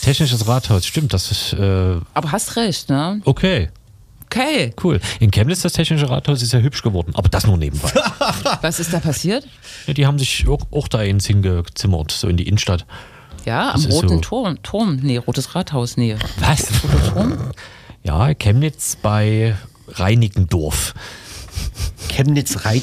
technisches 0.00 0.46
Rathaus, 0.46 0.86
stimmt, 0.86 1.12
das 1.12 1.30
ist 1.32 1.52
äh, 1.54 1.96
Aber 2.14 2.30
hast 2.32 2.56
recht, 2.56 2.88
ne? 2.88 3.20
okay. 3.24 3.68
Okay. 4.26 4.72
Cool. 4.82 4.98
In 5.20 5.30
Chemnitz, 5.30 5.60
das 5.60 5.74
technische 5.74 6.08
Rathaus, 6.08 6.40
ist 6.40 6.54
ja 6.54 6.60
hübsch 6.60 6.80
geworden. 6.80 7.12
Aber 7.16 7.28
das 7.28 7.46
nur 7.46 7.58
nebenbei. 7.58 7.92
Was 8.62 8.80
ist 8.80 8.90
da 8.94 8.98
passiert? 8.98 9.46
ja, 9.86 9.92
die 9.92 10.06
haben 10.06 10.18
sich 10.18 10.48
auch, 10.48 10.62
auch 10.70 10.88
da 10.88 11.02
ins 11.02 11.26
hingezimmert, 11.26 12.12
so 12.12 12.28
in 12.28 12.38
die 12.38 12.48
Innenstadt. 12.48 12.86
Ja, 13.44 13.72
am 13.72 13.82
Das 13.82 13.92
Roten 13.92 14.08
so. 14.08 14.20
Turm. 14.20 14.62
Turm. 14.62 15.00
Nee, 15.02 15.18
Rotes 15.18 15.54
Rathaus. 15.54 15.98
Nee. 15.98 16.16
Was? 16.38 16.66
Ja, 18.04 18.34
Chemnitz 18.34 18.96
bei 19.00 19.54
Reinickendorf. 19.86 20.94
Chemnitz 22.08 22.64
rein. 22.64 22.82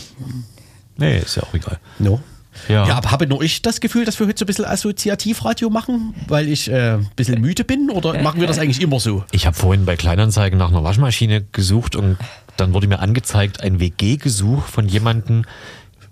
Nee, 0.98 1.20
ist 1.20 1.38
ja 1.38 1.44
auch 1.44 1.54
egal. 1.54 1.80
No. 1.98 2.20
Ja. 2.68 2.88
Ja, 2.88 2.96
aber 2.96 3.12
habe 3.12 3.26
nur 3.28 3.42
ich 3.42 3.62
das 3.62 3.80
Gefühl, 3.80 4.06
dass 4.06 4.20
wir 4.20 4.28
heute 4.28 4.40
so 4.40 4.44
ein 4.44 4.48
bisschen 4.48 4.66
Assoziativradio 4.66 5.70
machen, 5.70 6.14
weil 6.28 6.50
ich 6.50 6.70
äh, 6.70 6.96
ein 6.96 7.10
bisschen 7.16 7.40
müde 7.40 7.64
bin? 7.64 7.90
Oder 7.90 8.22
machen 8.22 8.42
wir 8.42 8.48
das 8.48 8.60
eigentlich 8.60 8.82
immer 8.82 9.00
so? 9.00 9.24
Ich 9.32 9.46
habe 9.46 9.56
vorhin 9.56 9.86
bei 9.86 9.96
Kleinanzeigen 9.96 10.60
nach 10.60 10.70
einer 10.70 10.84
Waschmaschine 10.84 11.46
gesucht 11.52 11.96
und 11.96 12.18
dann 12.58 12.74
wurde 12.74 12.88
mir 12.88 13.00
angezeigt, 13.00 13.62
ein 13.62 13.80
WG-Gesuch 13.80 14.66
von 14.66 14.88
jemandem, 14.90 15.46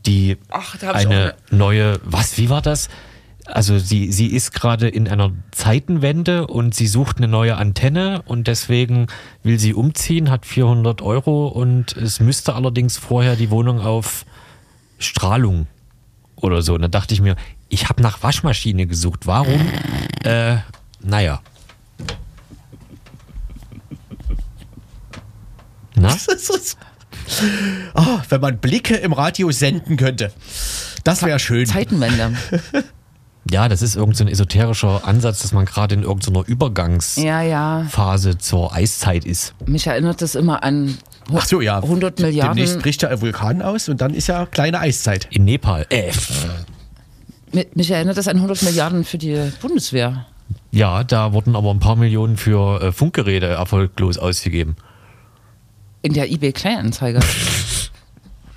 die 0.05 0.37
Ach, 0.49 0.81
eine 0.81 1.33
neue, 1.51 1.99
was, 2.03 2.37
wie 2.37 2.49
war 2.49 2.61
das? 2.61 2.87
Also 3.47 3.79
sie, 3.79 4.11
sie 4.11 4.27
ist 4.27 4.53
gerade 4.53 4.89
in 4.89 5.07
einer 5.07 5.31
Zeitenwende 5.51 6.47
und 6.47 6.75
sie 6.75 6.87
sucht 6.87 7.17
eine 7.17 7.27
neue 7.27 7.55
Antenne 7.55 8.21
und 8.25 8.47
deswegen 8.47 9.07
will 9.41 9.57
sie 9.57 9.73
umziehen, 9.73 10.29
hat 10.29 10.45
400 10.45 11.01
Euro 11.01 11.47
und 11.47 11.95
es 11.95 12.19
müsste 12.19 12.55
allerdings 12.55 12.97
vorher 12.97 13.35
die 13.35 13.49
Wohnung 13.49 13.79
auf 13.79 14.25
Strahlung 14.99 15.67
oder 16.35 16.61
so. 16.61 16.73
Und 16.73 16.81
dann 16.81 16.91
dachte 16.91 17.13
ich 17.13 17.21
mir, 17.21 17.35
ich 17.69 17.87
habe 17.87 18.01
nach 18.01 18.21
Waschmaschine 18.21 18.85
gesucht. 18.85 19.27
Warum? 19.27 19.61
Äh, 20.23 20.57
naja. 21.01 21.41
Na? 25.95 26.15
Ah, 27.93 28.21
wenn 28.29 28.41
man 28.41 28.59
Blicke 28.59 28.95
im 28.95 29.13
Radio 29.13 29.51
senden 29.51 29.97
könnte. 29.97 30.31
Das 31.03 31.23
wäre 31.23 31.39
schön. 31.39 31.65
Zeitenwende. 31.65 32.37
Ja, 33.51 33.69
das 33.69 33.81
ist 33.81 33.95
irgendein 33.95 34.15
so 34.17 34.23
ein 34.25 34.27
esoterischer 34.29 35.07
Ansatz, 35.07 35.41
dass 35.41 35.51
man 35.53 35.65
gerade 35.65 35.95
in 35.95 36.03
irgendeiner 36.03 36.47
Übergangsphase 36.47 37.25
Ja, 37.27 37.41
ja. 37.43 38.39
zur 38.39 38.73
Eiszeit 38.73 39.25
ist. 39.25 39.53
Mich 39.65 39.87
erinnert 39.87 40.21
das 40.21 40.35
immer 40.35 40.63
an 40.63 40.97
Ach 41.33 41.45
so, 41.45 41.59
ja. 41.61 41.77
100 41.81 42.19
Demnächst 42.19 42.37
Milliarden. 42.37 42.81
bricht 42.81 43.01
ja 43.01 43.09
ein 43.09 43.21
Vulkan 43.21 43.61
aus 43.61 43.89
und 43.89 43.99
dann 44.01 44.13
ist 44.13 44.27
ja 44.27 44.45
kleine 44.45 44.79
Eiszeit. 44.79 45.27
In 45.31 45.43
Nepal. 45.45 45.85
Äh, 45.89 46.11
Mi- 47.53 47.67
Mich 47.75 47.91
erinnert 47.91 48.17
das 48.17 48.27
an 48.27 48.37
100 48.37 48.61
Milliarden 48.63 49.03
für 49.03 49.17
die 49.17 49.37
Bundeswehr. 49.61 50.25
ja, 50.71 51.03
da 51.03 51.33
wurden 51.33 51.55
aber 51.55 51.71
ein 51.71 51.79
paar 51.79 51.95
Millionen 51.95 52.37
für 52.37 52.81
äh, 52.81 52.91
Funkgeräte 52.91 53.45
erfolglos 53.47 54.17
ausgegeben. 54.17 54.75
In 56.01 56.13
der 56.13 56.31
eBay 56.31 56.53
Kleinanzeige. 56.53 57.19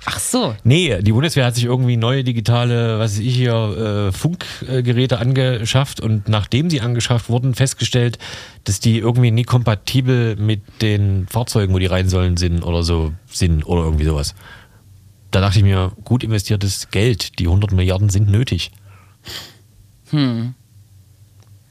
Ach 0.05 0.19
so. 0.19 0.55
Nee, 0.63 1.01
die 1.01 1.11
Bundeswehr 1.11 1.45
hat 1.45 1.55
sich 1.55 1.65
irgendwie 1.65 1.95
neue 1.95 2.23
digitale, 2.23 2.97
was 2.97 3.13
weiß 3.13 3.19
ich 3.19 3.35
hier, 3.35 3.53
äh, 3.53 4.11
Funkgeräte 4.11 5.19
angeschafft 5.19 5.99
und 5.99 6.27
nachdem 6.27 6.69
sie 6.71 6.81
angeschafft 6.81 7.29
wurden, 7.29 7.53
festgestellt, 7.53 8.17
dass 8.63 8.79
die 8.79 8.97
irgendwie 8.97 9.29
nie 9.29 9.43
kompatibel 9.43 10.35
mit 10.37 10.61
den 10.81 11.27
Fahrzeugen, 11.29 11.73
wo 11.73 11.79
die 11.79 11.85
rein 11.85 12.09
sollen, 12.09 12.37
sind 12.37 12.63
oder 12.63 12.81
so 12.81 13.13
sind 13.27 13.65
oder 13.65 13.83
irgendwie 13.83 14.05
sowas. 14.05 14.33
Da 15.29 15.39
dachte 15.39 15.59
ich 15.59 15.63
mir, 15.63 15.91
gut 16.03 16.23
investiertes 16.23 16.89
Geld, 16.89 17.37
die 17.39 17.45
100 17.45 17.71
Milliarden 17.71 18.09
sind 18.09 18.29
nötig. 18.29 18.71
Wenn 20.11 20.53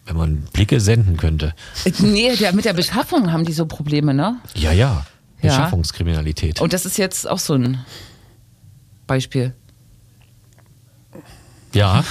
man 0.06 0.44
Blicke 0.52 0.80
senden 0.80 1.16
könnte. 1.16 1.54
Nee, 1.98 2.36
der, 2.36 2.54
mit 2.54 2.64
der 2.64 2.72
Beschaffung 2.72 3.32
haben 3.32 3.44
die 3.44 3.52
so 3.52 3.66
Probleme, 3.66 4.14
ne? 4.14 4.40
Ja, 4.54 4.72
ja. 4.72 5.04
Ja. 5.42 5.56
Beschaffungskriminalität. 5.56 6.60
Und 6.60 6.72
das 6.72 6.86
ist 6.86 6.96
jetzt 6.98 7.28
auch 7.28 7.38
so 7.38 7.54
ein 7.54 7.84
Beispiel. 9.10 9.52
Ja. 11.74 12.04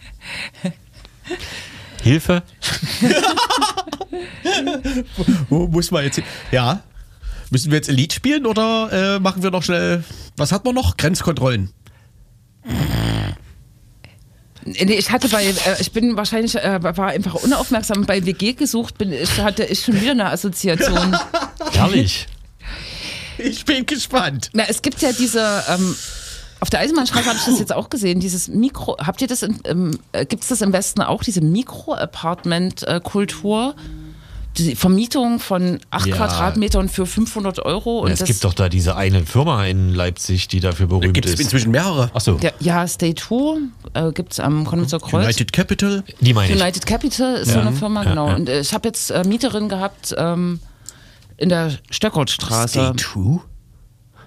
Hilfe? 2.02 2.44
Wo 5.48 5.66
muss 5.66 5.90
man 5.90 6.04
jetzt 6.04 6.14
hin? 6.14 6.24
Ja. 6.52 6.84
Müssen 7.50 7.72
wir 7.72 7.78
jetzt 7.78 7.88
Elite 7.88 8.14
spielen 8.14 8.46
oder 8.46 9.16
äh, 9.16 9.18
machen 9.18 9.42
wir 9.42 9.50
noch 9.50 9.64
schnell. 9.64 10.04
Was 10.36 10.52
hat 10.52 10.64
man 10.64 10.76
noch? 10.76 10.96
Grenzkontrollen. 10.96 11.72
Nee, 14.64 14.94
ich 14.94 15.10
hatte 15.10 15.28
bei, 15.28 15.44
äh, 15.44 15.54
ich 15.80 15.90
bin 15.90 16.16
wahrscheinlich, 16.16 16.54
äh, 16.54 16.80
war 16.84 17.08
einfach 17.08 17.34
unaufmerksam 17.34 18.06
bei 18.06 18.24
WG 18.24 18.52
gesucht, 18.52 18.96
bin, 18.96 19.12
ich 19.12 19.40
hatte 19.40 19.64
ich 19.64 19.82
schon 19.82 20.00
wieder 20.00 20.12
eine 20.12 20.30
Assoziation. 20.30 21.18
Herrlich. 21.72 22.28
Ich 23.44 23.64
bin 23.64 23.86
gespannt. 23.86 24.50
Na, 24.52 24.64
es 24.68 24.82
gibt 24.82 25.00
ja 25.02 25.12
diese, 25.12 25.62
ähm, 25.68 25.94
auf 26.60 26.70
der 26.70 26.80
Eisenbahnstraße 26.80 27.26
habe 27.26 27.38
ich 27.38 27.44
das 27.44 27.58
jetzt 27.58 27.72
auch 27.72 27.88
gesehen, 27.90 28.20
dieses 28.20 28.48
Mikro, 28.48 28.96
habt 28.98 29.20
ihr 29.22 29.28
das, 29.28 29.42
in, 29.42 29.58
ähm, 29.64 29.98
äh, 30.12 30.26
gibt 30.26 30.42
es 30.42 30.48
das 30.50 30.60
im 30.60 30.72
Westen 30.72 31.00
auch, 31.02 31.22
diese 31.22 31.40
Mikro-Apartment-Kultur? 31.40 33.74
Die 34.58 34.74
Vermietung 34.74 35.38
von 35.38 35.78
8 35.92 36.08
Ja. 36.08 36.16
Quadratmetern 36.16 36.88
für 36.88 37.06
500 37.06 37.60
Euro. 37.60 38.00
Und 38.00 38.10
es 38.10 38.18
das, 38.18 38.26
gibt 38.26 38.42
doch 38.42 38.52
da 38.52 38.68
diese 38.68 38.96
eine 38.96 39.24
Firma 39.24 39.64
in 39.64 39.94
Leipzig, 39.94 40.48
die 40.48 40.58
dafür 40.58 40.88
berühmt 40.88 41.14
Gibt 41.14 41.26
es 41.26 41.34
ist. 41.34 41.40
inzwischen 41.40 41.70
mehrere. 41.70 42.10
Achso, 42.14 42.36
ja, 42.42 42.50
ja, 42.58 42.86
Stay 42.88 43.14
Two 43.14 43.58
äh, 43.94 44.10
gibt 44.10 44.32
es 44.32 44.40
am 44.40 44.64
Konitzer 44.66 44.98
Kreuz. 44.98 45.24
United 45.24 45.52
Capital. 45.52 46.02
die 46.20 46.34
meine 46.34 46.52
ich. 46.52 46.60
United 46.60 46.84
Capital 46.84 47.36
ist 47.36 47.52
so 47.52 47.60
eine 47.60 47.72
Firma, 47.72 48.02
genau. 48.02 48.34
Und 48.34 48.48
äh, 48.48 48.58
ich 48.60 48.74
habe 48.74 48.88
jetzt 48.88 49.12
äh, 49.12 49.22
Mieterin 49.24 49.68
gehabt 49.68 50.16
ähm, 50.18 50.58
in 51.40 51.48
der 51.48 51.72
Stöckertstraße. 51.90 52.92
Stay 52.94 52.96
true. 52.96 53.40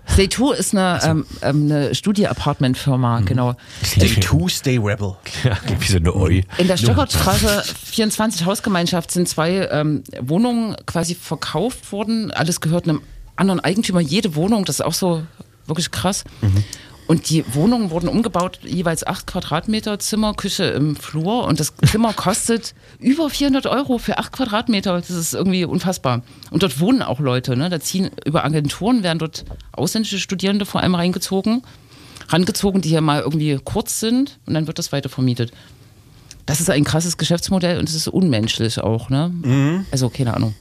Stay 0.06 0.28
Two 0.28 0.52
ist 0.52 0.76
eine, 0.76 1.00
ähm, 1.04 1.26
ähm, 1.42 1.72
eine 1.72 1.96
Studie-Apartment-Firma, 1.96 3.22
genau. 3.22 3.56
Stay 3.84 4.10
true, 4.20 4.50
stay 4.50 4.78
rebel. 4.78 5.16
Ja, 5.44 5.58
wie 5.80 5.86
so 5.86 5.98
eine 5.98 6.14
Oi. 6.14 6.44
In 6.58 6.68
der 6.68 6.78
Stöckertstraße 6.78 7.64
24 7.86 8.46
Hausgemeinschaft 8.46 9.12
sind 9.12 9.30
zwei 9.30 9.68
ähm, 9.72 10.04
Wohnungen 10.20 10.76
quasi 10.86 11.16
verkauft 11.16 11.92
worden. 11.92 12.32
Alles 12.32 12.60
gehört 12.60 12.84
einem 12.84 13.02
anderen 13.38 13.62
Eigentümer, 13.62 14.02
jede 14.02 14.36
Wohnung, 14.36 14.66
das 14.66 14.80
ist 14.80 14.86
auch 14.86 14.94
so 14.94 15.24
wirklich 15.66 15.92
krass. 15.92 16.26
Und 17.08 17.30
die 17.30 17.44
Wohnungen 17.54 17.90
wurden 17.90 18.08
umgebaut, 18.08 18.60
jeweils 18.64 19.06
8 19.06 19.28
Quadratmeter 19.28 20.00
Zimmer, 20.00 20.34
Küche 20.34 20.64
im 20.66 20.96
Flur. 20.96 21.46
Und 21.46 21.60
das 21.60 21.74
Zimmer 21.86 22.14
kostet 22.16 22.74
über 23.00 23.30
400 23.30 23.68
Euro 23.68 23.98
für 23.98 24.18
8 24.18 24.32
Quadratmeter. 24.32 24.96
Das 24.98 25.10
ist 25.10 25.34
irgendwie 25.34 25.66
unfassbar. 25.66 26.22
Und 26.50 26.64
dort 26.64 26.80
wohnen 26.80 27.02
auch 27.02 27.20
Leute. 27.20 27.58
Ne? 27.58 27.70
Da 27.70 27.80
ziehen 27.80 28.12
über 28.26 28.46
Agenturen, 28.46 29.04
werden 29.04 29.20
dort 29.20 29.44
ausländische 29.74 30.20
Studierende 30.20 30.66
vor 30.66 30.82
allem 30.82 30.96
reingezogen. 30.96 31.64
Rangezogen, 32.30 32.82
die 32.82 32.90
hier 32.90 33.02
mal 33.02 33.22
irgendwie 33.22 33.60
kurz 33.64 34.00
sind. 34.00 34.40
Und 34.46 34.54
dann 34.54 34.68
wird 34.68 34.80
das 34.80 34.92
weiter 34.92 35.10
vermietet. 35.10 35.52
Das 36.46 36.62
ist 36.62 36.70
ein 36.70 36.84
krasses 36.84 37.18
Geschäftsmodell 37.18 37.80
und 37.80 37.88
es 37.88 37.96
ist 37.96 38.08
unmenschlich 38.08 38.80
auch. 38.80 39.10
Ne? 39.10 39.32
Also 39.92 40.10
keine 40.10 40.34
Ahnung. 40.34 40.56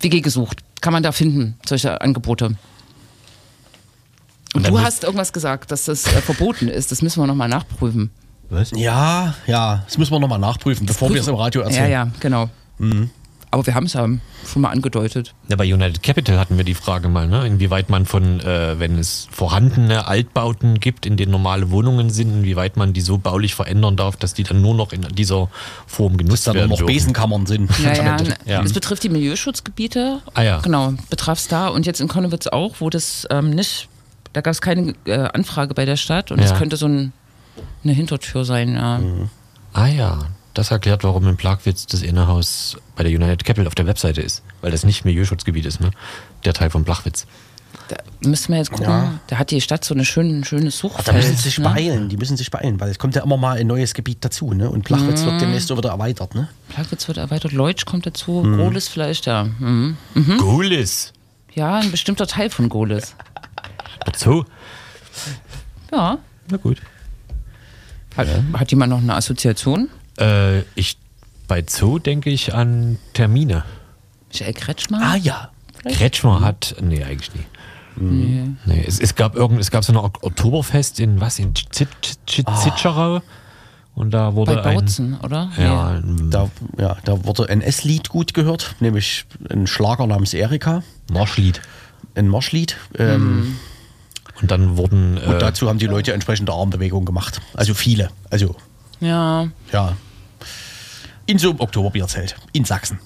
WG 0.00 0.20
gesucht. 0.20 0.60
Kann 0.80 0.94
man 0.94 1.02
da 1.02 1.12
finden, 1.12 1.56
solche 1.66 2.00
Angebote. 2.00 2.56
Und 4.54 4.66
du 4.68 4.80
hast 4.80 5.04
irgendwas 5.04 5.32
gesagt, 5.32 5.70
dass 5.70 5.84
das 5.84 6.04
äh, 6.06 6.20
verboten 6.22 6.68
ist. 6.68 6.90
Das 6.90 7.02
müssen 7.02 7.22
wir 7.22 7.26
nochmal 7.26 7.48
nachprüfen. 7.48 8.10
Was? 8.48 8.72
Ja, 8.74 9.34
ja. 9.46 9.82
Das 9.86 9.96
müssen 9.96 10.12
wir 10.12 10.18
nochmal 10.18 10.40
nachprüfen, 10.40 10.86
bevor 10.86 11.12
wir 11.14 11.20
es 11.20 11.28
im 11.28 11.36
Radio 11.36 11.60
Ja, 11.62 11.68
erzählen. 11.68 11.90
ja, 11.90 12.10
genau. 12.18 12.50
Aber 13.52 13.66
wir 13.66 13.74
haben 13.74 13.86
es 13.86 13.92
ja 13.94 14.08
schon 14.48 14.62
mal 14.62 14.70
angedeutet. 14.70 15.34
Ja, 15.48 15.56
bei 15.56 15.64
United 15.72 16.02
Capital 16.04 16.38
hatten 16.38 16.56
wir 16.56 16.62
die 16.64 16.74
Frage 16.74 17.08
mal, 17.08 17.26
ne? 17.28 17.44
inwieweit 17.46 17.90
man 17.90 18.06
von, 18.06 18.38
äh, 18.40 18.78
wenn 18.78 18.96
es 18.96 19.26
vorhandene 19.32 20.06
Altbauten 20.06 20.78
gibt, 20.80 21.04
in 21.04 21.16
denen 21.16 21.32
normale 21.32 21.70
Wohnungen 21.72 22.10
sind, 22.10 22.30
inwieweit 22.30 22.76
man 22.76 22.92
die 22.92 23.00
so 23.00 23.18
baulich 23.18 23.54
verändern 23.56 23.96
darf, 23.96 24.16
dass 24.16 24.34
die 24.34 24.44
dann 24.44 24.62
nur 24.62 24.74
noch 24.74 24.92
in 24.92 25.02
dieser 25.02 25.48
Form 25.86 26.16
genutzt 26.16 26.46
Dass 26.46 26.52
da 26.52 26.54
werden 26.54 26.70
noch 26.70 26.78
dürfen. 26.78 26.94
Besenkammern 26.94 27.46
sind. 27.46 27.70
Ja, 27.82 27.92
ja, 27.94 28.16
Ja. 28.46 28.62
Es 28.62 28.72
betrifft 28.72 29.02
die 29.02 29.08
Milieuschutzgebiete. 29.08 30.20
Ah 30.34 30.42
ja. 30.42 30.60
Genau, 30.60 30.94
betraf 31.10 31.38
es 31.38 31.48
da. 31.48 31.68
Und 31.68 31.86
jetzt 31.86 32.00
in 32.00 32.06
Konnewitz 32.08 32.46
auch, 32.46 32.76
wo 32.78 32.88
das 32.88 33.26
ähm, 33.30 33.50
nicht, 33.50 33.88
da 34.32 34.40
gab 34.40 34.52
es 34.52 34.60
keine 34.60 34.94
äh, 35.06 35.18
Anfrage 35.32 35.74
bei 35.74 35.84
der 35.84 35.96
Stadt. 35.96 36.30
Und 36.30 36.40
das 36.40 36.50
Ja. 36.50 36.58
könnte 36.58 36.76
so 36.76 36.86
ein, 36.86 37.12
eine 37.84 37.92
Hintertür 37.92 38.44
sein. 38.44 38.74
Ja. 38.74 39.00
Ah 39.72 39.86
ja, 39.86 40.18
das 40.54 40.70
erklärt, 40.70 41.04
warum 41.04 41.26
in 41.28 41.36
Plagwitz 41.36 41.86
das 41.86 42.02
Innehaus 42.02 42.76
bei 42.96 43.04
der 43.04 43.12
United 43.12 43.44
Capital 43.44 43.66
auf 43.66 43.74
der 43.74 43.86
Webseite 43.86 44.20
ist. 44.20 44.42
Weil 44.60 44.70
das 44.70 44.84
nicht 44.84 45.04
Milieuschutzgebiet 45.04 45.66
ist, 45.66 45.80
ne? 45.80 45.90
Der 46.44 46.54
Teil 46.54 46.70
von 46.70 46.84
Plachwitz. 46.84 47.26
Da 47.88 47.96
müssen 48.24 48.52
wir 48.52 48.58
jetzt 48.58 48.70
gucken. 48.70 48.86
Ja. 48.88 49.14
Da 49.28 49.36
hat 49.38 49.50
die 49.50 49.60
Stadt 49.60 49.84
so 49.84 49.94
eine 49.94 50.04
schöne, 50.04 50.44
schönes 50.44 50.78
Suchfeld. 50.78 51.08
Da 51.08 51.12
müssen 51.12 51.36
sie 51.36 51.42
sich 51.42 51.58
ne? 51.58 51.64
beeilen, 51.68 52.08
die 52.08 52.16
müssen 52.16 52.36
sich 52.36 52.50
beeilen, 52.50 52.80
weil 52.80 52.90
es 52.90 52.98
kommt 52.98 53.14
ja 53.16 53.22
immer 53.22 53.36
mal 53.36 53.58
ein 53.58 53.66
neues 53.66 53.94
Gebiet 53.94 54.24
dazu, 54.24 54.52
ne? 54.52 54.70
Und 54.70 54.84
Plachwitz 54.84 55.24
wird 55.24 55.40
demnächst 55.40 55.68
so 55.68 55.76
wieder 55.76 55.90
erweitert, 55.90 56.34
ne? 56.34 56.48
Plagwitz 56.68 57.08
wird 57.08 57.18
erweitert, 57.18 57.52
Leutsch 57.52 57.84
kommt 57.86 58.06
dazu, 58.06 58.42
Gohlis 58.42 58.88
vielleicht, 58.88 59.26
ja. 59.26 59.44
Mhm. 59.58 59.96
Gulis! 60.38 61.12
Ja, 61.54 61.76
ein 61.78 61.90
bestimmter 61.90 62.26
Teil 62.28 62.50
von 62.50 62.68
Gohlis. 62.68 63.16
Dazu? 64.12 64.44
Ja. 65.92 66.18
Na 66.50 66.56
gut. 66.56 66.78
Hat, 68.16 68.26
hat 68.54 68.70
jemand 68.70 68.90
noch 68.90 68.98
eine 68.98 69.14
Assoziation? 69.14 69.88
Äh, 70.18 70.60
ich, 70.74 70.98
bei 71.46 71.64
Zoo 71.66 71.98
denke 71.98 72.30
ich 72.30 72.54
an 72.54 72.98
Termine. 73.12 73.64
Michael 74.32 74.54
Kretschmer? 74.54 75.00
Ah 75.02 75.16
ja. 75.16 75.50
Kretschmer 75.84 76.40
hat, 76.40 76.76
nee, 76.80 77.02
eigentlich 77.04 77.30
nie. 77.34 77.44
Nee, 77.96 78.84
es, 78.86 78.98
es, 79.00 79.14
gab 79.14 79.34
irgend, 79.34 79.60
es 79.60 79.70
gab 79.70 79.84
so 79.84 79.92
ein 79.92 79.96
Ok- 79.96 80.22
Oktoberfest 80.22 81.00
in 81.00 81.20
was? 81.20 81.38
In 81.38 81.52
Zit- 81.54 81.88
Zitscharau. 82.26 83.20
Und 83.94 84.12
da 84.12 84.34
wurde 84.34 84.54
Bei 84.54 84.62
ein. 84.64 84.76
Bautzen, 84.78 85.18
oder? 85.20 85.50
Ja, 85.58 85.88
ein 85.90 86.30
Da, 86.30 86.48
ja, 86.78 86.96
da 87.04 87.24
wurde 87.24 87.48
ein 87.50 87.60
S-Lied 87.60 88.08
gut 88.08 88.32
gehört, 88.32 88.76
nämlich 88.80 89.26
ein 89.50 89.66
Schlager 89.66 90.06
namens 90.06 90.32
Erika, 90.32 90.82
Marschlied. 91.12 91.60
ein 92.14 92.28
Marschlied. 92.28 92.76
Ähm, 92.98 93.56
Und 94.40 94.50
dann 94.50 94.76
wurden. 94.76 95.18
Und 95.18 95.34
Äh, 95.34 95.38
dazu 95.38 95.68
haben 95.68 95.78
die 95.78 95.86
Leute 95.86 96.12
entsprechende 96.12 96.52
Armbewegungen 96.52 97.04
gemacht. 97.06 97.40
Also 97.54 97.74
viele. 97.74 98.10
Also, 98.30 98.54
Ja. 99.00 99.48
ja. 99.72 99.96
In 101.26 101.38
so 101.38 101.50
einem 101.50 101.60
Oktoberbierzelt 101.60 102.36
in 102.52 102.64
Sachsen. 102.64 102.98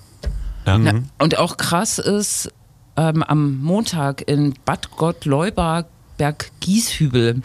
ja, 0.67 0.79
Na, 0.79 1.03
und 1.19 1.37
auch 1.39 1.57
krass 1.57 1.99
ist, 1.99 2.51
ähm, 2.97 3.23
am 3.23 3.59
Montag 3.61 4.23
in 4.29 4.55
Bad 4.65 4.91
Gottleuba 4.93 5.85
Berg-Gieshübel. 6.17 7.43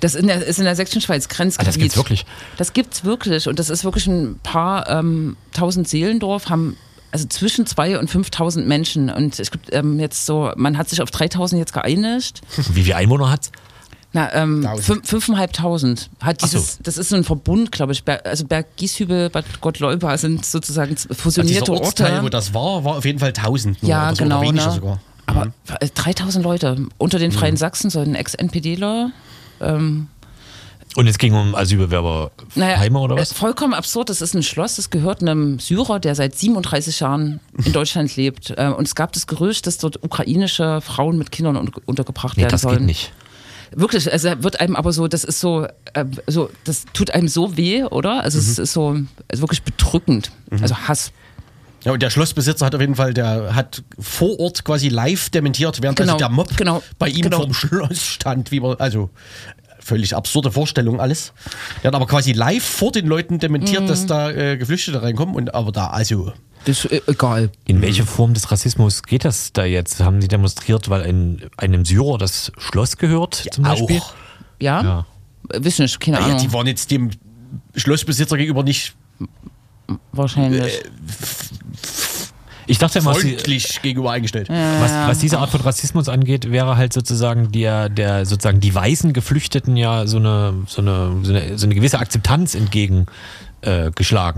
Das 0.00 0.14
in 0.14 0.28
der, 0.28 0.44
ist 0.46 0.58
in 0.58 0.64
der 0.64 0.76
sächsischen 0.76 1.02
Schweiz, 1.02 1.28
Grenzgebiet. 1.28 1.66
Ah, 1.66 1.70
das 1.70 1.78
gibt's 1.78 1.96
wirklich? 1.96 2.26
Das 2.56 2.72
gibt's 2.72 3.04
wirklich. 3.04 3.48
Und 3.48 3.58
das 3.58 3.68
ist 3.68 3.82
wirklich 3.84 4.06
ein 4.06 4.38
paar 4.44 4.88
ähm, 4.88 5.36
tausend 5.52 5.88
Seelendorf, 5.88 6.48
haben 6.50 6.76
also 7.10 7.26
zwischen 7.28 7.66
zwei 7.66 7.98
und 7.98 8.08
5000 8.10 8.66
Menschen. 8.66 9.10
Und 9.10 9.38
es 9.38 9.50
gibt 9.50 9.72
ähm, 9.72 9.98
jetzt 9.98 10.26
so, 10.26 10.52
man 10.56 10.76
hat 10.78 10.88
sich 10.88 11.00
auf 11.02 11.10
3000 11.10 11.58
jetzt 11.58 11.72
geeinigt. 11.72 12.40
Wie 12.72 12.82
viele 12.84 12.96
Einwohner 12.96 13.30
hat's? 13.30 13.50
Na, 14.14 14.32
ähm, 14.34 14.62
Tausend. 14.62 14.84
fünf- 14.86 15.08
fünfeinhalbtausend. 15.08 16.08
Hat 16.20 16.38
Ach 16.42 16.48
so. 16.48 16.56
dieses, 16.58 16.78
Das 16.82 16.96
ist 16.96 17.10
so 17.10 17.16
ein 17.16 17.24
Verbund, 17.24 17.72
glaube 17.72 17.92
ich. 17.92 18.04
Ber- 18.04 18.24
Also 18.24 18.46
Berg 18.46 18.76
Gieshübel, 18.76 19.28
Bad 19.30 19.44
Gottleuba 19.60 20.16
sind 20.16 20.46
sozusagen 20.46 20.92
Also 20.96 21.12
fusionierte 21.14 21.60
dieser 21.64 21.72
Ortsteil, 21.74 22.12
Orte. 22.12 22.24
wo 22.24 22.28
das 22.30 22.54
war, 22.54 22.84
war 22.84 22.96
auf 22.96 23.04
jeden 23.04 23.18
Fall 23.18 23.28
1000 23.34 23.82
nur 23.82 23.90
Ja, 23.90 24.06
oder 24.08 24.16
so, 24.16 24.22
genau. 24.24 24.38
Oder 24.40 24.48
weniger 24.48 24.66
ne? 24.66 24.72
sogar. 24.72 25.00
Aber 25.26 25.52
äh, 25.80 25.88
3000 25.94 26.42
Leute 26.42 26.86
unter 26.96 27.18
den 27.18 27.32
Freien 27.32 27.58
Sachsen, 27.58 27.90
so 27.90 28.00
ein 28.00 28.14
Ex-NPDler. 28.14 29.10
Und 30.98 31.06
es 31.06 31.16
ging 31.18 31.32
um 31.32 31.54
Asylbewerber 31.54 32.32
Naja, 32.56 32.90
oder 32.90 33.14
was? 33.14 33.30
äh, 33.30 33.34
Vollkommen 33.36 33.72
absurd. 33.72 34.10
Das 34.10 34.20
ist 34.20 34.34
ein 34.34 34.42
Schloss, 34.42 34.74
das 34.76 34.90
gehört 34.90 35.22
einem 35.22 35.60
Syrer, 35.60 36.00
der 36.00 36.16
seit 36.16 36.36
37 36.36 36.98
Jahren 36.98 37.38
in 37.64 37.72
Deutschland 37.72 38.16
lebt. 38.16 38.50
Äh, 38.50 38.72
Und 38.76 38.84
es 38.88 38.96
gab 38.96 39.12
das 39.12 39.28
Gerücht, 39.28 39.68
dass 39.68 39.78
dort 39.78 40.02
ukrainische 40.02 40.80
Frauen 40.80 41.16
mit 41.16 41.30
Kindern 41.30 41.56
un- 41.56 41.70
untergebracht 41.86 42.36
Nee, 42.36 42.42
werden 42.42 42.50
das 42.50 42.62
sollen. 42.62 42.78
geht 42.78 42.86
nicht. 42.86 43.12
Wirklich, 43.70 44.10
also 44.10 44.42
wird 44.42 44.58
einem 44.60 44.74
aber 44.74 44.92
so, 44.92 45.06
das 45.06 45.22
ist 45.22 45.38
so, 45.38 45.68
äh, 45.92 46.04
so, 46.26 46.50
das 46.64 46.84
tut 46.94 47.12
einem 47.12 47.28
so 47.28 47.56
weh, 47.56 47.84
oder? 47.84 48.24
Also 48.24 48.38
Mhm. 48.38 48.44
es 48.44 48.58
ist 48.58 48.72
so 48.72 48.98
also 49.30 49.42
wirklich 49.42 49.62
bedrückend. 49.62 50.32
Also 50.50 50.74
Hass. 50.76 51.12
Ja, 51.84 51.92
und 51.92 52.02
der 52.02 52.10
Schlossbesitzer 52.10 52.66
hat 52.66 52.74
auf 52.74 52.80
jeden 52.80 52.96
Fall, 52.96 53.14
der 53.14 53.54
hat 53.54 53.84
vor 54.00 54.40
Ort 54.40 54.64
quasi 54.64 54.88
live 54.88 55.30
dementiert, 55.30 55.80
während 55.80 55.96
Genau, 55.96 56.14
also 56.14 56.18
der 56.18 56.28
Mob 56.28 56.56
genau, 56.56 56.82
bei 56.98 57.08
ihm 57.08 57.22
genau. 57.22 57.36
vorm 57.36 57.54
Schloss 57.54 58.02
stand, 58.04 58.50
wie 58.50 58.58
man, 58.58 58.74
also 58.80 59.10
völlig 59.80 60.14
absurde 60.16 60.50
Vorstellung 60.52 61.00
alles. 61.00 61.32
Der 61.82 61.88
hat 61.88 61.94
aber 61.94 62.06
quasi 62.06 62.32
live 62.32 62.64
vor 62.64 62.92
den 62.92 63.06
Leuten 63.06 63.38
dementiert, 63.38 63.82
Mhm. 63.82 63.86
dass 63.88 64.06
da 64.06 64.30
äh, 64.30 64.56
Geflüchtete 64.56 65.02
reinkommen 65.02 65.34
und 65.34 65.54
aber 65.54 65.72
da, 65.72 65.88
also, 65.88 66.32
Das 66.64 66.84
ist 66.84 66.92
äh, 66.92 67.00
egal. 67.06 67.50
In 67.66 67.80
welche 67.82 68.04
Form 68.04 68.34
des 68.34 68.50
Rassismus 68.50 69.02
geht 69.02 69.24
das 69.24 69.52
da 69.52 69.64
jetzt? 69.64 70.00
Haben 70.00 70.20
Sie 70.20 70.28
demonstriert, 70.28 70.88
weil 70.90 71.02
ein, 71.02 71.42
einem 71.56 71.84
Syrer 71.84 72.18
das 72.18 72.52
Schloss 72.58 72.96
gehört, 72.96 73.46
zum 73.52 73.64
Beispiel? 73.64 73.98
auch. 74.00 74.12
Ja? 74.60 74.82
Ja. 74.82 75.06
Äh, 75.50 75.62
Wissen 75.64 75.82
nicht, 75.82 76.00
keine 76.00 76.18
Ja, 76.18 76.24
Ahnung. 76.26 76.38
die 76.38 76.52
waren 76.52 76.66
jetzt 76.66 76.90
dem 76.90 77.10
Schlossbesitzer 77.76 78.36
gegenüber 78.36 78.62
nicht 78.64 78.94
Wahrscheinlich. 80.12 80.82
Ich 82.68 82.78
dachte 82.78 82.98
immer, 82.98 83.14
Sie, 83.14 83.32
freundlich 83.32 83.82
gegenüber 83.82 84.12
eingestellt. 84.12 84.48
was, 84.48 84.92
was 84.92 85.18
diese 85.18 85.38
Art 85.38 85.50
von 85.50 85.60
Rassismus 85.62 86.08
angeht, 86.08 86.50
wäre 86.50 86.76
halt 86.76 86.92
sozusagen 86.92 87.50
der, 87.50 87.88
der 87.88 88.26
sozusagen 88.26 88.60
die 88.60 88.74
weißen 88.74 89.12
Geflüchteten 89.12 89.76
ja 89.76 90.06
so 90.06 90.18
eine, 90.18 90.54
so 90.66 90.82
eine, 90.82 91.16
so 91.22 91.32
eine, 91.32 91.58
so 91.58 91.66
eine 91.66 91.74
gewisse 91.74 91.98
Akzeptanz 91.98 92.54
entgegen 92.54 93.06
äh, 93.62 93.90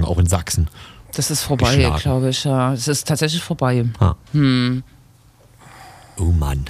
auch 0.04 0.18
in 0.18 0.26
Sachsen. 0.26 0.68
Das 1.14 1.30
ist 1.30 1.42
vorbei, 1.42 1.92
glaube 2.00 2.28
ich. 2.30 2.44
Ja. 2.44 2.72
Es 2.72 2.86
ist 2.86 3.08
tatsächlich 3.08 3.42
vorbei. 3.42 3.84
Ah. 3.98 4.14
Oh 6.18 6.24
Mann. 6.32 6.66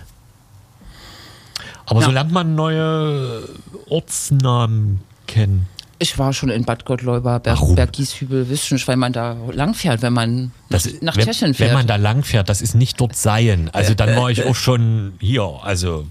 Aber 1.84 2.00
so 2.00 2.08
Ja. 2.08 2.14
lernt 2.14 2.32
man 2.32 2.54
neue 2.54 3.42
Ortsnamen 3.88 5.00
kennen. 5.26 5.66
Ich 6.02 6.18
war 6.18 6.32
schon 6.32 6.48
in 6.48 6.64
Bad 6.64 6.86
Gottleuba, 6.86 7.38
Berg, 7.38 7.60
Warum? 7.60 7.74
Berg 7.74 7.92
Gieshübel, 7.92 8.48
wisst 8.48 8.72
nicht, 8.72 8.88
weil 8.88 8.96
man 8.96 9.12
da 9.12 9.36
lang 9.52 9.74
fährt, 9.74 10.00
wenn 10.00 10.14
man 10.14 10.50
Das, 10.70 10.88
nach 11.02 11.14
wenn, 11.14 11.26
Tschechien 11.26 11.48
wenn 11.48 11.54
fährt. 11.54 11.72
man 11.74 11.86
da 11.86 11.96
lang 11.96 12.22
fährt, 12.24 12.48
das 12.48 12.62
ist 12.62 12.74
nicht 12.74 12.98
dort 12.98 13.14
Seien. 13.14 13.68
Also 13.70 13.92
dann 13.92 14.16
war 14.16 14.30
ich 14.30 14.44
auch 14.46 14.54
schon 14.54 15.12
hier. 15.20 15.60
Also, 15.62 16.06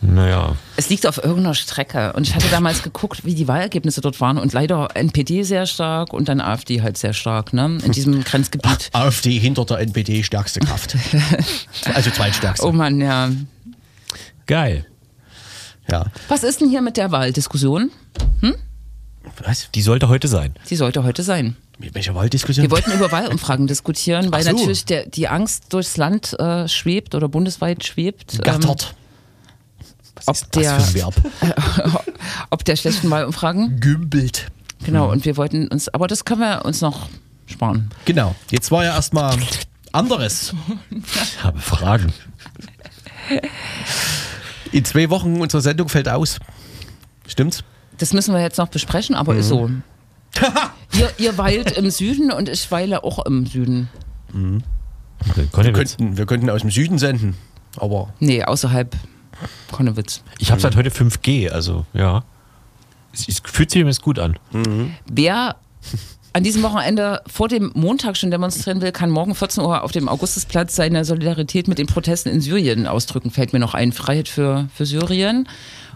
naja. 0.00 0.56
es 0.76 0.88
liegt 0.88 1.06
auf 1.06 1.18
irgendeiner 1.18 1.54
Strecke. 1.54 2.12
Und 2.14 2.26
ich 2.26 2.34
hatte 2.34 2.48
damals 2.50 2.82
geguckt, 2.82 3.24
wie 3.24 3.36
die 3.36 3.46
Wahlergebnisse 3.46 4.00
dort 4.00 4.20
waren. 4.20 4.36
Und 4.36 4.52
leider 4.52 4.88
NPD 4.94 5.44
sehr 5.44 5.66
stark 5.66 6.12
und 6.12 6.28
dann 6.28 6.40
AfD 6.40 6.82
halt 6.82 6.98
sehr 6.98 7.12
stark, 7.12 7.52
ne? 7.52 7.78
In 7.84 7.92
diesem 7.92 8.24
Grenzgebiet. 8.24 8.90
AfD 8.92 9.38
hinter 9.38 9.64
der 9.64 9.78
NPD 9.78 10.24
stärkste 10.24 10.58
Kraft. 10.58 10.96
also 11.94 12.10
zweitstärkste. 12.10 12.66
Oh 12.66 12.72
Mann, 12.72 13.00
ja. 13.00 13.30
Geil. 14.46 14.86
Ja. 15.88 16.06
Was 16.28 16.42
ist 16.42 16.60
denn 16.60 16.68
hier 16.68 16.82
mit 16.82 16.96
der 16.96 17.12
Wahldiskussion? 17.12 17.90
Was? 19.44 19.70
Die 19.74 19.82
sollte 19.82 20.08
heute 20.08 20.28
sein. 20.28 20.54
Die 20.68 20.76
sollte 20.76 21.04
heute 21.04 21.22
sein. 21.22 21.56
Mit 21.78 21.94
welcher 21.94 22.14
Wahldiskussion? 22.14 22.62
Wir 22.64 22.70
wollten 22.70 22.92
über 22.92 23.10
Wahlumfragen 23.10 23.66
diskutieren, 23.68 24.30
weil 24.32 24.42
so. 24.42 24.52
natürlich 24.52 24.84
der, 24.84 25.06
die 25.06 25.28
Angst 25.28 25.72
durchs 25.72 25.96
Land 25.96 26.38
äh, 26.38 26.68
schwebt 26.68 27.14
oder 27.14 27.28
bundesweit 27.28 27.84
schwebt. 27.84 28.34
ähm, 28.34 28.40
Gattert. 28.42 28.94
ob, 30.26 30.26
Was 30.26 30.50
der, 30.50 30.80
für 30.80 30.86
ein 30.86 30.94
Verb? 30.94 31.14
ob 32.50 32.64
der 32.64 32.76
schlechten 32.76 33.08
Wahlumfragen. 33.10 33.80
Gümbelt. 33.80 34.46
Genau, 34.84 35.10
und 35.10 35.24
wir 35.24 35.36
wollten 35.36 35.68
uns, 35.68 35.88
aber 35.88 36.06
das 36.06 36.24
können 36.24 36.40
wir 36.40 36.64
uns 36.64 36.80
noch 36.80 37.08
sparen. 37.46 37.90
Genau. 38.04 38.34
Jetzt 38.50 38.70
war 38.70 38.84
ja 38.84 38.94
erstmal 38.94 39.36
anderes. 39.92 40.54
Ich 40.90 41.42
habe 41.42 41.58
Fragen. 41.58 42.12
In 44.72 44.84
zwei 44.84 45.08
Wochen 45.10 45.40
unsere 45.40 45.62
Sendung 45.62 45.88
fällt 45.88 46.08
aus. 46.08 46.38
Stimmt's? 47.26 47.64
Das 48.00 48.14
müssen 48.14 48.34
wir 48.34 48.40
jetzt 48.40 48.56
noch 48.56 48.68
besprechen, 48.68 49.14
aber 49.14 49.36
ist 49.36 49.48
so. 49.48 49.70
ihr, 50.94 51.10
ihr 51.18 51.38
weilt 51.38 51.72
im 51.72 51.90
Süden 51.90 52.32
und 52.32 52.48
ich 52.48 52.70
weile 52.70 53.04
auch 53.04 53.24
im 53.26 53.44
Süden. 53.44 53.90
Okay, 54.32 55.48
Wir 55.54 55.72
könnten, 55.72 56.16
wir 56.16 56.24
könnten 56.24 56.48
aus 56.48 56.62
dem 56.62 56.70
Süden 56.70 56.98
senden. 56.98 57.36
Aber 57.76 58.12
Nee, 58.18 58.42
außerhalb 58.42 58.96
Konnewitz. 59.70 60.22
Ich 60.38 60.50
habe 60.50 60.60
seit 60.62 60.76
heute 60.76 60.90
5G, 60.90 61.50
also 61.50 61.84
ja. 61.92 62.24
Es, 63.12 63.28
es 63.28 63.42
fühlt 63.44 63.70
sich 63.70 63.80
übrigens 63.82 64.00
gut 64.00 64.18
an. 64.18 64.38
Wer 65.10 65.56
an 66.32 66.42
diesem 66.42 66.62
Wochenende 66.62 67.22
vor 67.26 67.48
dem 67.48 67.70
Montag 67.74 68.16
schon 68.16 68.30
demonstrieren 68.30 68.80
will, 68.80 68.92
kann 68.92 69.10
morgen 69.10 69.34
14 69.34 69.62
Uhr 69.62 69.82
auf 69.82 69.92
dem 69.92 70.08
Augustusplatz 70.08 70.74
seine 70.74 71.04
Solidarität 71.04 71.68
mit 71.68 71.78
den 71.78 71.86
Protesten 71.86 72.30
in 72.30 72.40
Syrien 72.40 72.86
ausdrücken. 72.86 73.30
Fällt 73.30 73.52
mir 73.52 73.58
noch 73.58 73.74
ein, 73.74 73.92
Freiheit 73.92 74.28
für, 74.28 74.68
für 74.74 74.86
Syrien. 74.86 75.48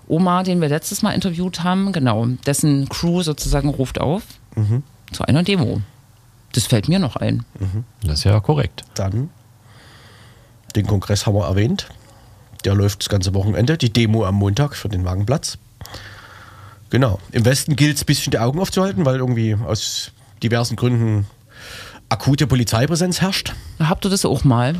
Omar, 0.08 0.44
den 0.44 0.60
wir 0.60 0.68
letztes 0.68 1.02
Mal 1.02 1.12
interviewt 1.12 1.62
haben, 1.62 1.92
genau, 1.92 2.26
dessen 2.46 2.88
Crew 2.88 3.22
sozusagen 3.22 3.68
ruft 3.68 4.00
auf 4.00 4.22
zu 5.12 5.24
einer 5.24 5.42
Demo. 5.42 5.80
Das 6.52 6.66
fällt 6.66 6.88
mir 6.88 6.98
noch 6.98 7.16
ein. 7.16 7.44
Das 8.02 8.20
ist 8.20 8.24
ja 8.24 8.38
korrekt. 8.40 8.84
dann, 8.94 9.30
den 10.76 10.86
Kongress 10.86 11.26
haben 11.26 11.34
wir 11.34 11.46
erwähnt. 11.46 11.88
Der 12.64 12.74
läuft 12.74 13.00
das 13.00 13.08
ganze 13.08 13.34
Wochenende. 13.34 13.76
Die 13.76 13.92
Demo 13.92 14.24
am 14.24 14.36
Montag 14.36 14.74
für 14.74 14.88
den 14.88 15.04
Wagenplatz. 15.04 15.58
Genau. 16.90 17.18
Im 17.32 17.44
Westen 17.44 17.76
gilt 17.76 17.96
es, 17.96 18.02
ein 18.02 18.06
bisschen 18.06 18.30
die 18.30 18.38
Augen 18.38 18.60
aufzuhalten, 18.60 19.04
weil 19.04 19.16
irgendwie 19.16 19.54
aus 19.54 20.12
diversen 20.42 20.76
Gründen 20.76 21.26
akute 22.08 22.46
Polizeipräsenz 22.46 23.20
herrscht. 23.20 23.52
Habt 23.78 24.06
ihr 24.06 24.10
das 24.10 24.24
auch 24.24 24.44
mal? 24.44 24.74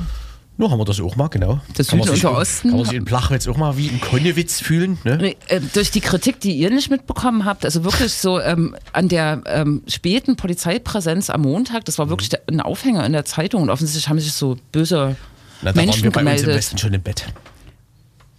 Nur 0.57 0.71
haben 0.71 0.79
wir 0.79 0.85
das 0.85 1.01
auch 1.01 1.17
mal, 1.17 1.27
genau. 1.29 1.61
Das 1.77 1.89
Kann 1.89 1.99
man 1.99 2.07
Süden 2.07 2.17
sich- 2.17 2.25
und 2.25 2.33
der 2.33 2.41
Osten? 2.41 2.69
Kann 2.69 2.77
man 2.79 2.87
sich 2.87 2.95
in 2.95 3.05
Plachwitz 3.05 3.49
auch 3.49 3.57
mal 3.57 3.77
wie 3.77 3.89
in 3.89 4.01
Konnewitz 4.01 4.61
fühlen. 4.61 4.99
Ne? 5.03 5.17
Nee, 5.17 5.37
äh, 5.49 5.61
durch 5.73 5.91
die 5.91 6.01
Kritik, 6.01 6.39
die 6.39 6.53
ihr 6.53 6.71
nicht 6.71 6.91
mitbekommen 6.91 7.45
habt, 7.45 7.65
also 7.65 7.83
wirklich 7.83 8.13
so 8.13 8.41
ähm, 8.41 8.77
an 8.93 9.09
der 9.09 9.43
ähm, 9.47 9.83
späten 9.89 10.37
Polizeipräsenz 10.37 11.29
am 11.29 11.43
Montag, 11.43 11.85
das 11.87 11.99
war 11.99 12.09
wirklich 12.09 12.29
der, 12.29 12.43
ein 12.49 12.61
Aufhänger 12.61 13.05
in 13.05 13.13
der 13.13 13.25
Zeitung 13.25 13.63
und 13.63 13.71
offensichtlich 13.71 14.09
haben 14.09 14.21
sich 14.21 14.33
so 14.33 14.57
böse 14.71 15.17
Na, 15.63 15.73
da 15.73 15.77
waren 15.77 15.87
Menschen 15.87 16.05
wir 16.05 16.13
bei 16.13 16.21
uns 16.21 16.31
im 16.31 16.37
gemeldet. 16.37 16.57
Westen 16.57 16.79
schon 16.79 16.95
im 16.95 17.03
Bett. 17.03 17.27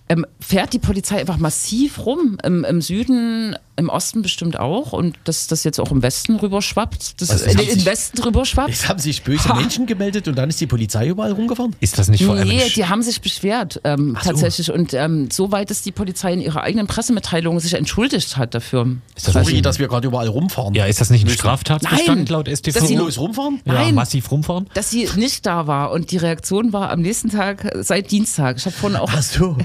Ähm, 0.07 0.26
fährt 0.39 0.72
die 0.72 0.80
Polizei 0.80 1.20
einfach 1.20 1.38
massiv 1.38 2.05
rum, 2.05 2.38
im, 2.43 2.63
im 2.63 2.82
Süden, 2.82 3.57
im 3.78 3.89
Osten 3.89 4.21
bestimmt 4.21 4.57
auch 4.59 4.93
und 4.93 5.17
dass 5.26 5.47
das 5.47 5.63
jetzt 5.63 5.80
auch 5.80 5.91
im 5.91 6.01
Westen 6.01 6.36
rüberschwappt, 6.38 7.21
das 7.21 7.41
in 7.41 7.57
haben 7.57 7.65
den 7.65 7.76
sich- 7.76 7.86
Westen 7.86 8.21
rüberschwappt. 8.21 8.69
Es 8.71 8.88
haben 8.88 8.99
sich 8.99 9.23
böse 9.23 9.53
Menschen 9.53 9.86
gemeldet 9.86 10.28
und 10.28 10.36
dann 10.38 10.49
ist 10.49 10.61
die 10.61 10.67
Polizei 10.67 11.07
überall 11.07 11.32
rumgefahren. 11.34 11.76
Ist 11.82 11.97
das 11.97 12.07
nicht 12.07 12.23
vor 12.23 12.36
allem 12.36 12.47
Nee, 12.47 12.69
die 12.76 12.86
haben 12.86 13.01
sich 13.01 13.19
beschwert, 13.21 13.82
ähm, 13.84 14.17
so. 14.21 14.30
tatsächlich. 14.30 14.71
Und 14.71 14.93
ähm, 14.93 15.30
so 15.32 15.51
weit, 15.51 15.69
dass 15.69 15.82
die 15.82 15.91
Polizei 15.91 16.34
in 16.34 16.41
ihrer 16.41 16.61
eigenen 16.61 16.88
Pressemitteilung 16.88 17.59
sich 17.59 17.73
entschuldigt 17.73 18.38
hat 18.38 18.53
dafür. 18.55 18.95
Ist 19.15 19.28
das 19.28 19.34
Sorry, 19.34 19.53
nicht- 19.53 19.65
dass 19.65 19.80
wir 19.80 19.88
gerade 19.88 20.07
überall 20.07 20.28
rumfahren. 20.28 20.73
Ja, 20.73 20.86
ist 20.86 21.01
das 21.01 21.09
nicht 21.09 21.26
ein 21.26 21.30
Straftatbestand 21.32 22.07
Nein, 22.07 22.26
laut 22.28 22.47
dass 22.47 22.59
StVO? 22.59 22.86
sie 22.86 22.95
los 22.95 23.17
rumfahren? 23.17 23.59
ja, 23.65 23.73
Nein. 23.73 23.95
massiv 23.95 24.32
rumfahren? 24.32 24.67
Dass 24.73 24.89
sie 24.89 25.09
nicht 25.17 25.45
da 25.45 25.67
war 25.67 25.91
und 25.91 26.11
die 26.11 26.17
Reaktion 26.17 26.71
war 26.73 26.89
am 26.91 27.01
nächsten 27.01 27.30
Tag 27.30 27.65
äh, 27.65 27.84
seit 27.84 28.11
Dienstag. 28.11 28.57
Ich 28.57 28.65
habe 28.65 28.76
vorhin 28.76 28.97
auch. 28.99 29.09
Ach 29.13 29.21
so. 29.21 29.57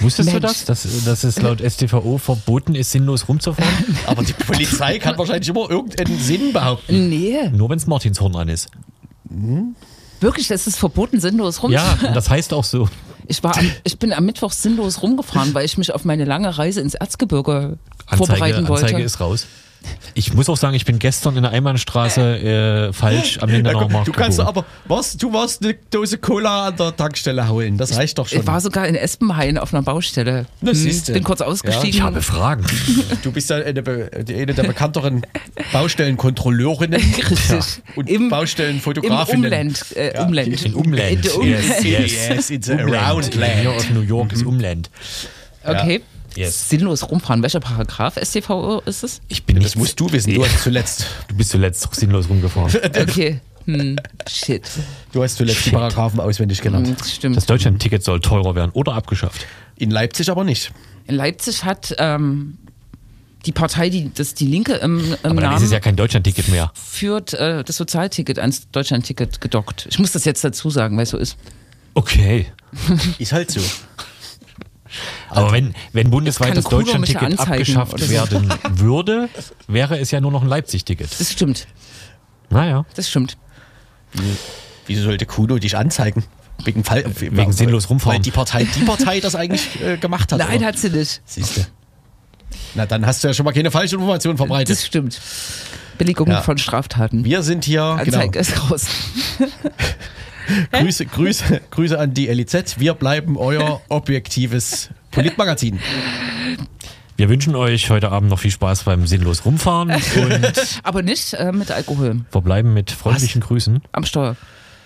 Wusstest 0.00 0.28
du 0.28 0.32
Mensch. 0.34 0.42
das, 0.44 0.64
dass, 0.64 0.86
dass 1.04 1.24
es 1.24 1.42
laut 1.42 1.60
StVO 1.60 2.18
verboten 2.18 2.76
ist, 2.76 2.92
sinnlos 2.92 3.26
rumzufahren? 3.26 3.57
Aber 4.06 4.22
die 4.22 4.32
Polizei 4.32 4.98
kann 4.98 5.16
wahrscheinlich 5.18 5.48
immer 5.48 5.70
irgendeinen 5.70 6.18
Sinn 6.18 6.52
behaupten. 6.52 7.08
Nee, 7.08 7.48
Nur 7.52 7.70
wenn 7.70 7.78
es 7.78 7.86
Martinshorn 7.86 8.34
an 8.36 8.48
ist. 8.48 8.68
wirklich, 10.20 10.50
es 10.50 10.66
ist 10.66 10.78
verboten, 10.78 11.20
sinnlos 11.20 11.62
rum. 11.62 11.70
Ja, 11.72 11.96
das 12.14 12.30
heißt 12.30 12.52
auch 12.52 12.64
so. 12.64 12.88
Ich, 13.26 13.42
war 13.42 13.56
am, 13.58 13.70
ich 13.84 13.98
bin 13.98 14.12
am 14.12 14.24
Mittwoch 14.24 14.52
sinnlos 14.52 15.02
rumgefahren, 15.02 15.52
weil 15.52 15.64
ich 15.66 15.76
mich 15.76 15.92
auf 15.92 16.04
meine 16.04 16.24
lange 16.24 16.56
Reise 16.56 16.80
ins 16.80 16.94
Erzgebirge 16.94 17.78
vorbereiten 18.06 18.42
Anzeige, 18.42 18.68
wollte. 18.68 18.84
Anzeige 18.86 19.02
ist 19.02 19.20
raus. 19.20 19.46
Ich 20.14 20.32
muss 20.34 20.48
auch 20.48 20.56
sagen, 20.56 20.74
ich 20.74 20.84
bin 20.84 20.98
gestern 20.98 21.36
in 21.36 21.42
der 21.42 21.52
Einbahnstraße 21.52 22.88
äh, 22.88 22.92
falsch 22.92 23.38
am 23.40 23.48
Lindenauer 23.50 23.82
Ja, 23.82 23.88
Markt 23.88 24.08
du 24.08 24.12
kannst 24.12 24.38
gebogen. 24.38 24.58
aber, 24.58 24.66
was, 24.86 25.16
du 25.16 25.32
warst 25.32 25.62
eine 25.64 25.74
Dose 25.90 26.18
Cola 26.18 26.68
an 26.68 26.76
der 26.76 26.96
Tankstelle 26.96 27.48
holen. 27.48 27.76
Das 27.76 27.96
reicht 27.96 28.18
doch 28.18 28.26
schon. 28.26 28.40
ich 28.40 28.46
war 28.46 28.60
sogar 28.60 28.86
in 28.88 28.94
Espenhain 28.94 29.58
auf 29.58 29.72
einer 29.72 29.82
Baustelle. 29.82 30.46
Na, 30.60 30.72
Hm, 30.72 31.02
bin 31.12 31.24
kurz 31.24 31.40
ausgestiegen. 31.40 31.88
Ich 31.90 32.02
habe 32.02 32.22
Fragen. 32.22 32.64
Du 33.22 33.32
bist 33.32 33.50
ja 33.50 33.56
eine, 33.56 33.82
eine 33.84 34.54
der 34.54 34.62
bekannteren 34.62 35.22
Baustellenkontrolleurinnen 35.72 37.00
Richtig. 37.30 37.82
und 37.96 38.08
Im, 38.08 38.22
Im 38.24 38.28
Baustellenfotografinnen. 38.30 39.44
Umland. 39.44 39.84
Äh, 39.94 40.20
Umland. 40.20 40.64
In 40.64 40.74
Umland. 40.74 41.10
In 41.10 41.22
der 41.22 41.36
Umland. 41.36 41.84
Yes, 41.84 42.28
Yes, 42.28 42.50
it's 42.50 42.68
a 42.70 42.74
Umland. 42.74 42.94
around 42.94 43.34
land. 43.34 43.52
Hier 43.60 43.70
aus 43.70 43.90
New 43.90 44.00
York 44.02 44.32
ist 44.32 44.44
Umland. 44.44 44.90
Okay. 45.64 46.00
Yes. 46.38 46.68
Sinnlos 46.68 47.08
rumfahren. 47.10 47.42
Welcher 47.42 47.60
Paragraph 47.60 48.14
StVO 48.22 48.80
ist 48.86 49.02
es? 49.04 49.20
Ich 49.28 49.44
bin 49.44 49.56
Das 49.56 49.64
nicht, 49.64 49.76
musst 49.76 49.98
du 50.00 50.10
wissen. 50.12 50.34
Du 50.34 50.44
hast 50.44 50.62
zuletzt, 50.62 51.06
du 51.28 51.34
bist 51.36 51.50
zuletzt 51.50 51.84
doch 51.84 51.94
sinnlos 51.94 52.28
rumgefahren. 52.28 52.72
Okay. 53.00 53.40
Hm. 53.66 53.96
Shit. 54.26 54.62
du 55.12 55.22
hast 55.22 55.36
zuletzt 55.36 55.66
die 55.66 55.70
Paragraphen 55.70 56.20
auswendig 56.20 56.62
gelernt. 56.62 56.86
Hm, 56.86 56.96
Das 56.96 57.12
stimmt. 57.14 57.36
Das 57.36 57.44
Deutschland-Ticket 57.44 58.02
soll 58.02 58.20
teurer 58.20 58.54
werden 58.54 58.70
oder 58.72 58.94
abgeschafft. 58.94 59.44
In 59.76 59.90
Leipzig 59.90 60.30
aber 60.30 60.42
nicht. 60.44 60.72
In 61.06 61.14
Leipzig 61.16 61.64
hat 61.64 61.94
ähm, 61.98 62.56
die 63.44 63.52
Partei, 63.52 63.90
die 63.90 64.10
das 64.14 64.32
die 64.32 64.46
Linke 64.46 64.74
im, 64.76 64.98
im 65.00 65.12
Aber 65.22 65.34
dann 65.34 65.36
Namen 65.50 65.56
ist 65.58 65.64
es 65.64 65.70
ja 65.72 65.80
kein 65.80 65.96
Deutschland-Ticket 65.96 66.48
mehr. 66.48 66.70
führt, 66.74 67.34
äh, 67.34 67.62
das 67.62 67.76
Sozialticket 67.76 68.38
ans 68.38 68.70
Deutschlandticket 68.70 69.40
gedockt. 69.42 69.86
Ich 69.90 69.98
muss 69.98 70.12
das 70.12 70.24
jetzt 70.24 70.42
dazu 70.44 70.70
sagen, 70.70 70.96
weil 70.96 71.02
es 71.02 71.10
so 71.10 71.18
ist. 71.18 71.36
Okay. 71.94 72.46
Ist 73.18 73.32
halt 73.32 73.50
so. 73.50 73.60
Aber 75.30 75.52
wenn, 75.52 75.74
wenn 75.92 76.10
bundesweit 76.10 76.56
das 76.56 76.64
Deutschland-Ticket 76.64 77.38
abgeschafft 77.38 77.98
so. 77.98 78.08
werden 78.08 78.52
würde, 78.70 79.28
wäre 79.66 79.98
es 79.98 80.10
ja 80.10 80.20
nur 80.20 80.30
noch 80.32 80.42
ein 80.42 80.48
Leipzig-Ticket. 80.48 81.08
Das 81.18 81.32
stimmt. 81.32 81.66
Naja. 82.50 82.84
Das 82.94 83.08
stimmt. 83.08 83.36
Wieso 84.86 85.02
sollte 85.02 85.26
Kuno 85.26 85.58
dich 85.58 85.76
anzeigen? 85.76 86.24
Wegen, 86.64 86.82
Fall, 86.82 87.04
Wegen 87.20 87.52
sinnlos 87.52 87.88
rumfahren. 87.88 88.16
Weil 88.16 88.22
die 88.22 88.30
Partei, 88.30 88.64
die 88.64 88.80
Partei 88.84 89.20
das 89.20 89.34
eigentlich 89.36 89.80
äh, 89.82 89.96
gemacht 89.96 90.32
hat. 90.32 90.38
Nein, 90.38 90.58
oder? 90.58 90.66
hat 90.68 90.78
sie 90.78 90.90
nicht. 90.90 91.20
Siehst 91.24 91.56
du. 91.56 91.60
Na, 92.74 92.86
dann 92.86 93.06
hast 93.06 93.22
du 93.22 93.28
ja 93.28 93.34
schon 93.34 93.44
mal 93.44 93.52
keine 93.52 93.70
falsche 93.70 93.94
Information 93.96 94.34
Das 94.34 94.38
verbreitet. 94.40 94.78
stimmt. 94.78 95.20
Billigung 95.98 96.28
Ja. 96.28 96.42
von 96.42 96.58
Straftaten. 96.58 97.24
Wir 97.24 97.42
sind 97.42 97.64
hier, 97.64 98.00
genau, 98.04 98.16
Anzeige 98.18 98.38
ist 98.38 98.70
raus. 98.70 98.86
Grüße, 100.72 101.06
Grüße, 101.06 101.60
Grüße 101.70 101.98
an 101.98 102.14
die 102.14 102.26
LIZ. 102.26 102.78
Wir 102.78 102.94
bleiben 102.94 103.36
euer 103.36 103.80
objektives 103.88 104.90
Politmagazin. 105.10 105.78
Wir 107.16 107.28
wünschen 107.28 107.56
euch 107.56 107.90
heute 107.90 108.10
Abend 108.12 108.30
noch 108.30 108.38
viel 108.38 108.50
Spaß 108.52 108.84
beim 108.84 109.06
sinnlos 109.06 109.44
rumfahren 109.44 109.90
und 109.90 110.80
Aber 110.84 111.02
nicht 111.02 111.34
äh, 111.34 111.50
mit 111.52 111.70
Alkohol 111.70 112.20
verbleiben 112.30 112.72
mit 112.72 112.90
freundlichen 112.92 113.40
Grüßen. 113.40 113.82
am 113.92 114.04
Steuer. 114.04 114.36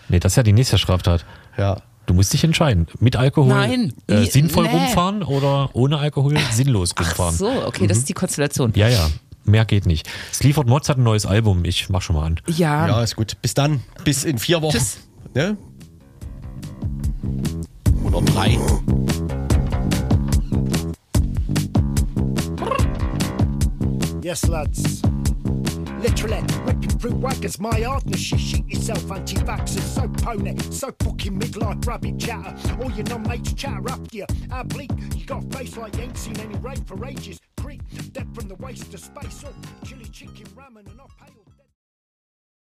Nee, 0.09 0.19
das 0.19 0.33
ist 0.33 0.37
ja 0.37 0.43
die 0.43 0.53
nächste 0.55 0.79
Straftat. 0.79 1.25
Ja. 1.59 1.83
Du 2.07 2.15
musst 2.15 2.33
dich 2.33 2.43
entscheiden. 2.43 2.87
Mit 3.01 3.17
Alkohol 3.17 3.49
Nein, 3.51 3.93
äh, 4.09 4.25
sinnvoll 4.25 4.65
nee. 4.65 4.71
rumfahren 4.71 5.23
oder 5.23 5.71
ohne 5.75 5.99
Alkohol 5.99 6.37
sinnlos 6.53 6.93
Ach 6.97 7.07
rumfahren. 7.07 7.37
so, 7.37 7.67
okay, 7.67 7.87
das 7.87 7.99
ist 7.99 8.09
die 8.09 8.15
Konstellation. 8.15 8.73
Ja, 8.75 8.89
ja. 8.89 9.09
Mehr 9.45 9.65
geht 9.65 9.87
nicht. 9.87 10.09
Sleaford 10.33 10.69
Mods 10.69 10.89
hat 10.89 10.99
ein 10.99 11.03
neues 11.03 11.27
Album. 11.27 11.65
Ich 11.65 11.89
mach 11.89 12.01
schon 12.01 12.17
mal 12.17 12.25
an. 12.27 12.41
Ja, 12.47 12.87
Ja, 12.89 13.03
ist 13.03 13.17
gut. 13.17 13.37
Bis 13.43 13.55
dann. 13.55 13.83
Bis 14.05 14.25
in 14.25 14.39
vier 14.39 14.63
Wochen. 14.63 14.77
Tschüss. 14.77 14.99
Ne? 15.35 15.57
Oder 18.05 18.21
drei. 18.21 18.59
Yes, 24.23 24.47
lads. 24.47 25.03
Literally 26.03 26.43
ripping 26.67 26.91
through 26.99 27.13
waggers, 27.13 27.59
my 27.59 27.81
hardness. 27.81 28.21
She 28.21 28.37
shit 28.37 28.67
yourself, 28.69 29.11
anti-vaxxers, 29.11 29.81
so 29.81 30.09
pony, 30.09 30.57
so 30.71 30.93
fucking 31.03 31.41
midlife 31.41 31.87
rabbit 31.87 32.19
chatter. 32.19 32.55
All 32.83 32.91
your 32.91 33.05
non-mates 33.05 33.55
chatter 33.55 33.91
up 33.91 34.07
to 34.09 34.19
you. 34.19 34.27
How 34.51 34.65
bleak, 34.65 34.91
you 35.15 35.25
got 35.25 35.45
a 35.45 35.57
face 35.57 35.77
like 35.79 35.97
you 35.97 36.03
ain't 36.03 36.19
seen 36.19 36.39
any 36.41 36.59
rain 36.59 36.85
for 36.85 37.03
ages. 37.07 37.41
Creep, 37.57 37.83
dead 38.13 38.29
from 38.35 38.49
the 38.49 38.57
waste 38.57 38.91
to 38.93 38.99
space 38.99 39.45
up. 39.45 39.55
Chili 39.85 40.05
chicken 40.07 40.47
ramen 40.57 40.87
and 40.91 41.01
I'll 41.01 41.11
pale. 41.19 41.42